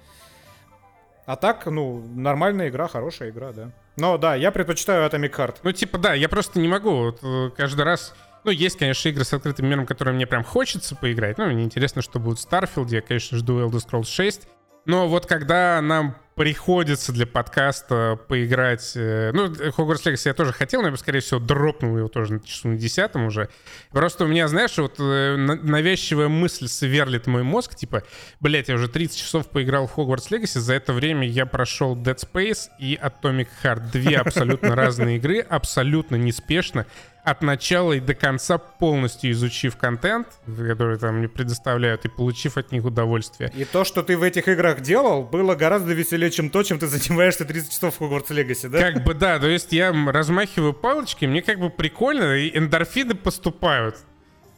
А 1.29 1.37
так, 1.37 1.66
ну, 1.66 2.03
нормальная 2.14 2.70
игра, 2.70 2.89
хорошая 2.89 3.29
игра, 3.29 3.53
да. 3.53 3.70
Но 3.99 4.16
да, 4.16 4.35
я 4.35 4.51
предпочитаю 4.51 5.07
Atomic 5.07 5.37
Heart. 5.37 5.57
Ну, 5.62 5.72
типа, 5.72 5.99
да, 5.99 6.14
я 6.14 6.26
просто 6.26 6.59
не 6.59 6.68
могу 6.68 6.91
вот, 6.91 7.18
э, 7.22 7.51
каждый 7.55 7.85
раз... 7.85 8.14
Ну, 8.45 8.51
есть, 8.51 8.79
конечно, 8.79 9.11
игры 9.11 9.24
с 9.24 9.35
открытым 9.35 9.66
миром, 9.66 9.85
которые 9.85 10.14
мне 10.14 10.26
прям 10.26 10.43
хочется 10.43 10.97
поиграть. 10.97 11.37
Ну, 11.37 11.45
мне 11.45 11.64
интересно, 11.64 12.01
что 12.01 12.18
будет 12.18 12.39
в 12.39 12.51
Starfield. 12.51 12.89
Я, 12.89 13.03
конечно, 13.03 13.37
жду 13.37 13.61
Elder 13.61 13.72
Scrolls 13.72 14.07
6. 14.07 14.49
Но 14.87 15.07
вот 15.07 15.26
когда 15.26 15.83
нам 15.83 16.16
приходится 16.39 17.12
для 17.12 17.26
подкаста 17.26 18.18
поиграть... 18.28 18.93
э, 18.95 19.32
Ну, 19.34 19.47
Hogwarts 19.49 20.05
Legacy 20.05 20.22
я 20.26 20.34
тоже 20.34 20.53
хотел, 20.53 20.80
но 20.80 20.86
я 20.89 20.93
бы, 20.93 20.97
скорее 20.99 21.20
всего, 21.20 21.41
дропнул 21.41 21.99
его 21.99 22.09
тоже 22.09 22.34
на 22.34 22.41
часу 22.41 22.68
на 22.68 22.76
десятом 22.76 23.26
уже. 23.26 23.49
Просто 23.91 24.24
у 24.24 24.28
меня, 24.28 24.49
знаешь, 24.49 24.78
вот 24.78 24.95
э, 24.99 25.36
на- 25.36 25.57
навязчивая 25.57 26.28
мысль 26.28 26.68
сверлит 26.68 27.26
мой 27.26 27.43
мозг, 27.43 27.74
типа, 27.74 28.05
блять, 28.41 28.68
я 28.68 28.76
уже 28.76 28.89
30 28.89 29.18
часов 29.18 29.49
поиграл 29.51 29.86
в 29.86 29.97
Hogwarts 29.99 30.30
Legacy, 30.30 30.61
за 30.61 30.74
это 30.74 30.93
время 30.93 31.26
я 31.28 31.45
прошел 31.45 31.97
Dead 31.97 32.16
Space 32.16 32.68
и 32.78 32.99
Atomic 33.03 33.49
Heart. 33.62 33.91
Две 33.93 34.16
абсолютно 34.18 34.74
разные 34.76 35.16
игры, 35.16 35.41
абсолютно 35.41 36.16
неспешно, 36.16 36.86
от 37.31 37.43
начала 37.43 37.93
и 37.93 38.01
до 38.01 38.14
конца 38.14 38.59
полностью 38.59 39.31
изучив 39.33 39.76
контент, 39.76 40.26
который 40.47 40.99
там 40.99 41.16
мне 41.18 41.29
предоставляют, 41.29 42.05
и 42.05 42.09
получив 42.09 42.57
от 42.57 42.72
них 42.72 42.85
удовольствие. 42.85 43.53
И 43.55 43.64
то, 43.64 43.85
что 43.85 44.03
ты 44.03 44.16
в 44.16 44.22
этих 44.22 44.49
играх 44.49 44.81
делал, 44.81 45.24
было 45.24 45.55
гораздо 45.55 45.93
веселее, 45.95 46.31
чем 46.31 46.51
то, 46.51 46.62
чем 46.62 46.79
ты 46.79 46.87
занимаешься 46.89 47.45
30 47.45 47.70
часов 47.72 47.97
в 47.99 48.03
Hogwarts 48.03 48.29
Legacy, 48.31 48.68
да? 48.68 48.93
Как 48.93 49.05
бы 49.05 49.14
да, 49.14 49.39
то 49.39 49.49
есть 49.49 49.72
я 49.72 49.93
размахиваю 50.11 50.72
палочкой, 50.72 51.29
мне 51.29 51.43
как 51.43 51.59
бы 51.59 51.70
прикольно, 51.70 52.35
и 52.37 52.57
эндорфины 52.57 53.14
поступают 53.14 53.97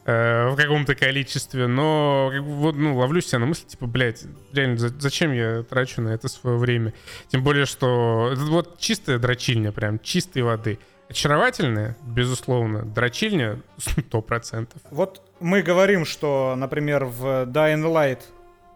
э, 0.04 0.48
в 0.50 0.56
каком-то 0.56 0.94
количестве, 0.94 1.66
но 1.66 2.30
как 2.32 2.44
бы 2.44 2.54
вот, 2.54 2.76
ну, 2.76 2.96
ловлю 2.96 3.20
себя 3.20 3.38
на 3.40 3.46
мысли, 3.46 3.66
типа, 3.66 3.86
блядь, 3.86 4.24
реально, 4.52 4.76
за- 4.78 4.98
зачем 5.00 5.32
я 5.32 5.62
трачу 5.62 6.00
на 6.02 6.10
это 6.10 6.28
свое 6.28 6.56
время? 6.56 6.92
Тем 7.28 7.42
более, 7.42 7.66
что 7.66 8.30
это 8.32 8.40
вот 8.42 8.78
чистая 8.78 9.18
дрочильня, 9.18 9.72
прям 9.72 9.98
чистой 9.98 10.42
воды. 10.42 10.78
Очаровательная, 11.10 11.96
безусловно, 12.06 12.84
дрочильня 12.84 13.60
100%. 13.78 14.68
Вот 14.92 15.20
мы 15.40 15.60
говорим, 15.60 16.04
что, 16.04 16.54
например, 16.56 17.04
в 17.04 17.46
Dying 17.46 17.82
Light 17.82 18.20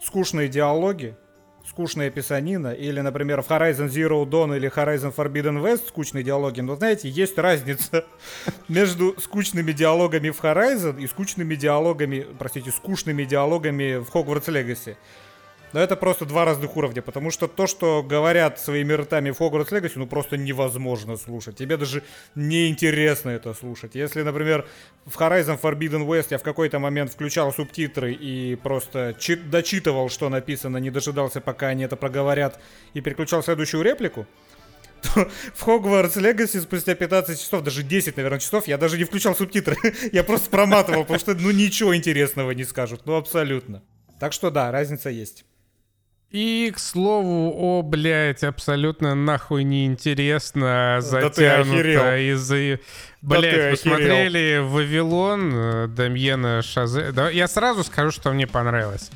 скучные 0.03 0.49
диалоги, 0.49 1.14
скучная 1.64 2.11
писанина, 2.11 2.72
или, 2.72 3.01
например, 3.01 3.41
в 3.41 3.49
Horizon 3.49 3.89
Zero 3.89 4.24
Dawn 4.24 4.57
или 4.57 4.68
Horizon 4.68 5.14
Forbidden 5.14 5.62
West 5.62 5.87
скучные 5.87 6.24
диалоги, 6.24 6.61
но, 6.61 6.74
знаете, 6.74 7.09
есть 7.09 7.39
разница 7.39 8.05
между 8.68 9.14
скучными 9.20 9.70
диалогами 9.70 10.30
в 10.30 10.43
Horizon 10.43 11.01
и 11.01 11.07
скучными 11.07 11.55
диалогами, 11.55 12.26
простите, 12.37 12.72
скучными 12.72 13.22
диалогами 13.22 13.99
в 13.99 14.09
Hogwarts 14.12 14.49
Legacy. 14.49 14.97
Но 15.75 15.81
это 15.81 15.97
просто 15.97 16.25
два 16.25 16.45
разных 16.45 16.77
уровня, 16.77 17.03
потому 17.03 17.33
что 17.33 17.49
то, 17.49 17.66
что 17.66 18.05
говорят 18.05 18.61
своими 18.61 18.93
ртами 18.93 19.33
в 19.33 19.41
Hogwarts 19.41 19.70
Legacy, 19.70 19.95
ну 19.97 20.07
просто 20.07 20.37
невозможно 20.37 21.16
слушать. 21.16 21.57
Тебе 21.57 21.77
даже 21.77 22.05
неинтересно 22.37 23.31
это 23.31 23.53
слушать. 23.55 23.97
Если, 23.97 24.22
например, 24.22 24.68
в 25.05 25.18
Horizon 25.18 25.61
Forbidden 25.61 26.07
West 26.07 26.29
я 26.31 26.39
в 26.39 26.45
какой-то 26.45 26.79
момент 26.79 27.12
включал 27.12 27.53
субтитры 27.53 28.12
и 28.12 28.55
просто 28.55 29.16
чи- 29.18 29.35
дочитывал, 29.35 30.11
что 30.11 30.29
написано, 30.29 30.77
не 30.77 30.91
дожидался, 30.91 31.41
пока 31.41 31.66
они 31.66 31.83
это 31.83 31.97
проговорят, 31.97 32.61
и 32.93 33.01
переключал 33.01 33.43
следующую 33.43 33.83
реплику, 33.83 34.29
то 35.03 35.29
в 35.55 35.66
Hogwarts 35.66 36.14
Legacy 36.14 36.61
спустя 36.61 36.95
15 36.95 37.41
часов, 37.41 37.64
даже 37.64 37.83
10, 37.83 38.16
наверное, 38.16 38.39
часов, 38.39 38.68
я 38.68 38.79
даже 38.79 38.97
не 38.97 39.03
включал 39.03 39.35
субтитры. 39.35 39.77
я 40.12 40.22
просто 40.22 40.51
проматывал, 40.51 41.01
потому 41.03 41.18
что, 41.18 41.35
ну, 41.35 41.51
ничего 41.51 41.97
интересного 41.97 42.53
не 42.53 42.62
скажут. 42.62 43.07
Ну, 43.07 43.16
абсолютно. 43.16 43.83
Так 44.20 44.33
что 44.33 44.53
да, 44.53 44.70
разница 44.70 45.11
есть. 45.11 45.45
И, 46.35 46.72
к 46.74 46.80
слову, 46.80 47.55
о, 47.57 47.82
блядь, 47.82 48.43
абсолютно 48.43 49.14
нахуй 49.14 49.62
неинтересно, 49.62 50.99
Да 50.99 51.01
затянуто 51.01 52.18
из-за... 52.32 52.80
Да 53.22 53.37
ты 53.37 53.41
Блядь, 53.41 53.55
охерел. 53.55 53.70
посмотрели 53.70 54.59
«Вавилон» 54.59 55.95
Дамьена 55.95 56.61
Шазе... 56.62 57.12
Да, 57.12 57.30
я 57.30 57.47
сразу 57.47 57.85
скажу, 57.85 58.11
что 58.11 58.32
мне 58.32 58.49
понравилось. 58.49 59.12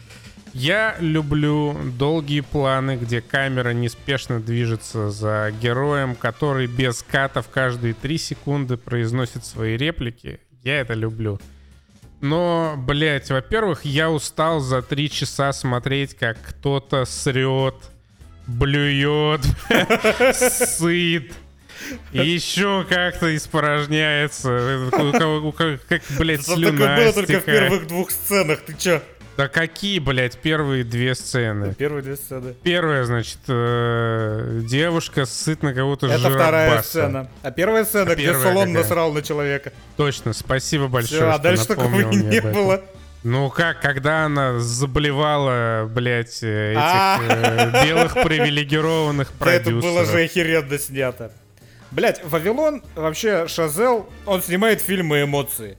Я 0.52 0.94
люблю 1.00 1.76
долгие 1.98 2.42
планы, 2.42 2.96
где 2.96 3.20
камера 3.20 3.70
неспешно 3.70 4.38
движется 4.38 5.10
за 5.10 5.52
героем, 5.60 6.14
который 6.14 6.68
без 6.68 7.02
катов 7.02 7.48
каждые 7.48 7.94
три 7.94 8.18
секунды 8.18 8.76
произносит 8.76 9.44
свои 9.44 9.76
реплики. 9.76 10.38
Я 10.62 10.82
это 10.82 10.94
люблю. 10.94 11.40
Но, 12.20 12.74
блядь, 12.76 13.30
во-первых, 13.30 13.84
я 13.84 14.10
устал 14.10 14.60
за 14.60 14.82
три 14.82 15.08
часа 15.10 15.52
смотреть, 15.52 16.14
как 16.14 16.36
кто-то 16.42 17.04
срет, 17.04 17.76
блюет, 18.46 19.42
сыт, 20.34 21.32
и 22.12 22.18
еще 22.18 22.84
как-то 22.88 23.34
испорожняется. 23.36 24.90
Как, 25.88 26.02
блядь, 26.18 26.44
слюна 26.44 26.96
такое 26.96 26.96
было 26.96 27.12
только 27.12 27.40
в 27.40 27.44
первых 27.44 27.86
двух 27.86 28.10
сценах. 28.10 28.62
Ты 28.62 28.74
чё? 28.76 29.02
Да 29.38 29.46
какие, 29.46 30.00
блядь, 30.00 30.36
первые 30.36 30.82
две 30.82 31.14
сцены? 31.14 31.72
Первые 31.72 32.02
две 32.02 32.16
сцены. 32.16 32.54
Первая, 32.64 33.04
значит, 33.04 33.38
э, 33.46 34.62
девушка 34.68 35.26
сыт 35.26 35.62
на 35.62 35.72
кого-то 35.72 36.08
Это 36.08 36.28
вторая 36.28 36.66
жиробаса. 36.70 36.88
сцена. 36.88 37.30
А 37.44 37.50
первая 37.52 37.84
сцена, 37.84 38.14
где 38.16 38.24
первая 38.24 38.42
Солон 38.42 38.66
какая? 38.66 38.82
насрал 38.82 39.12
на 39.12 39.22
человека. 39.22 39.72
Точно, 39.96 40.32
спасибо 40.32 40.88
большое, 40.88 41.20
Все, 41.20 41.30
а 41.30 41.38
дальше 41.38 41.66
такого 41.68 42.00
и 42.10 42.16
не 42.16 42.40
было. 42.40 42.82
Ну 43.22 43.48
как, 43.48 43.80
когда 43.80 44.24
она 44.24 44.58
заблевала, 44.58 45.86
блядь, 45.88 46.42
э, 46.42 46.72
этих 46.72 46.80
А. 46.82 47.20
э, 47.22 47.86
белых 47.86 48.14
привилегированных 48.14 49.30
Да 49.38 49.52
Это 49.52 49.70
было 49.70 49.80
продюсеров. 49.82 50.10
же 50.10 50.24
охеренно 50.24 50.78
снято. 50.80 51.30
Блять, 51.92 52.20
Вавилон, 52.24 52.82
вообще, 52.96 53.46
Шазел, 53.46 54.08
он 54.26 54.42
снимает 54.42 54.80
фильмы 54.80 55.22
эмоции. 55.22 55.78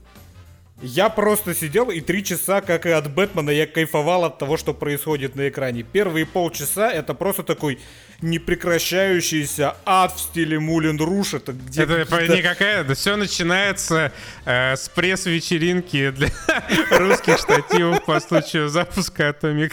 Я 0.82 1.10
просто 1.10 1.54
сидел 1.54 1.90
и 1.90 2.00
три 2.00 2.24
часа, 2.24 2.62
как 2.62 2.86
и 2.86 2.90
от 2.90 3.10
Бэтмена, 3.12 3.50
я 3.50 3.66
кайфовал 3.66 4.24
от 4.24 4.38
того, 4.38 4.56
что 4.56 4.72
происходит 4.72 5.36
на 5.36 5.48
экране. 5.48 5.82
Первые 5.82 6.24
полчаса 6.24 6.90
это 6.90 7.12
просто 7.12 7.42
такой 7.42 7.78
непрекращающийся 8.22 9.76
ад 9.86 10.12
в 10.14 10.20
стиле 10.20 10.58
Мулин 10.58 10.98
Руш. 11.00 11.34
Это 11.34 11.52
где 11.52 11.82
Это 11.82 12.04
какие-то- 12.06 12.36
никакая, 12.36 12.84
да 12.84 12.94
все 12.94 13.16
начинается 13.16 14.12
э, 14.44 14.76
с 14.76 14.88
пресс-вечеринки 14.90 16.10
для 16.10 16.28
русских 16.98 17.38
штативов 17.38 18.04
по 18.04 18.20
случаю 18.20 18.68
запуска 18.68 19.30
Atomic. 19.30 19.72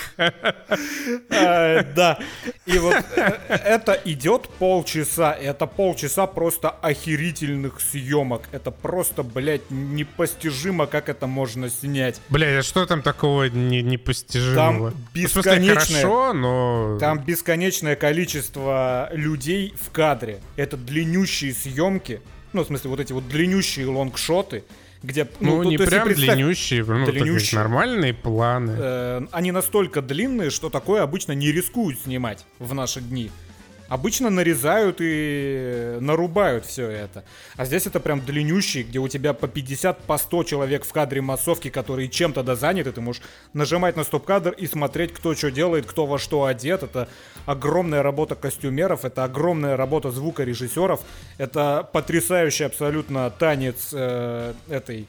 А, 1.30 1.84
Да. 1.96 2.20
И 2.66 2.78
вот 2.80 2.96
э, 3.16 3.32
это 3.66 4.00
идет 4.06 4.50
полчаса. 4.60 5.34
Это 5.34 5.68
полчаса 5.68 6.26
просто 6.28 6.70
охерительных 6.70 7.80
съемок. 7.82 8.44
Это 8.52 8.72
просто, 8.72 9.24
блядь, 9.24 9.70
непостижимо, 9.70 10.88
как 10.88 10.97
это 11.10 11.28
можно 11.28 11.70
снять. 11.70 12.20
Бля, 12.30 12.60
а 12.60 12.64
что 12.64 12.86
там 12.86 13.02
такого 13.02 13.46
не- 13.50 13.82
непостижимого? 13.82 14.56
Там 14.56 14.78
Ну, 14.80 14.90
смысле, 15.30 15.52
бесконечное- 15.52 16.02
хорошо, 16.02 16.34
но... 16.34 16.98
Там 17.00 17.20
бесконечное 17.24 17.96
количество 17.96 19.10
людей 19.14 19.74
в 19.82 19.92
кадре. 19.92 20.40
Это 20.56 20.78
длиннющие 20.78 21.54
съемки. 21.54 22.22
Ну, 22.54 22.64
в 22.64 22.68
смысле, 22.68 22.90
вот 22.90 23.00
эти 23.00 23.14
вот 23.14 23.28
длиннющие 23.28 23.86
лонгшоты, 23.88 24.64
где... 25.04 25.28
Ну, 25.40 25.64
то- 25.64 25.70
не 25.70 25.78
то 25.78 25.86
прям 25.86 26.08
длиннющие, 26.14 26.84
ну, 26.84 27.06
так 27.06 27.14
длиннющие. 27.14 27.38
ведь 27.40 27.54
нормальные 27.54 28.14
планы. 28.14 28.76
э, 28.78 29.22
они 29.32 29.52
настолько 29.52 30.02
длинные, 30.02 30.50
что 30.50 30.70
такое 30.70 31.04
обычно 31.04 31.34
не 31.34 31.52
рискуют 31.52 32.00
снимать 32.02 32.46
в 32.60 32.74
наши 32.74 33.02
дни. 33.02 33.30
Обычно 33.88 34.30
нарезают 34.30 34.98
и 35.00 35.98
нарубают 36.00 36.66
все 36.66 36.90
это. 36.90 37.24
А 37.56 37.66
здесь 37.66 37.88
это 37.88 38.00
прям 38.00 38.22
длиннющий, 38.22 38.84
где 38.84 39.00
у 39.00 39.08
тебя 39.08 39.34
по 39.34 39.48
50, 39.48 40.00
по 40.04 40.18
100 40.18 40.44
человек 40.44 40.86
в 40.86 40.92
кадре 40.92 41.22
массовки, 41.22 41.70
которые 41.70 42.10
чем-то 42.10 42.44
да 42.44 42.56
заняты. 42.56 42.92
Ты 42.92 43.02
можешь 43.02 43.22
нажимать 43.54 43.96
на 43.96 44.04
стоп-кадр 44.04 44.52
и 44.52 44.68
смотреть, 44.68 45.14
кто 45.14 45.36
что 45.36 45.52
делает, 45.52 45.86
кто 45.86 46.06
во 46.06 46.20
что 46.20 46.46
одет. 46.46 46.84
Это 46.84 47.08
огромная 47.46 48.04
работа 48.04 48.36
костюмеров, 48.36 49.06
это 49.06 49.24
огромная 49.24 49.78
работа 49.78 50.12
звукорежиссеров. 50.12 51.02
Это 51.38 51.88
потрясающий 51.92 52.66
абсолютно 52.66 53.30
танец 53.32 53.90
э, 53.94 54.54
этой 54.70 55.08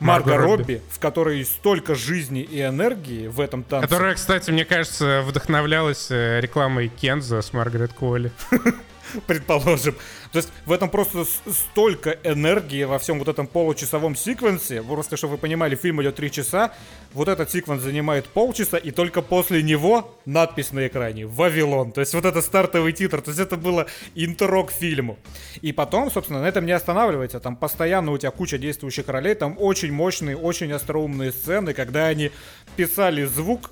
Марго, 0.00 0.30
Марго 0.30 0.42
Робби. 0.42 0.60
Робби. 0.62 0.82
в 0.90 0.98
которой 0.98 1.44
столько 1.44 1.94
жизни 1.94 2.42
и 2.42 2.62
энергии 2.62 3.28
в 3.28 3.40
этом 3.40 3.62
танце. 3.62 3.88
Которая, 3.88 4.14
кстати, 4.14 4.50
мне 4.50 4.64
кажется, 4.64 5.22
вдохновлялась 5.22 6.10
э, 6.10 6.40
рекламой 6.40 6.88
Кенза 6.88 7.42
с 7.42 7.52
Маргарет 7.52 7.92
Колли. 7.92 8.30
предположим. 9.26 9.94
То 10.32 10.38
есть 10.38 10.52
в 10.64 10.72
этом 10.72 10.88
просто 10.88 11.24
столько 11.24 12.18
энергии 12.24 12.84
во 12.84 12.98
всем 12.98 13.18
вот 13.18 13.28
этом 13.28 13.46
получасовом 13.46 14.16
секвенсе. 14.16 14.82
Просто, 14.82 15.16
чтобы 15.16 15.32
вы 15.32 15.38
понимали, 15.38 15.76
фильм 15.76 16.02
идет 16.02 16.16
3 16.16 16.30
часа. 16.30 16.72
Вот 17.12 17.28
этот 17.28 17.50
секвенс 17.50 17.82
занимает 17.82 18.26
полчаса, 18.26 18.76
и 18.76 18.90
только 18.90 19.22
после 19.22 19.62
него 19.62 20.14
надпись 20.26 20.72
на 20.72 20.86
экране 20.86 21.26
«Вавилон». 21.26 21.92
То 21.92 22.00
есть 22.00 22.12
вот 22.14 22.24
это 22.24 22.42
стартовый 22.42 22.92
титр. 22.92 23.22
То 23.22 23.30
есть 23.30 23.40
это 23.40 23.56
было 23.56 23.86
интро 24.14 24.64
к 24.64 24.70
фильму. 24.70 25.18
И 25.62 25.72
потом, 25.72 26.10
собственно, 26.10 26.42
на 26.42 26.46
этом 26.46 26.66
не 26.66 26.72
останавливается. 26.72 27.40
Там 27.40 27.56
постоянно 27.56 28.12
у 28.12 28.18
тебя 28.18 28.30
куча 28.30 28.58
действующих 28.58 29.08
ролей. 29.08 29.34
Там 29.34 29.56
очень 29.58 29.92
мощные, 29.92 30.36
очень 30.36 30.72
остроумные 30.72 31.32
сцены, 31.32 31.72
когда 31.72 32.06
они 32.06 32.30
писали 32.76 33.24
звук 33.24 33.70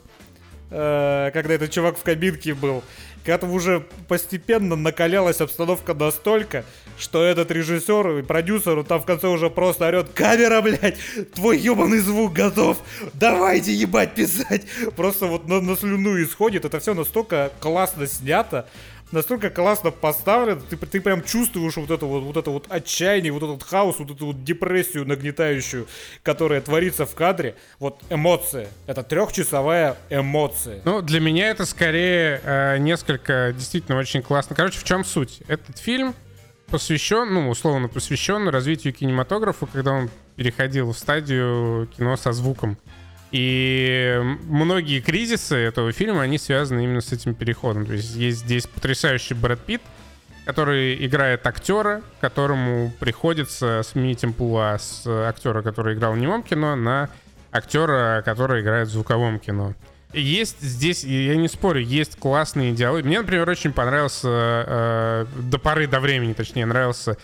когда 0.70 1.54
этот 1.54 1.70
чувак 1.70 1.98
в 1.98 2.02
кабинке 2.02 2.54
был. 2.54 2.82
Когда 3.24 3.38
там 3.38 3.52
уже 3.52 3.86
постепенно 4.06 4.76
накалялась 4.76 5.40
обстановка 5.40 5.94
настолько, 5.94 6.64
что 6.98 7.24
этот 7.24 7.50
режиссер 7.50 8.18
и 8.18 8.22
продюсер 8.22 8.84
там 8.84 9.00
в 9.00 9.06
конце 9.06 9.28
уже 9.28 9.48
просто 9.48 9.86
орет 9.86 10.10
«Камера, 10.14 10.60
блядь! 10.60 10.98
Твой 11.34 11.56
ебаный 11.56 12.00
звук 12.00 12.34
готов! 12.34 12.78
Давайте 13.14 13.72
ебать 13.72 14.14
писать!» 14.14 14.66
Просто 14.94 15.26
вот 15.26 15.48
на, 15.48 15.62
на 15.62 15.74
слюну 15.74 16.22
исходит. 16.22 16.66
Это 16.66 16.80
все 16.80 16.92
настолько 16.92 17.50
классно 17.60 18.06
снято, 18.06 18.68
настолько 19.12 19.50
классно 19.50 19.90
поставлен, 19.90 20.60
ты, 20.60 20.76
ты 20.76 21.00
прям 21.00 21.22
чувствуешь 21.22 21.76
вот 21.76 21.90
это 21.90 22.06
вот, 22.06 22.22
вот 22.22 22.36
это 22.36 22.50
вот 22.50 22.66
отчаяние, 22.68 23.32
вот 23.32 23.42
этот 23.42 23.62
хаос, 23.62 23.98
вот 23.98 24.10
эту 24.10 24.26
вот 24.26 24.44
депрессию 24.44 25.06
нагнетающую, 25.06 25.86
которая 26.22 26.60
творится 26.60 27.06
в 27.06 27.14
кадре. 27.14 27.54
Вот 27.78 28.02
эмоция. 28.10 28.68
Это 28.86 29.02
трехчасовая 29.02 29.96
эмоция. 30.10 30.80
Ну, 30.84 31.02
для 31.02 31.20
меня 31.20 31.50
это 31.50 31.66
скорее 31.66 32.40
э, 32.42 32.78
несколько 32.78 33.54
действительно 33.56 33.98
очень 33.98 34.22
классно. 34.22 34.56
Короче, 34.56 34.78
в 34.78 34.84
чем 34.84 35.04
суть? 35.04 35.40
Этот 35.48 35.78
фильм 35.78 36.14
посвящен, 36.66 37.32
ну, 37.32 37.48
условно 37.48 37.88
посвящен 37.88 38.48
развитию 38.48 38.92
кинематографа, 38.92 39.66
когда 39.66 39.92
он 39.92 40.10
переходил 40.36 40.92
в 40.92 40.98
стадию 40.98 41.88
кино 41.96 42.16
со 42.16 42.32
звуком. 42.32 42.78
И 43.34 44.16
многие 44.44 45.00
кризисы 45.00 45.56
этого 45.56 45.90
фильма, 45.90 46.22
они 46.22 46.38
связаны 46.38 46.84
именно 46.84 47.00
с 47.00 47.10
этим 47.10 47.34
переходом. 47.34 47.84
То 47.84 47.94
есть 47.94 48.14
есть 48.14 48.38
здесь 48.38 48.68
потрясающий 48.68 49.34
Брэд 49.34 49.58
Питт, 49.58 49.82
который 50.44 51.04
играет 51.04 51.44
актера, 51.44 52.02
которому 52.20 52.92
приходится 53.00 53.82
сменить 53.82 54.22
амплуа 54.22 54.78
с 54.78 55.02
актера, 55.04 55.62
который 55.62 55.96
играл 55.96 56.12
в 56.12 56.18
немом 56.18 56.44
кино, 56.44 56.76
на 56.76 57.10
актера, 57.50 58.22
который 58.24 58.62
играет 58.62 58.86
в 58.86 58.92
звуковом 58.92 59.40
кино. 59.40 59.74
Есть 60.12 60.60
здесь, 60.60 61.02
я 61.02 61.34
не 61.34 61.48
спорю, 61.48 61.80
есть 61.80 62.16
классные 62.16 62.70
диалоги. 62.70 63.04
Мне, 63.04 63.18
например, 63.18 63.50
очень 63.50 63.72
понравился, 63.72 64.28
э, 64.28 65.26
до 65.38 65.58
поры 65.58 65.88
до 65.88 65.98
времени, 65.98 66.34
точнее, 66.34 66.66
нравился 66.66 67.16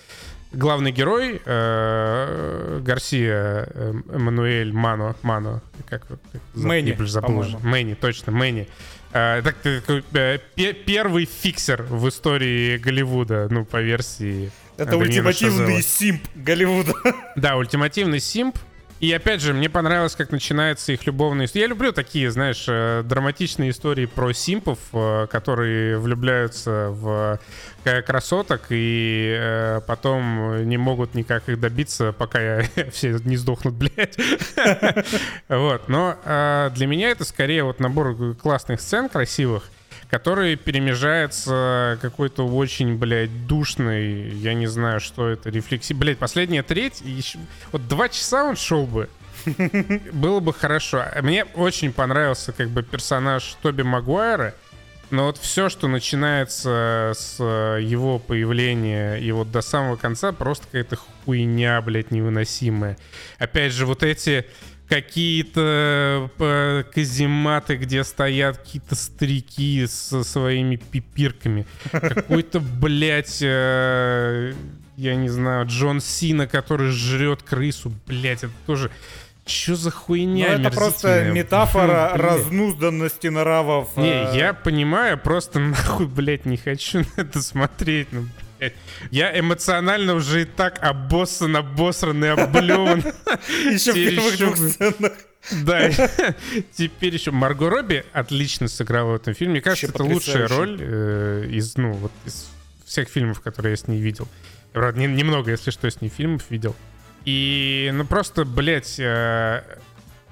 главный 0.53 0.92
герой 0.92 1.40
э, 1.44 2.80
Гарсия 2.82 3.68
э, 3.68 3.94
Эммануэль 4.12 4.72
Мано, 4.72 5.16
Мано, 5.22 5.62
как, 5.88 6.07
как 6.07 6.18
Мэнни, 6.55 6.96
забыл. 7.05 7.44
Мэнни, 7.62 7.94
точно, 7.94 8.32
Мэнни. 8.32 8.68
Э, 9.12 9.42
так, 9.42 9.57
э, 9.64 10.38
первый 10.86 11.24
фиксер 11.26 11.82
в 11.82 12.09
истории 12.09 12.78
Голливуда, 12.78 13.48
ну, 13.51 13.64
по 13.64 13.80
версии 13.80 14.51
Это 14.76 14.96
ультимативный 14.96 15.82
симп 15.82 16.22
Голливуда. 16.34 16.92
Да, 17.36 17.57
ультимативный 17.57 18.20
симп, 18.20 18.59
и 19.01 19.11
опять 19.14 19.40
же, 19.40 19.55
мне 19.55 19.70
понравилось, 19.70 20.14
как 20.14 20.30
начинается 20.30 20.92
их 20.92 21.07
любовная 21.07 21.46
история. 21.46 21.62
Я 21.62 21.68
люблю 21.68 21.90
такие, 21.90 22.30
знаешь, 22.30 22.66
э, 22.68 23.03
драматичные 23.03 23.70
истории 23.70 24.05
про 24.05 24.34
симпов, 24.34 24.78
э, 24.92 25.26
которые 25.30 25.98
влюбляются 25.98 26.88
в 26.90 27.40
э, 27.84 28.03
красоток 28.03 28.66
и 28.68 29.80
потом 29.86 30.68
не 30.68 30.76
могут 30.76 31.14
никак 31.14 31.48
их 31.48 31.59
добиться, 31.59 32.12
пока 32.12 32.62
все 32.92 33.18
не 33.24 33.36
сдохнут, 33.36 33.74
блядь. 33.74 34.18
Вот. 35.48 35.88
Но 35.88 36.16
для 36.74 36.86
меня 36.86 37.11
это 37.11 37.24
скорее 37.24 37.64
вот 37.64 37.80
набор 37.80 38.34
классных 38.34 38.80
сцен 38.80 39.09
красивых, 39.09 39.70
который 40.11 40.56
перемежается 40.56 41.98
какой-то 42.02 42.46
очень, 42.46 42.96
блядь, 42.96 43.46
душный, 43.46 44.30
я 44.30 44.54
не 44.54 44.66
знаю, 44.66 45.00
что 45.00 45.28
это, 45.28 45.50
рефлекси. 45.50 45.92
Блядь, 45.92 46.18
последняя 46.18 46.62
треть, 46.62 47.00
еще... 47.00 47.38
вот 47.72 47.86
два 47.86 48.08
часа 48.08 48.44
он 48.44 48.56
шел 48.56 48.86
бы, 48.86 49.08
было 50.12 50.40
бы 50.40 50.52
хорошо. 50.52 51.04
Мне 51.22 51.44
очень 51.44 51.92
понравился 51.92 52.52
как 52.52 52.68
бы 52.70 52.82
персонаж 52.82 53.56
Тоби 53.62 53.82
Магуайра, 53.82 54.54
но 55.11 55.26
вот 55.26 55.38
все, 55.38 55.68
что 55.68 55.88
начинается 55.88 57.12
с 57.16 57.40
его 57.40 58.18
появления 58.18 59.16
и 59.16 59.32
вот 59.32 59.50
до 59.50 59.61
самого 59.61 59.96
конца, 59.96 60.32
просто 60.32 60.66
какая-то 60.66 60.96
хуйня, 60.96 61.80
блядь, 61.82 62.11
невыносимая. 62.11 62.96
Опять 63.38 63.72
же, 63.72 63.86
вот 63.86 64.02
эти 64.02 64.46
какие-то 64.91 66.30
э, 66.41 66.84
казематы, 66.93 67.76
где 67.76 68.03
стоят 68.03 68.59
какие-то 68.59 68.97
старики 68.97 69.86
со 69.86 70.24
своими 70.24 70.76
пипирками. 70.76 71.64
Какой-то, 71.93 72.59
блядь, 72.59 73.38
э, 73.41 74.53
я 74.97 75.14
не 75.14 75.28
знаю, 75.28 75.66
Джон 75.66 76.01
Сина, 76.01 76.49
который 76.49 76.91
жрет 76.91 77.43
крысу. 77.43 77.93
Блядь, 78.07 78.43
это 78.43 78.53
тоже... 78.66 78.91
Что 79.47 79.74
за 79.74 79.91
хуйня 79.91 80.59
Ну, 80.59 80.66
это 80.66 80.70
просто 80.70 81.30
метафора 81.30 82.12
разнузданности 82.14 83.28
нравов. 83.28 83.97
Не, 83.97 84.32
э. 84.32 84.36
я 84.36 84.55
понимаю, 84.55 85.18
просто 85.18 85.61
нахуй, 85.61 86.07
блядь, 86.07 86.47
не 86.47 86.57
хочу 86.57 87.01
на 87.01 87.22
это 87.22 87.41
смотреть. 87.43 88.09
Ну, 88.12 88.26
я 89.11 89.38
эмоционально 89.38 90.14
уже 90.14 90.42
и 90.42 90.44
так 90.44 90.78
обоссан, 90.82 91.56
обосран 91.56 92.24
и 92.24 92.28
облеван. 92.28 93.00
Еще 93.48 93.92
в 93.92 93.94
первых 93.94 94.38
двух 94.38 94.56
сценах. 94.56 95.12
Да, 95.64 95.90
теперь 96.74 97.14
еще 97.14 97.30
Марго 97.30 97.70
Робби 97.70 98.04
отлично 98.12 98.68
сыграла 98.68 99.12
в 99.12 99.14
этом 99.16 99.34
фильме. 99.34 99.54
Мне 99.54 99.61
кажется, 99.62 99.86
это 99.86 100.04
лучшая 100.04 100.48
роль 100.48 100.76
э, 100.78 101.46
из, 101.50 101.76
ну, 101.78 101.92
вот 101.92 102.12
из 102.26 102.50
всех 102.84 103.08
фильмов, 103.08 103.40
которые 103.40 103.72
я 103.72 103.76
с 103.76 103.88
ней 103.88 104.00
видел. 104.00 104.28
Правда, 104.72 105.00
немного, 105.00 105.50
если 105.50 105.70
что, 105.70 105.90
с 105.90 106.00
ней 106.00 106.11
фильмов 106.11 106.44
видел. 106.50 106.76
И, 107.24 107.90
ну, 107.92 108.04
просто, 108.04 108.44
блядь, 108.44 108.98
э, 108.98 109.62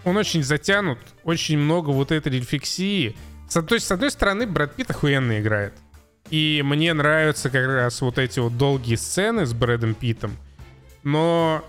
он 0.05 0.17
очень 0.17 0.43
затянут, 0.43 0.99
очень 1.25 1.59
много 1.59 1.91
вот 1.91 2.13
этой 2.13 2.33
рефлексии. 2.33 3.17
то 3.53 3.75
есть, 3.75 3.87
с 3.87 3.93
одной 3.93 4.11
стороны, 4.11 4.47
Брэд 4.47 4.75
Питт 4.75 4.91
охуенно 4.91 5.41
играет. 5.41 5.73
И 6.31 6.63
мне 6.65 6.93
нравятся 6.93 7.51
как 7.51 7.67
раз 7.67 8.01
вот 8.01 8.19
эти 8.19 8.39
вот 8.39 8.57
долгие 8.57 8.97
сцены 8.97 9.47
с 9.47 9.55
Брэдом 9.55 9.95
Питом. 9.95 10.37
Но 11.03 11.65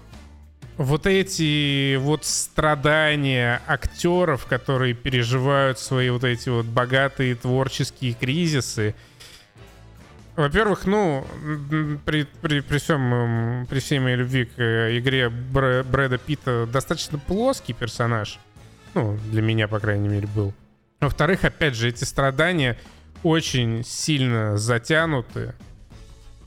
вот 0.78 1.08
эти 1.08 1.95
вот 1.97 2.26
страдания 2.26 3.62
актеров, 3.68 4.45
которые 4.45 4.93
переживают 4.93 5.80
свои 5.80 6.10
вот 6.10 6.24
эти 6.24 6.50
вот 6.50 6.66
богатые 6.66 7.36
творческие 7.36 8.14
кризисы, 8.14 8.95
во-первых, 10.39 10.86
ну, 10.86 11.28
при, 12.06 12.24
при, 12.24 12.62
при, 12.62 12.78
всем, 12.78 13.68
при 13.70 13.80
всей 13.80 14.00
моей 14.00 14.16
любви 14.16 14.45
к 14.45 14.58
э, 14.58 14.97
игре 14.97 15.28
Бр 15.28 15.84
Брэда 15.84 16.18
Питта 16.18 16.66
достаточно 16.66 17.20
плоский 17.20 17.74
персонаж. 17.74 18.39
Ну, 18.93 19.20
для 19.32 19.41
меня, 19.41 19.68
по 19.68 19.82
крайней 19.82 20.08
мере, 20.08 20.28
был. 20.28 20.54
Во-вторых, 21.02 21.43
опять 21.43 21.76
же, 21.76 21.89
эти 21.89 22.06
страдания 22.06 22.78
очень 23.24 23.84
сильно 23.84 24.58
затянуты. 24.58 25.54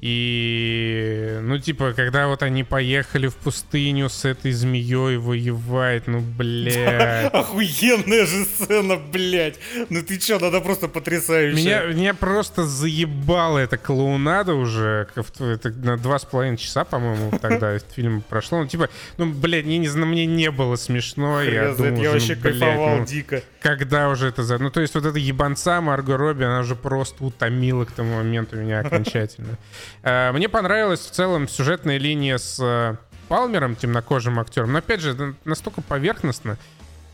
И, 0.03 1.39
ну, 1.43 1.59
типа, 1.59 1.93
когда 1.93 2.27
вот 2.27 2.43
они 2.43 2.65
поехали 2.65 3.29
в 3.29 3.37
пустыню 3.37 4.09
с 4.09 4.25
этой 4.25 4.51
змеей 4.51 5.17
воевать, 5.17 6.09
ну, 6.09 6.19
блядь. 6.19 7.27
Охуенная 7.33 8.27
же 8.27 8.45
сцена, 8.45 8.97
блядь. 8.97 9.61
Ну 9.91 10.03
ты 10.03 10.19
чё, 10.19 10.41
надо 10.41 10.61
просто 10.61 10.89
потрясающе. 10.89 11.57
Меня, 11.57 11.85
меня 11.85 12.15
просто 12.15 12.65
заебала 12.67 13.59
эта 13.59 13.79
клоунада 13.79 14.55
уже. 14.55 15.07
Это 15.39 15.71
на 15.71 15.97
два 15.97 16.19
с 16.19 16.25
половиной 16.25 16.57
часа, 16.57 16.85
по-моему, 16.85 17.39
тогда 17.41 17.71
этот 17.71 17.93
фильм 17.95 18.25
прошло. 18.29 18.59
Ну, 18.59 18.67
типа, 18.67 18.89
ну, 19.19 19.33
блядь, 19.33 19.67
не, 19.67 19.79
не 19.79 19.89
мне 19.89 20.27
не 20.27 20.51
было 20.51 20.75
смешно. 20.75 21.41
Я, 21.43 21.75
думал, 21.75 22.03
я 22.03 22.11
вообще 22.11 22.35
ну, 22.35 22.43
кайфовал 22.43 22.97
ну, 22.99 23.07
дико. 23.07 23.41
Когда 23.63 24.09
уже 24.09 24.29
это 24.29 24.43
за... 24.43 24.59
Ну, 24.59 24.71
то 24.71 24.81
есть 24.81 24.95
вот 24.95 25.07
эта 25.07 25.19
ебанца 25.19 25.81
Марго 25.81 26.17
Робби, 26.17 26.43
она 26.43 26.61
уже 26.61 26.75
просто 26.75 27.25
утомила 27.25 27.85
к 27.85 27.93
тому 27.93 28.17
моменту 28.17 28.57
меня 28.57 28.81
окончательно. 28.81 29.57
Э, 30.03 30.33
мне 30.33 30.49
понравилась 30.49 31.01
в 31.01 31.11
целом 31.11 31.47
сюжетная 31.47 31.99
линия 31.99 32.39
с 32.39 32.59
э, 32.61 32.97
Палмером, 33.29 33.77
темнокожим 33.77 34.41
актером. 34.41 34.73
Но 34.73 34.79
опять 34.79 35.01
же, 35.01 35.35
настолько 35.45 35.81
поверхностно. 35.81 36.57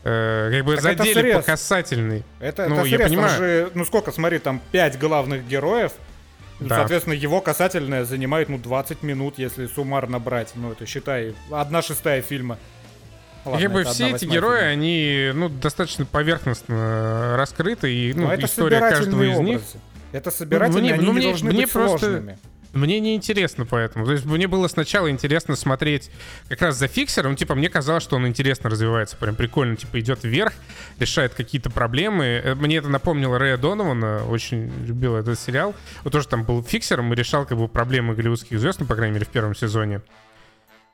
Э, 0.03 0.49
как 0.51 0.65
бы 0.65 0.75
так 0.75 0.83
задели 0.83 1.33
по 1.33 1.41
касательной. 1.41 2.23
Это, 2.39 2.67
ну, 2.67 2.77
это 2.77 2.85
я 2.85 2.99
понимаю. 2.99 3.37
Же, 3.37 3.71
ну 3.75 3.85
сколько, 3.85 4.11
смотри, 4.11 4.39
там 4.39 4.61
пять 4.71 4.97
главных 4.97 5.47
героев. 5.47 5.91
Да. 6.59 6.77
Соответственно, 6.77 7.13
его 7.13 7.41
касательная 7.41 8.05
занимает, 8.05 8.49
ну, 8.49 8.57
20 8.57 9.03
минут, 9.03 9.37
если 9.37 9.67
суммарно 9.67 10.19
брать. 10.19 10.51
Ну, 10.55 10.71
это, 10.71 10.85
считай, 10.85 11.35
одна 11.51 11.81
шестая 11.81 12.21
фильма. 12.21 12.57
Ладно, 13.45 13.61
как 13.61 13.71
бы 13.73 13.83
все 13.85 14.09
эти 14.09 14.25
герои, 14.25 14.59
фильма. 14.59 14.71
они, 14.71 15.31
ну, 15.33 15.49
достаточно 15.49 16.05
поверхностно 16.05 17.35
раскрыты, 17.37 17.93
и, 17.93 18.13
ну, 18.13 18.33
история 18.35 18.79
каждого 18.79 19.23
из 19.23 19.39
них... 19.39 19.61
Это 20.11 20.31
собирательные, 20.31 20.81
ну, 20.81 20.81
мне, 20.81 20.93
они 20.93 21.05
ну, 21.05 21.11
не 21.11 21.17
мне, 21.19 21.27
должны 21.27 21.51
мне 21.51 21.61
быть 21.61 21.71
просто... 21.71 21.99
сложными. 21.99 22.37
Мне 22.73 22.99
не 22.99 23.15
интересно 23.15 23.65
поэтому. 23.65 24.05
То 24.05 24.11
есть 24.11 24.25
мне 24.25 24.47
было 24.47 24.67
сначала 24.67 25.09
интересно 25.09 25.55
смотреть 25.55 26.11
как 26.49 26.61
раз 26.61 26.77
за 26.77 26.87
фиксером. 26.87 27.35
Типа, 27.35 27.55
мне 27.55 27.69
казалось, 27.69 28.03
что 28.03 28.15
он 28.15 28.27
интересно 28.27 28.69
развивается. 28.69 29.17
Прям 29.17 29.35
прикольно. 29.35 29.75
Типа, 29.75 29.99
идет 29.99 30.23
вверх, 30.23 30.53
решает 30.99 31.33
какие-то 31.33 31.71
проблемы. 31.71 32.25
Э, 32.25 32.55
мне 32.55 32.77
это 32.77 32.89
напомнило 32.89 33.39
Рэя 33.39 33.57
Донована. 33.57 34.23
Очень 34.25 34.71
любил 34.85 35.15
этот 35.15 35.39
сериал. 35.39 35.73
Он 36.05 36.11
тоже 36.11 36.27
там 36.27 36.43
был 36.43 36.63
фиксером 36.63 37.11
и 37.11 37.15
решал 37.15 37.45
как 37.45 37.57
бы 37.57 37.67
проблемы 37.67 38.13
голливудских 38.13 38.59
звезд, 38.59 38.79
ну, 38.79 38.85
по 38.85 38.95
крайней 38.95 39.15
мере, 39.15 39.25
в 39.25 39.29
первом 39.29 39.55
сезоне. 39.55 40.01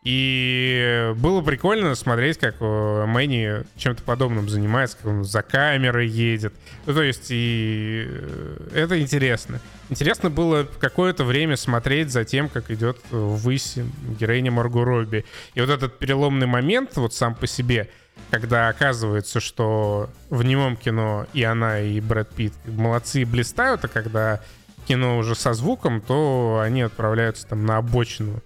И 0.06 1.14
было 1.16 1.42
прикольно 1.42 1.96
смотреть, 1.96 2.38
как 2.38 2.58
э, 2.60 3.06
Мэнни 3.08 3.64
чем-то 3.76 4.04
подобным 4.04 4.48
занимается, 4.48 4.98
как 4.98 5.08
он 5.08 5.24
за 5.24 5.42
камерой 5.42 6.08
едет. 6.08 6.54
Ну, 6.86 6.94
то 6.94 7.02
есть, 7.02 7.32
и 7.32 8.06
э, 8.08 8.58
это 8.76 9.02
интересно. 9.02 9.60
Интересно 9.90 10.30
было 10.30 10.68
какое-то 10.80 11.24
время 11.24 11.58
смотреть 11.58 12.12
за 12.12 12.24
тем, 12.24 12.50
как 12.50 12.70
идет 12.70 13.00
ввысь 13.10 13.78
героиня 14.20 14.52
Марго 14.52 14.86
Робби. 14.86 15.26
И 15.56 15.60
вот 15.60 15.72
этот 15.72 15.98
переломный 15.98 16.46
момент, 16.46 16.96
вот 16.98 17.16
сам 17.16 17.34
по 17.34 17.48
себе, 17.48 17.90
когда 18.30 18.70
оказывается, 18.70 19.40
что 19.40 20.12
в 20.30 20.44
немом 20.44 20.78
кино 20.78 21.26
и 21.34 21.42
она, 21.42 21.80
и 21.80 22.00
Брэд 22.00 22.30
Питт 22.30 22.54
молодцы 22.68 23.24
и 23.24 23.26
блистают, 23.26 23.86
а 23.86 23.88
когда 23.88 24.40
кино 24.88 25.18
уже 25.18 25.34
со 25.34 25.54
звуком, 25.54 26.00
то 26.00 26.62
они 26.64 26.84
отправляются 26.84 27.48
там 27.48 27.66
на 27.66 27.78
обочину 27.78 28.44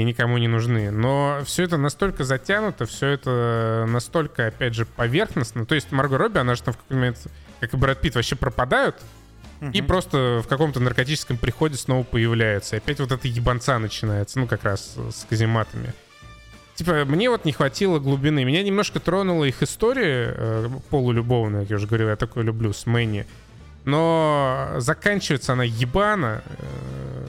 и 0.00 0.04
никому 0.04 0.38
не 0.38 0.48
нужны. 0.48 0.90
Но 0.90 1.40
все 1.44 1.64
это 1.64 1.76
настолько 1.76 2.24
затянуто, 2.24 2.86
все 2.86 3.08
это 3.08 3.86
настолько, 3.88 4.48
опять 4.48 4.74
же, 4.74 4.84
поверхностно. 4.86 5.66
То 5.66 5.74
есть 5.74 5.92
Марго 5.92 6.18
Робби, 6.18 6.38
она 6.38 6.54
же 6.54 6.62
там 6.62 6.74
в 6.74 6.78
какой-то 6.78 6.94
момент, 6.94 7.18
как 7.60 7.74
и 7.74 7.76
Брэд 7.76 8.00
Питт, 8.00 8.14
вообще 8.14 8.36
пропадают, 8.36 8.96
и 9.72 9.82
просто 9.82 10.40
в 10.42 10.48
каком-то 10.48 10.80
наркотическом 10.80 11.36
приходе 11.36 11.76
снова 11.76 12.02
появляется. 12.02 12.76
И 12.76 12.78
опять 12.78 12.98
вот 12.98 13.12
эта 13.12 13.28
ебанца 13.28 13.78
начинается, 13.78 14.38
ну, 14.38 14.46
как 14.46 14.64
раз 14.64 14.96
с 14.96 15.26
казематами. 15.28 15.92
Типа, 16.76 17.04
мне 17.04 17.28
вот 17.28 17.44
не 17.44 17.52
хватило 17.52 17.98
глубины. 17.98 18.42
Меня 18.42 18.62
немножко 18.62 19.00
тронула 19.00 19.44
их 19.44 19.62
история 19.62 20.34
э, 20.34 20.68
полулюбовная, 20.88 21.60
как 21.60 21.70
я 21.70 21.76
уже 21.76 21.86
говорил, 21.86 22.08
я 22.08 22.16
такое 22.16 22.42
люблю, 22.42 22.72
с 22.72 22.86
Мэнни. 22.86 23.26
Но 23.84 24.76
заканчивается 24.78 25.52
она 25.52 25.64
ебано. 25.64 26.42
Э, 26.46 27.26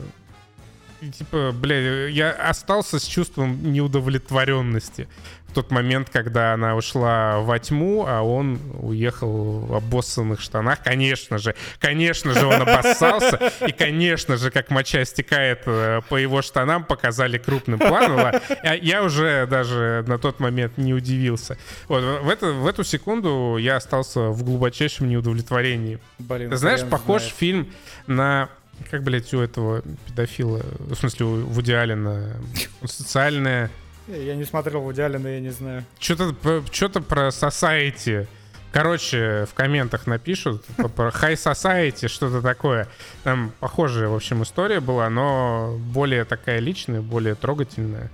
типа, 1.09 1.51
бля, 1.53 2.07
я 2.07 2.31
остался 2.31 2.99
с 2.99 3.03
чувством 3.05 3.71
неудовлетворенности 3.71 5.07
в 5.51 5.53
тот 5.53 5.69
момент, 5.69 6.09
когда 6.09 6.53
она 6.53 6.77
ушла 6.77 7.39
во 7.39 7.59
тьму, 7.59 8.05
а 8.07 8.21
он 8.21 8.57
уехал 8.81 9.59
в 9.59 9.75
обоссанных 9.75 10.39
штанах. 10.39 10.81
Конечно 10.81 11.39
же, 11.39 11.55
конечно 11.79 12.33
же, 12.33 12.45
он 12.45 12.61
обоссался. 12.61 13.51
И, 13.67 13.73
конечно 13.73 14.37
же, 14.37 14.49
как 14.49 14.69
моча 14.69 15.03
стекает 15.03 15.63
э, 15.65 15.99
по 16.07 16.15
его 16.15 16.41
штанам, 16.41 16.85
показали 16.85 17.37
крупным 17.37 17.79
планом. 17.79 18.41
Я 18.81 19.03
уже 19.03 19.45
даже 19.45 20.05
на 20.07 20.17
тот 20.17 20.39
момент 20.39 20.77
не 20.77 20.93
удивился. 20.93 21.57
Вот, 21.89 22.01
в, 22.23 22.29
это, 22.29 22.53
в 22.53 22.65
эту 22.65 22.85
секунду 22.85 23.57
я 23.59 23.75
остался 23.75 24.29
в 24.29 24.43
глубочайшем 24.43 25.09
неудовлетворении. 25.09 25.99
Блин, 26.17 26.49
Ты 26.49 26.55
знаешь, 26.55 26.81
похож 26.89 27.23
знает. 27.23 27.35
фильм 27.35 27.73
на 28.07 28.49
как, 28.89 29.03
блядь, 29.03 29.33
у 29.33 29.39
этого 29.39 29.81
педофила, 30.07 30.61
в 30.79 30.95
смысле, 30.95 31.25
у 31.25 31.35
Вуди 31.45 31.71
Аллена, 31.71 32.37
социальная... 32.85 33.69
Я 34.07 34.35
не 34.35 34.45
смотрел 34.45 34.81
Вуди 34.81 35.01
Аллена, 35.01 35.27
я 35.27 35.39
не 35.39 35.51
знаю. 35.51 35.85
Что-то 35.99 36.63
что 36.71 37.01
про 37.01 37.27
Society. 37.27 38.27
Короче, 38.71 39.45
в 39.49 39.53
комментах 39.53 40.07
напишут 40.07 40.65
про 40.95 41.09
High 41.09 41.33
Society, 41.33 42.07
что-то 42.07 42.41
такое. 42.41 42.87
Там 43.23 43.51
похожая, 43.59 44.07
в 44.07 44.15
общем, 44.15 44.43
история 44.43 44.79
была, 44.79 45.09
но 45.09 45.77
более 45.77 46.23
такая 46.23 46.59
личная, 46.59 47.01
более 47.01 47.35
трогательная. 47.35 48.09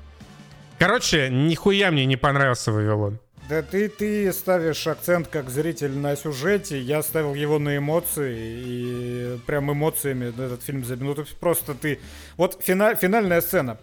Короче, 0.80 1.30
нихуя 1.30 1.92
мне 1.92 2.06
не 2.06 2.18
понравился 2.18 2.72
Вавилон. 2.72 3.20
Да 3.50 3.62
ты, 3.62 3.88
ты 3.88 4.34
ставишь 4.34 4.86
акцент 4.88 5.30
как 5.30 5.50
зритель 5.50 5.98
на 5.98 6.18
сюжете, 6.18 6.82
я 6.82 7.02
ставил 7.02 7.34
его 7.34 7.60
на 7.60 7.78
эмоции, 7.78 8.36
и 8.38 9.40
прям 9.46 9.72
эмоциями 9.72 10.30
этот 10.30 10.64
фильм 10.64 10.84
забил. 10.84 11.16
Ну, 11.16 11.26
просто 11.40 11.74
ты... 11.74 12.00
Вот 12.36 12.60
фина... 12.62 12.94
финальная 12.96 13.40
сцена. 13.40 13.78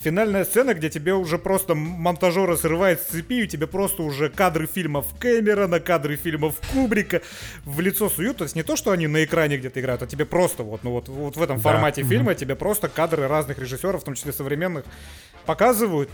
Финальная 0.00 0.46
сцена, 0.46 0.72
где 0.72 0.88
тебе 0.88 1.12
уже 1.12 1.36
просто 1.36 1.74
монтажера 1.74 2.56
срывает 2.56 3.00
с 3.00 3.06
цепи, 3.06 3.42
и 3.42 3.46
тебе 3.46 3.66
просто 3.66 4.02
уже 4.02 4.30
кадры 4.30 4.66
фильмов 4.66 5.06
Кэмерона, 5.18 5.80
кадры 5.80 6.16
фильмов 6.16 6.54
Кубрика 6.72 7.20
в 7.66 7.80
лицо 7.80 8.08
суют. 8.08 8.38
То 8.38 8.44
есть 8.44 8.56
не 8.56 8.62
то, 8.62 8.76
что 8.76 8.92
они 8.92 9.08
на 9.08 9.24
экране 9.24 9.58
где-то 9.58 9.80
играют, 9.80 10.02
а 10.02 10.06
тебе 10.06 10.24
просто 10.24 10.62
вот, 10.62 10.84
ну 10.84 10.92
вот, 10.92 11.08
вот 11.08 11.36
в 11.36 11.42
этом 11.42 11.56
да. 11.56 11.62
формате 11.62 12.02
фильма 12.02 12.34
тебе 12.34 12.54
просто 12.54 12.88
кадры 12.88 13.28
разных 13.28 13.58
режиссеров, 13.58 14.00
в 14.00 14.04
том 14.04 14.14
числе 14.14 14.32
современных, 14.32 14.84
показывают. 15.44 16.08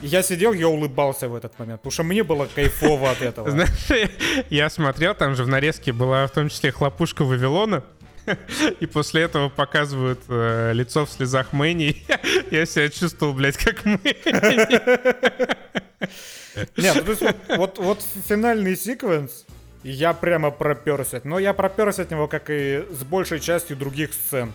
Я 0.00 0.22
сидел, 0.22 0.52
я 0.52 0.68
улыбался 0.68 1.28
в 1.28 1.34
этот 1.34 1.58
момент, 1.58 1.80
потому 1.80 1.92
что 1.92 2.02
мне 2.02 2.22
было 2.22 2.46
кайфово 2.52 3.10
от 3.10 3.22
этого. 3.22 3.50
Знаешь, 3.50 4.10
я 4.50 4.68
смотрел, 4.68 5.14
там 5.14 5.34
же 5.34 5.44
в 5.44 5.48
нарезке 5.48 5.92
была 5.92 6.26
в 6.26 6.30
том 6.30 6.48
числе 6.48 6.72
хлопушка 6.72 7.24
Вавилона, 7.24 7.84
и 8.80 8.86
после 8.86 9.22
этого 9.22 9.48
показывают 9.48 10.20
э, 10.28 10.72
лицо 10.72 11.06
в 11.06 11.10
слезах 11.10 11.52
Мэнни. 11.52 11.96
Я 12.50 12.66
себя 12.66 12.88
чувствовал, 12.88 13.34
блядь, 13.34 13.56
как 13.56 13.84
Мэнни. 13.84 14.14
Нет, 16.76 16.94
ну, 16.96 17.02
то 17.02 17.10
есть 17.10 17.22
вот, 17.22 17.36
вот, 17.48 17.78
вот 17.78 18.04
финальный 18.28 18.76
секвенс, 18.76 19.44
я 19.82 20.12
прямо 20.14 20.50
проперся. 20.50 21.20
Но 21.24 21.38
я 21.38 21.52
проперся 21.52 22.02
от 22.02 22.10
него, 22.10 22.28
как 22.28 22.48
и 22.48 22.84
с 22.90 23.04
большей 23.04 23.40
частью 23.40 23.76
других 23.76 24.14
сцен. 24.14 24.52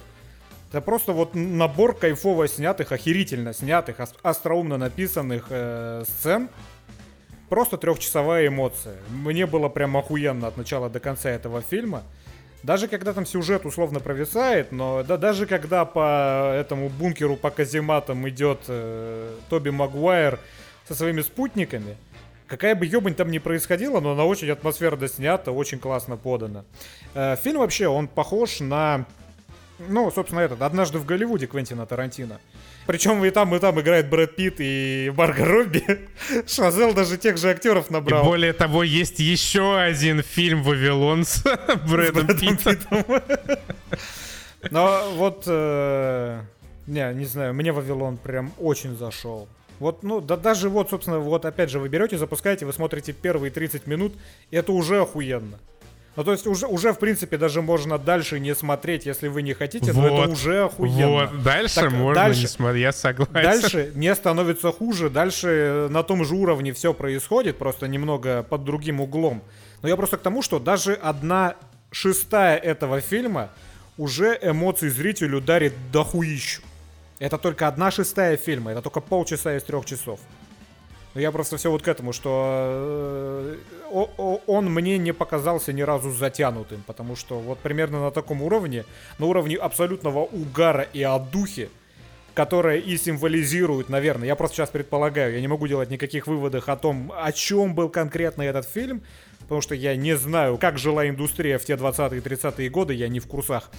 Это 0.70 0.82
просто 0.82 1.14
вот 1.14 1.34
набор 1.34 1.96
кайфово 1.98 2.48
снятых, 2.48 2.92
охерительно 2.92 3.54
снятых, 3.54 3.98
остроумно 4.22 4.78
написанных 4.78 5.48
э, 5.50 6.04
сцен. 6.08 6.50
Просто 7.50 7.78
трехчасовая 7.78 8.48
эмоция. 8.48 8.98
Мне 9.10 9.48
было 9.48 9.70
прям 9.70 9.98
охуенно 9.98 10.48
от 10.48 10.58
начала 10.58 10.88
до 10.88 11.00
конца 11.00 11.32
этого 11.32 11.62
фильма. 11.62 12.04
Даже 12.62 12.88
когда 12.88 13.14
там 13.14 13.26
сюжет 13.26 13.66
условно 13.66 14.00
провисает, 14.00 14.72
но 14.72 15.02
да, 15.02 15.18
даже 15.18 15.48
когда 15.48 15.86
по 15.86 16.54
этому 16.56 16.90
бункеру, 16.90 17.36
по 17.36 17.50
казематам 17.50 18.30
идет 18.30 18.60
э, 18.68 19.34
Тоби 19.50 19.70
Магуайр 19.70 20.40
со 20.88 20.94
своими 20.94 21.22
спутниками, 21.22 21.98
какая 22.46 22.76
бы 22.76 22.86
ебань 22.86 23.16
там 23.16 23.32
ни 23.32 23.40
происходила, 23.40 24.02
но 24.02 24.12
она 24.12 24.26
очень 24.26 24.52
атмосферно 24.52 25.08
снята, 25.08 25.52
очень 25.52 25.80
классно 25.80 26.18
подана. 26.18 26.66
Э, 27.16 27.38
фильм 27.38 27.60
вообще, 27.60 27.88
он 27.88 28.08
похож 28.08 28.60
на 28.60 29.06
ну, 29.88 30.12
собственно, 30.12 30.42
этот, 30.42 30.62
«Однажды 30.62 31.00
в 31.00 31.06
Голливуде» 31.06 31.48
Квентина 31.48 31.86
Тарантино. 31.86 32.40
Причем 32.86 33.24
и 33.24 33.30
там, 33.30 33.56
и 33.56 33.60
там 33.60 33.80
играет 33.80 34.10
Брэд 34.10 34.36
Питт 34.36 34.56
и 34.60 35.14
Марго 35.16 35.46
Робби. 35.46 36.10
Шазел 36.48 36.94
даже 36.94 37.18
тех 37.18 37.38
же 37.38 37.50
актеров 37.50 37.90
набрал. 37.90 38.24
И 38.24 38.26
более 38.26 38.54
того, 38.54 38.84
есть 38.84 39.20
еще 39.20 39.80
один 39.80 40.24
фильм 40.24 40.64
«Вавилон» 40.64 41.24
с 41.24 41.44
Брэдом, 41.88 42.28
Питтом. 42.28 42.78
Но 44.72 45.12
вот, 45.16 45.44
э, 45.48 46.42
не, 46.88 47.14
не 47.14 47.26
знаю, 47.26 47.54
мне 47.54 47.72
«Вавилон» 47.72 48.18
прям 48.18 48.52
очень 48.58 48.98
зашел. 48.98 49.48
Вот, 49.80 50.04
ну, 50.04 50.20
да 50.20 50.36
даже 50.36 50.68
вот, 50.68 50.90
собственно, 50.90 51.20
вот 51.20 51.46
опять 51.46 51.70
же 51.70 51.80
вы 51.80 51.88
берете, 51.88 52.18
запускаете, 52.18 52.66
вы 52.66 52.74
смотрите 52.74 53.14
первые 53.14 53.50
30 53.50 53.88
минут, 53.88 54.14
это 54.52 54.74
уже 54.74 55.02
охуенно. 55.02 55.60
Ну, 56.16 56.24
то 56.24 56.32
есть 56.32 56.48
уже, 56.48 56.68
уже, 56.68 56.92
в 56.92 57.00
принципе, 57.00 57.38
даже 57.38 57.62
можно 57.62 57.98
дальше 57.98 58.40
не 58.40 58.54
смотреть, 58.54 59.06
если 59.06 59.28
вы 59.28 59.42
не 59.42 59.54
хотите, 59.54 59.92
вот, 59.94 60.02
но 60.02 60.24
это 60.24 60.32
уже 60.32 60.64
охуенно. 60.64 61.08
Вот, 61.08 61.44
дальше 61.44 61.76
так, 61.76 61.92
можно 61.92 62.24
дальше, 62.24 62.42
не 62.42 62.48
смотреть, 62.48 62.82
я 62.82 62.92
согласен. 62.92 63.34
Дальше 63.34 63.92
не 63.96 64.14
становится 64.14 64.72
хуже, 64.72 65.10
дальше 65.10 65.88
на 65.90 66.04
том 66.04 66.26
же 66.26 66.36
уровне 66.36 66.74
все 66.74 66.94
происходит, 66.94 67.58
просто 67.58 67.88
немного 67.88 68.44
под 68.44 68.64
другим 68.64 69.00
углом. 69.00 69.42
Но 69.82 69.88
я 69.88 69.96
просто 69.96 70.18
к 70.18 70.22
тому, 70.22 70.42
что 70.42 70.60
даже 70.60 70.94
одна 70.94 71.56
шестая 71.92 72.58
этого 72.58 73.00
фильма 73.02 73.50
уже 73.98 74.38
эмоции 74.42 74.90
зрителю 74.90 75.42
дарит 75.42 75.74
дохуищу. 75.92 76.62
Это 77.20 77.38
только 77.38 77.68
одна 77.68 77.92
шестая 77.92 78.36
фильма, 78.38 78.72
это 78.72 78.82
только 78.82 79.02
полчаса 79.02 79.56
из 79.56 79.64
трех 79.64 79.86
часов. 79.86 80.20
Но 81.16 81.22
я 81.22 81.32
просто 81.32 81.58
все 81.58 81.72
вот 81.72 81.82
к 81.82 81.88
этому, 81.88 82.14
что 82.14 83.58
э, 83.92 84.38
он 84.46 84.66
мне 84.72 84.98
не 84.98 85.12
показался 85.12 85.74
ни 85.74 85.82
разу 85.82 86.12
затянутым, 86.12 86.84
потому 86.86 87.16
что 87.16 87.40
вот 87.40 87.60
примерно 87.60 88.00
на 88.00 88.12
таком 88.12 88.44
уровне, 88.44 88.86
на 89.18 89.26
уровне 89.26 89.56
абсолютного 89.56 90.20
угара 90.20 90.84
и 90.94 91.02
отдухи, 91.02 91.70
которая 92.36 92.78
и 92.78 92.96
символизирует, 92.96 93.90
наверное, 93.90 94.28
я 94.28 94.36
просто 94.36 94.58
сейчас 94.58 94.70
предполагаю, 94.70 95.34
я 95.34 95.42
не 95.42 95.48
могу 95.48 95.68
делать 95.68 95.90
никаких 95.90 96.28
выводов 96.28 96.70
о 96.70 96.78
том, 96.78 97.12
о 97.18 97.32
чем 97.32 97.74
был 97.74 97.90
конкретно 97.90 98.44
этот 98.44 98.68
фильм, 98.68 99.02
потому 99.42 99.62
что 99.62 99.74
я 99.74 99.96
не 99.96 100.16
знаю, 100.16 100.58
как 100.58 100.78
жила 100.78 101.10
индустрия 101.10 101.58
в 101.58 101.66
те 101.66 101.74
20-е 101.74 102.22
30-е 102.22 102.70
годы, 102.70 102.94
я 102.94 103.08
не 103.08 103.20
в 103.20 103.28
курсах. 103.28 103.72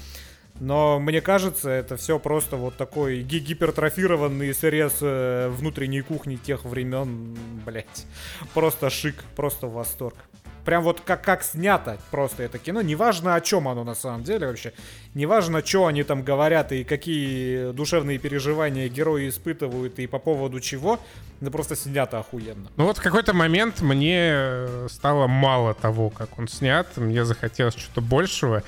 Но 0.61 1.00
мне 1.00 1.22
кажется, 1.22 1.70
это 1.70 1.96
все 1.96 2.18
просто 2.18 2.56
вот 2.56 2.76
такой 2.76 3.22
ги 3.22 3.38
гипертрофированный 3.38 4.52
срез 4.52 4.98
э, 5.00 5.48
внутренней 5.48 6.02
кухни 6.02 6.36
тех 6.36 6.64
времен, 6.64 7.36
блять. 7.64 8.07
Просто 8.53 8.91
шик, 8.91 9.24
просто 9.37 9.66
восторг. 9.66 10.16
Прям 10.64 10.82
вот 10.82 11.00
как, 11.00 11.24
как 11.24 11.42
снято 11.42 11.99
просто 12.11 12.42
это 12.42 12.58
кино. 12.58 12.82
Неважно, 12.82 13.34
о 13.34 13.41
чем 13.41 13.68
оно 13.68 13.84
на 13.84 13.95
самом 13.95 14.22
деле 14.22 14.46
вообще. 14.46 14.74
Неважно, 15.14 15.64
что 15.64 15.87
они 15.87 16.03
там 16.03 16.22
говорят 16.22 16.72
и 16.72 16.84
какие 16.84 17.72
душевные 17.72 18.18
переживания 18.18 18.88
герои 18.88 19.28
испытывают 19.28 19.99
и 19.99 20.07
по 20.07 20.18
поводу 20.18 20.61
чего. 20.61 21.00
Это 21.41 21.50
просто 21.50 21.74
снято 21.74 22.18
охуенно. 22.18 22.70
Ну 22.76 22.84
вот 22.84 22.99
в 22.99 23.03
какой-то 23.03 23.32
момент 23.32 23.80
мне 23.80 24.66
стало 24.91 25.26
мало 25.26 25.72
того, 25.72 26.11
как 26.11 26.38
он 26.38 26.49
снят. 26.49 26.87
Мне 26.96 27.24
захотелось 27.24 27.74
что-то 27.76 28.03
большего. 28.03 28.62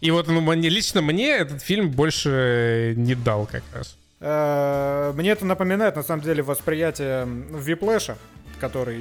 И 0.00 0.10
вот 0.10 0.28
ну, 0.28 0.52
лично 0.52 1.02
мне 1.02 1.30
этот 1.30 1.62
фильм 1.62 1.90
больше 1.90 2.94
не 2.96 3.14
дал 3.14 3.46
как 3.46 3.62
раз. 3.74 3.96
Э, 4.20 5.12
Мне 5.14 5.30
это 5.30 5.44
напоминает, 5.44 5.96
на 5.96 6.02
самом 6.02 6.22
деле, 6.22 6.42
восприятие 6.42 7.26
Виплэша, 7.26 8.16
который 8.60 9.00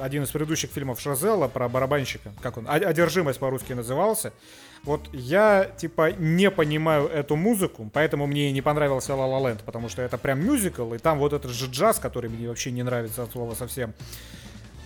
один 0.00 0.22
из 0.22 0.30
предыдущих 0.30 0.70
фильмов 0.70 1.00
Шазела 1.00 1.48
про 1.48 1.68
барабанщика, 1.68 2.32
как 2.42 2.56
он, 2.56 2.66
«О- 2.66 2.72
«Одержимость» 2.72 3.38
по-русски 3.38 3.74
назывался. 3.74 4.32
Вот 4.84 5.10
я, 5.12 5.70
типа, 5.76 6.12
не 6.12 6.50
понимаю 6.50 7.06
эту 7.06 7.36
музыку, 7.36 7.90
поэтому 7.92 8.26
мне 8.26 8.50
не 8.52 8.62
понравился 8.62 9.12
La 9.12 9.28
La 9.30 9.42
Land, 9.42 9.60
потому 9.66 9.90
что 9.90 10.00
это 10.00 10.16
прям 10.16 10.42
мюзикл, 10.42 10.94
и 10.94 10.98
там 10.98 11.18
вот 11.18 11.34
этот 11.34 11.50
же 11.50 11.66
джаз, 11.66 11.98
который 11.98 12.30
мне 12.30 12.48
вообще 12.48 12.70
не 12.70 12.82
нравится 12.82 13.22
от 13.24 13.32
слова 13.32 13.54
совсем. 13.54 13.92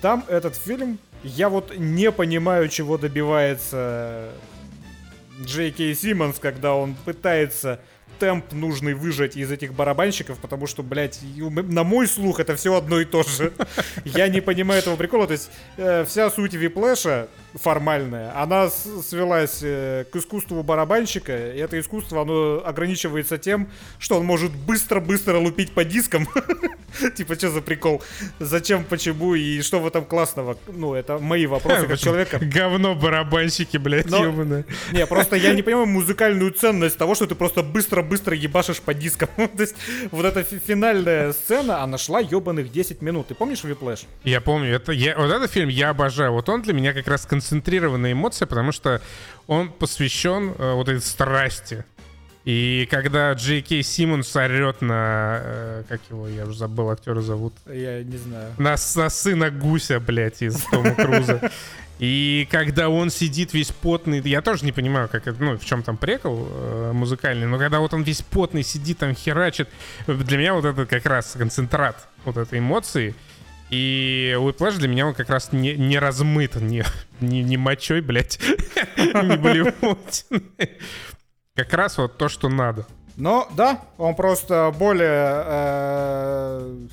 Там 0.01 0.24
этот 0.28 0.56
фильм, 0.56 0.98
я 1.23 1.48
вот 1.48 1.77
не 1.78 2.11
понимаю, 2.11 2.69
чего 2.69 2.98
добивается 2.98 4.31
Джей 5.43 5.70
Кей 5.70 5.94
Симмонс, 5.94 6.39
когда 6.39 6.74
он 6.74 6.94
пытается 7.05 7.81
темп 8.19 8.52
нужный 8.52 8.94
выжать 8.94 9.36
из 9.36 9.51
этих 9.51 9.74
барабанщиков, 9.74 10.39
потому 10.39 10.66
что, 10.66 10.82
блядь, 10.82 11.20
на 11.36 11.85
мой 11.85 12.06
слух 12.06 12.40
это 12.40 12.55
все 12.56 12.74
одно 12.74 13.01
и 13.01 13.05
то 13.05 13.23
же. 13.23 13.52
Я 14.05 14.28
не 14.28 14.40
понимаю 14.40 14.81
этого 14.81 14.97
прикола. 14.97 15.27
То 15.27 15.32
есть 15.32 15.51
э, 15.77 16.05
вся 16.05 16.31
суть 16.31 16.55
виплэша 16.55 17.28
формальная, 17.55 18.36
она 18.40 18.68
свелась 18.68 19.60
э, 19.62 20.05
к 20.12 20.16
искусству 20.16 20.62
барабанщика, 20.62 21.52
и 21.52 21.59
это 21.59 21.78
искусство, 21.78 22.22
оно 22.22 22.62
ограничивается 22.64 23.39
тем, 23.39 23.68
что 23.98 24.18
он 24.18 24.24
может 24.26 24.52
быстро-быстро 24.52 25.39
лупить 25.39 25.72
по 25.72 25.85
дискам. 25.85 26.28
Типа, 27.16 27.35
что 27.35 27.51
за 27.51 27.60
прикол? 27.60 28.02
Зачем, 28.39 28.85
почему 28.85 29.35
и 29.35 29.62
что 29.62 29.81
в 29.81 29.86
этом 29.86 30.05
классного? 30.05 30.56
Ну, 30.68 30.94
это 30.94 31.18
мои 31.18 31.47
вопросы 31.47 31.86
как 31.86 31.98
человека. 32.05 32.39
Говно 32.40 32.94
барабанщики, 32.94 33.76
блядь, 33.76 34.06
ёбаные. 34.06 34.64
Не, 34.93 35.06
просто 35.06 35.36
я 35.36 35.52
не 35.55 35.62
понимаю 35.62 35.86
музыкальную 35.86 36.52
ценность 36.52 36.97
того, 36.97 37.14
что 37.14 37.26
ты 37.26 37.35
просто 37.35 37.62
быстро-быстро 37.62 38.36
ебашишь 38.36 38.81
по 38.81 38.94
дискам. 38.94 39.28
То 39.36 39.60
есть 39.60 39.74
вот 40.10 40.24
эта 40.24 40.44
фи- 40.44 40.60
финальная 40.64 41.32
сцена, 41.32 41.82
она 41.82 41.98
шла 41.98 42.20
ебаных 42.20 42.70
10 42.70 43.02
минут. 43.02 43.28
Ты 43.28 43.35
помнишь 43.35 43.64
Виплэш? 43.64 44.05
Я 44.22 44.40
помню, 44.40 44.70
это 44.74 44.93
я, 44.93 45.16
вот 45.16 45.31
этот 45.31 45.51
фильм 45.51 45.68
я 45.68 45.90
обожаю. 45.90 46.32
Вот 46.32 46.48
он 46.48 46.62
для 46.62 46.72
меня 46.74 46.93
как 46.93 47.09
раз 47.09 47.26
концентрированная 47.44 48.12
эмоция, 48.12 48.46
потому 48.46 48.72
что 48.72 49.00
он 49.46 49.70
посвящен 49.70 50.54
э, 50.56 50.72
вот 50.74 50.88
этой 50.88 51.02
страсти. 51.02 51.84
И 52.44 52.86
когда 52.90 53.32
Джей 53.32 53.62
Кей 53.62 53.82
Симмонс 53.82 54.34
орет 54.36 54.82
на... 54.82 55.40
э, 55.42 55.82
как 55.88 56.00
его, 56.10 56.28
я 56.28 56.44
уже 56.44 56.58
забыл, 56.58 56.90
актера 56.90 57.20
зовут. 57.20 57.54
Я 57.66 58.02
не 58.02 58.16
знаю. 58.16 58.52
На, 58.58 58.76
на 58.96 59.10
сына 59.10 59.50
гуся, 59.50 60.00
блядь, 60.00 60.42
из 60.42 60.62
Тома 60.64 60.94
Круза. 60.94 61.50
И 61.98 62.48
когда 62.50 62.88
он 62.88 63.08
сидит 63.10 63.54
весь 63.54 63.70
потный, 63.70 64.20
я 64.20 64.42
тоже 64.42 64.64
не 64.64 64.72
понимаю, 64.72 65.08
как 65.08 65.26
это, 65.26 65.42
ну, 65.42 65.56
в 65.56 65.64
чем 65.64 65.82
там 65.82 65.96
прикол 65.96 66.48
э, 66.50 66.92
музыкальный, 66.92 67.46
но 67.46 67.56
когда 67.56 67.78
вот 67.78 67.94
он 67.94 68.02
весь 68.02 68.20
потный 68.22 68.64
сидит, 68.64 68.98
там 68.98 69.14
херачит, 69.14 69.68
для 70.06 70.36
меня 70.36 70.54
вот 70.54 70.64
это 70.64 70.86
как 70.86 71.06
раз 71.06 71.34
концентрат 71.38 72.08
вот 72.24 72.36
этой 72.36 72.58
эмоции. 72.58 73.14
И 73.70 74.35
Whiplash 74.39 74.78
для 74.78 74.89
меня 74.89 75.07
он 75.07 75.15
как 75.15 75.31
раз 75.31 75.53
не, 75.53 75.74
не 75.74 75.99
размыт, 75.99 76.57
не, 76.57 76.85
не, 77.20 77.43
не 77.43 77.57
мочой, 77.57 78.01
блядь, 78.01 78.39
не 78.97 79.36
блевотиной. 79.36 80.78
Как 81.55 81.73
раз 81.73 81.99
вот 81.99 82.19
то, 82.19 82.28
что 82.28 82.49
надо. 82.49 82.86
Но 83.16 83.49
да, 83.57 83.81
он 83.97 84.16
просто 84.16 84.73
более 84.77 85.43
э, 85.47 86.86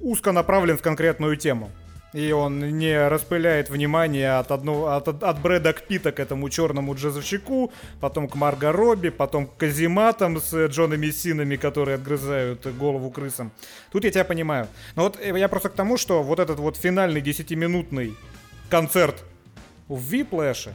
узко 0.00 0.32
направлен 0.32 0.76
в 0.76 0.82
конкретную 0.82 1.36
тему. 1.36 1.70
И 2.12 2.30
он 2.32 2.78
не 2.78 3.08
распыляет 3.08 3.70
внимание 3.70 4.32
от, 4.32 4.50
одного, 4.50 4.88
от, 4.88 5.08
от 5.08 5.40
Брэда 5.40 5.72
Питта 5.72 6.12
к 6.12 6.20
этому 6.20 6.50
черному 6.50 6.94
джазовщику, 6.94 7.72
потом 8.00 8.28
к 8.28 8.34
Марго 8.34 8.70
Робби, 8.70 9.08
потом 9.08 9.46
к 9.46 9.56
казематам 9.56 10.38
с 10.38 10.66
Джонами 10.66 11.10
Синами, 11.10 11.56
которые 11.56 11.94
отгрызают 11.94 12.66
голову 12.76 13.10
крысам. 13.10 13.50
Тут 13.90 14.04
я 14.04 14.10
тебя 14.10 14.24
понимаю. 14.24 14.68
Но 14.94 15.04
вот 15.04 15.18
э, 15.18 15.38
я 15.38 15.48
просто 15.48 15.70
к 15.70 15.74
тому, 15.74 15.96
что 15.96 16.22
вот 16.22 16.38
этот 16.38 16.58
вот 16.58 16.76
финальный 16.76 17.22
10-минутный 17.22 18.14
концерт 18.68 19.24
в 19.88 19.98
Виплэше, 20.02 20.74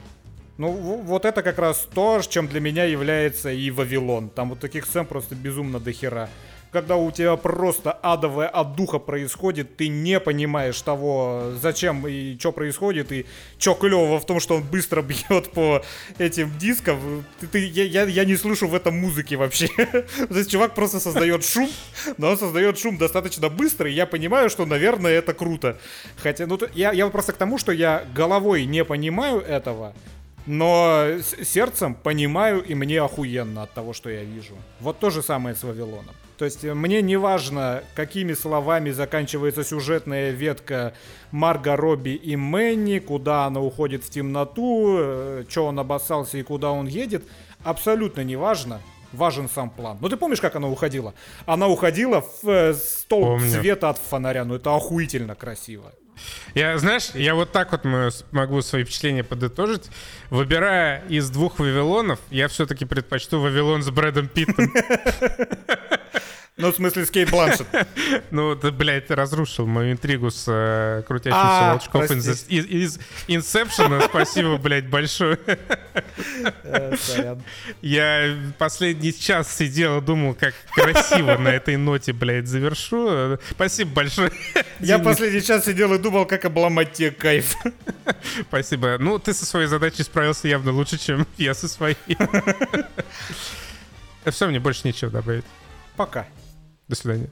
ну, 0.58 0.72
вот 0.72 1.26
это 1.26 1.44
как 1.44 1.60
раз 1.60 1.88
то, 1.94 2.20
чем 2.28 2.48
для 2.48 2.60
меня 2.60 2.86
является 2.86 3.52
и 3.52 3.70
Вавилон. 3.70 4.30
Там 4.30 4.50
вот 4.50 4.60
таких 4.60 4.86
сцен 4.86 5.06
просто 5.06 5.36
безумно 5.36 5.80
дохера. 5.80 6.30
Когда 6.72 6.98
у 6.98 7.10
тебя 7.12 7.36
просто 7.38 7.92
адовая 7.92 8.50
от 8.50 8.76
духа 8.76 9.00
происходит, 9.00 9.78
ты 9.78 9.88
не 9.88 10.20
понимаешь 10.20 10.80
того, 10.82 11.54
зачем 11.62 12.06
и 12.06 12.38
что 12.38 12.52
происходит, 12.52 13.12
и 13.12 13.26
что 13.58 13.74
клевого 13.74 14.20
в 14.20 14.26
том, 14.26 14.40
что 14.42 14.56
он 14.58 14.64
быстро 14.64 15.02
бьет 15.04 15.52
по 15.52 15.82
этим 16.18 16.52
дискам. 16.60 17.24
Ты, 17.40 17.48
ты- 17.48 17.66
я, 17.68 17.84
я- 17.86 18.04
я 18.06 18.26
не 18.26 18.36
слышу 18.36 18.68
в 18.68 18.76
этом 18.76 19.00
музыки 19.00 19.36
вообще. 19.36 19.68
То 19.78 20.38
есть 20.38 20.52
чувак 20.52 20.76
просто 20.76 21.00
создает 21.00 21.46
шум, 21.46 21.70
но 22.18 22.32
он 22.32 22.38
создает 22.38 22.78
шум 22.78 22.98
достаточно 22.98 23.50
быстро, 23.50 23.90
и 23.90 23.94
я 23.94 24.06
понимаю, 24.06 24.50
что, 24.50 24.66
наверное, 24.66 25.12
это 25.14 25.34
круто. 25.34 25.78
Хотя, 26.18 26.48
ну, 26.48 26.60
я, 26.76 26.92
я 26.92 27.08
просто 27.08 27.32
к 27.34 27.38
тому, 27.38 27.58
что 27.58 27.72
я 27.72 28.04
головой 28.14 28.66
не 28.66 28.84
понимаю 28.84 29.40
этого, 29.40 29.94
но 30.46 31.06
сердцем 31.44 31.96
понимаю, 31.96 32.62
и 32.64 32.76
мне 32.76 33.02
охуенно 33.02 33.64
от 33.64 33.74
того, 33.74 33.94
что 33.94 34.10
я 34.10 34.24
вижу. 34.24 34.56
Вот 34.82 35.00
то 35.00 35.10
же 35.10 35.22
самое 35.24 35.56
с 35.56 35.64
Вавилоном. 35.64 36.14
То 36.38 36.46
есть 36.46 36.64
э, 36.64 36.74
мне 36.74 37.02
не 37.02 37.18
важно, 37.18 37.84
какими 37.96 38.34
словами 38.34 38.92
заканчивается 38.92 39.64
сюжетная 39.64 40.32
ветка 40.32 40.94
Марга 41.32 41.76
Робби 41.76 42.12
и 42.12 42.36
Мэнни, 42.36 43.00
куда 43.00 43.46
она 43.46 43.60
уходит 43.60 44.04
в 44.04 44.10
темноту, 44.10 45.44
что 45.50 45.66
он 45.66 45.80
обоссался 45.80 46.38
и 46.38 46.44
куда 46.44 46.72
он 46.72 46.88
едет. 46.88 47.24
Абсолютно 47.64 48.22
не 48.22 48.36
важно. 48.36 48.82
Важен 49.14 49.50
сам 49.50 49.70
план. 49.70 49.98
Ну 50.02 50.10
ты 50.10 50.18
помнишь, 50.18 50.42
как 50.42 50.56
она 50.56 50.68
уходила? 50.68 51.14
Она 51.46 51.68
уходила 51.68 52.22
в 52.22 52.50
э, 52.50 52.74
столб 52.74 53.40
Помню. 53.40 53.50
света 53.50 53.90
от 53.90 53.98
фонаря. 53.98 54.44
Ну 54.44 54.56
это 54.56 54.76
охуительно 54.76 55.34
красиво. 55.34 55.94
Я, 56.56 56.78
знаешь, 56.78 57.12
я 57.14 57.36
вот 57.36 57.52
так 57.52 57.72
вот 57.72 57.86
могу 58.32 58.62
свои 58.62 58.84
впечатления 58.84 59.24
подытожить. 59.24 59.90
Выбирая 60.30 61.04
из 61.08 61.30
двух 61.30 61.60
Вавилонов, 61.60 62.20
я 62.32 62.48
все-таки 62.48 62.86
предпочту 62.86 63.40
Вавилон 63.40 63.82
с 63.82 63.90
Брэдом 63.90 64.28
Питтом. 64.28 64.74
Ну, 66.58 66.72
в 66.72 66.76
смысле, 66.76 67.06
с 67.06 67.12
Кейт 67.12 67.30
Бланшет. 67.30 67.68
Ну, 68.32 68.56
ты, 68.56 68.72
блядь, 68.72 69.12
разрушил 69.12 69.68
мою 69.68 69.92
интригу 69.92 70.32
с 70.32 70.46
э, 70.48 71.04
крутящимся 71.08 71.40
А, 71.40 71.72
волчков 71.74 72.10
из, 72.10 72.46
из, 72.50 73.00
Инсепшена. 73.28 74.02
Спасибо, 74.10 74.58
блядь, 74.58 74.88
большое. 74.88 75.38
Э. 76.64 77.36
Я 77.82 78.36
последний 78.58 79.14
час 79.14 79.56
сидел 79.56 80.00
и 80.00 80.02
думал, 80.02 80.36
как 80.36 80.54
красиво 80.74 81.38
на 81.38 81.50
этой 81.50 81.78
ноте, 81.78 82.14
блядь, 82.14 82.48
завершу. 82.48 83.40
Спасибо 83.52 83.92
большое. 83.92 84.32
Я 84.80 85.00
последний 85.00 85.42
час 85.42 85.66
сидел 85.66 85.94
и 85.94 85.98
думал, 85.98 86.26
как 86.26 86.46
обломать 86.46 86.94
тебе 86.94 87.12
кайф. 87.12 87.56
Спасибо. 88.42 88.98
Ну, 89.00 89.20
ты 89.20 89.34
со 89.34 89.46
своей 89.46 89.68
задачей 89.68 90.04
справился 90.04 90.48
явно 90.48 90.72
лучше, 90.72 90.98
чем 90.98 91.26
я 91.38 91.54
со 91.54 91.68
своей. 91.68 91.98
Все, 94.26 94.48
мне 94.48 94.60
больше 94.60 94.82
нечего 94.86 95.10
добавить. 95.10 95.46
Пока. 95.96 96.28
До 96.88 96.96
свидания. 96.96 97.30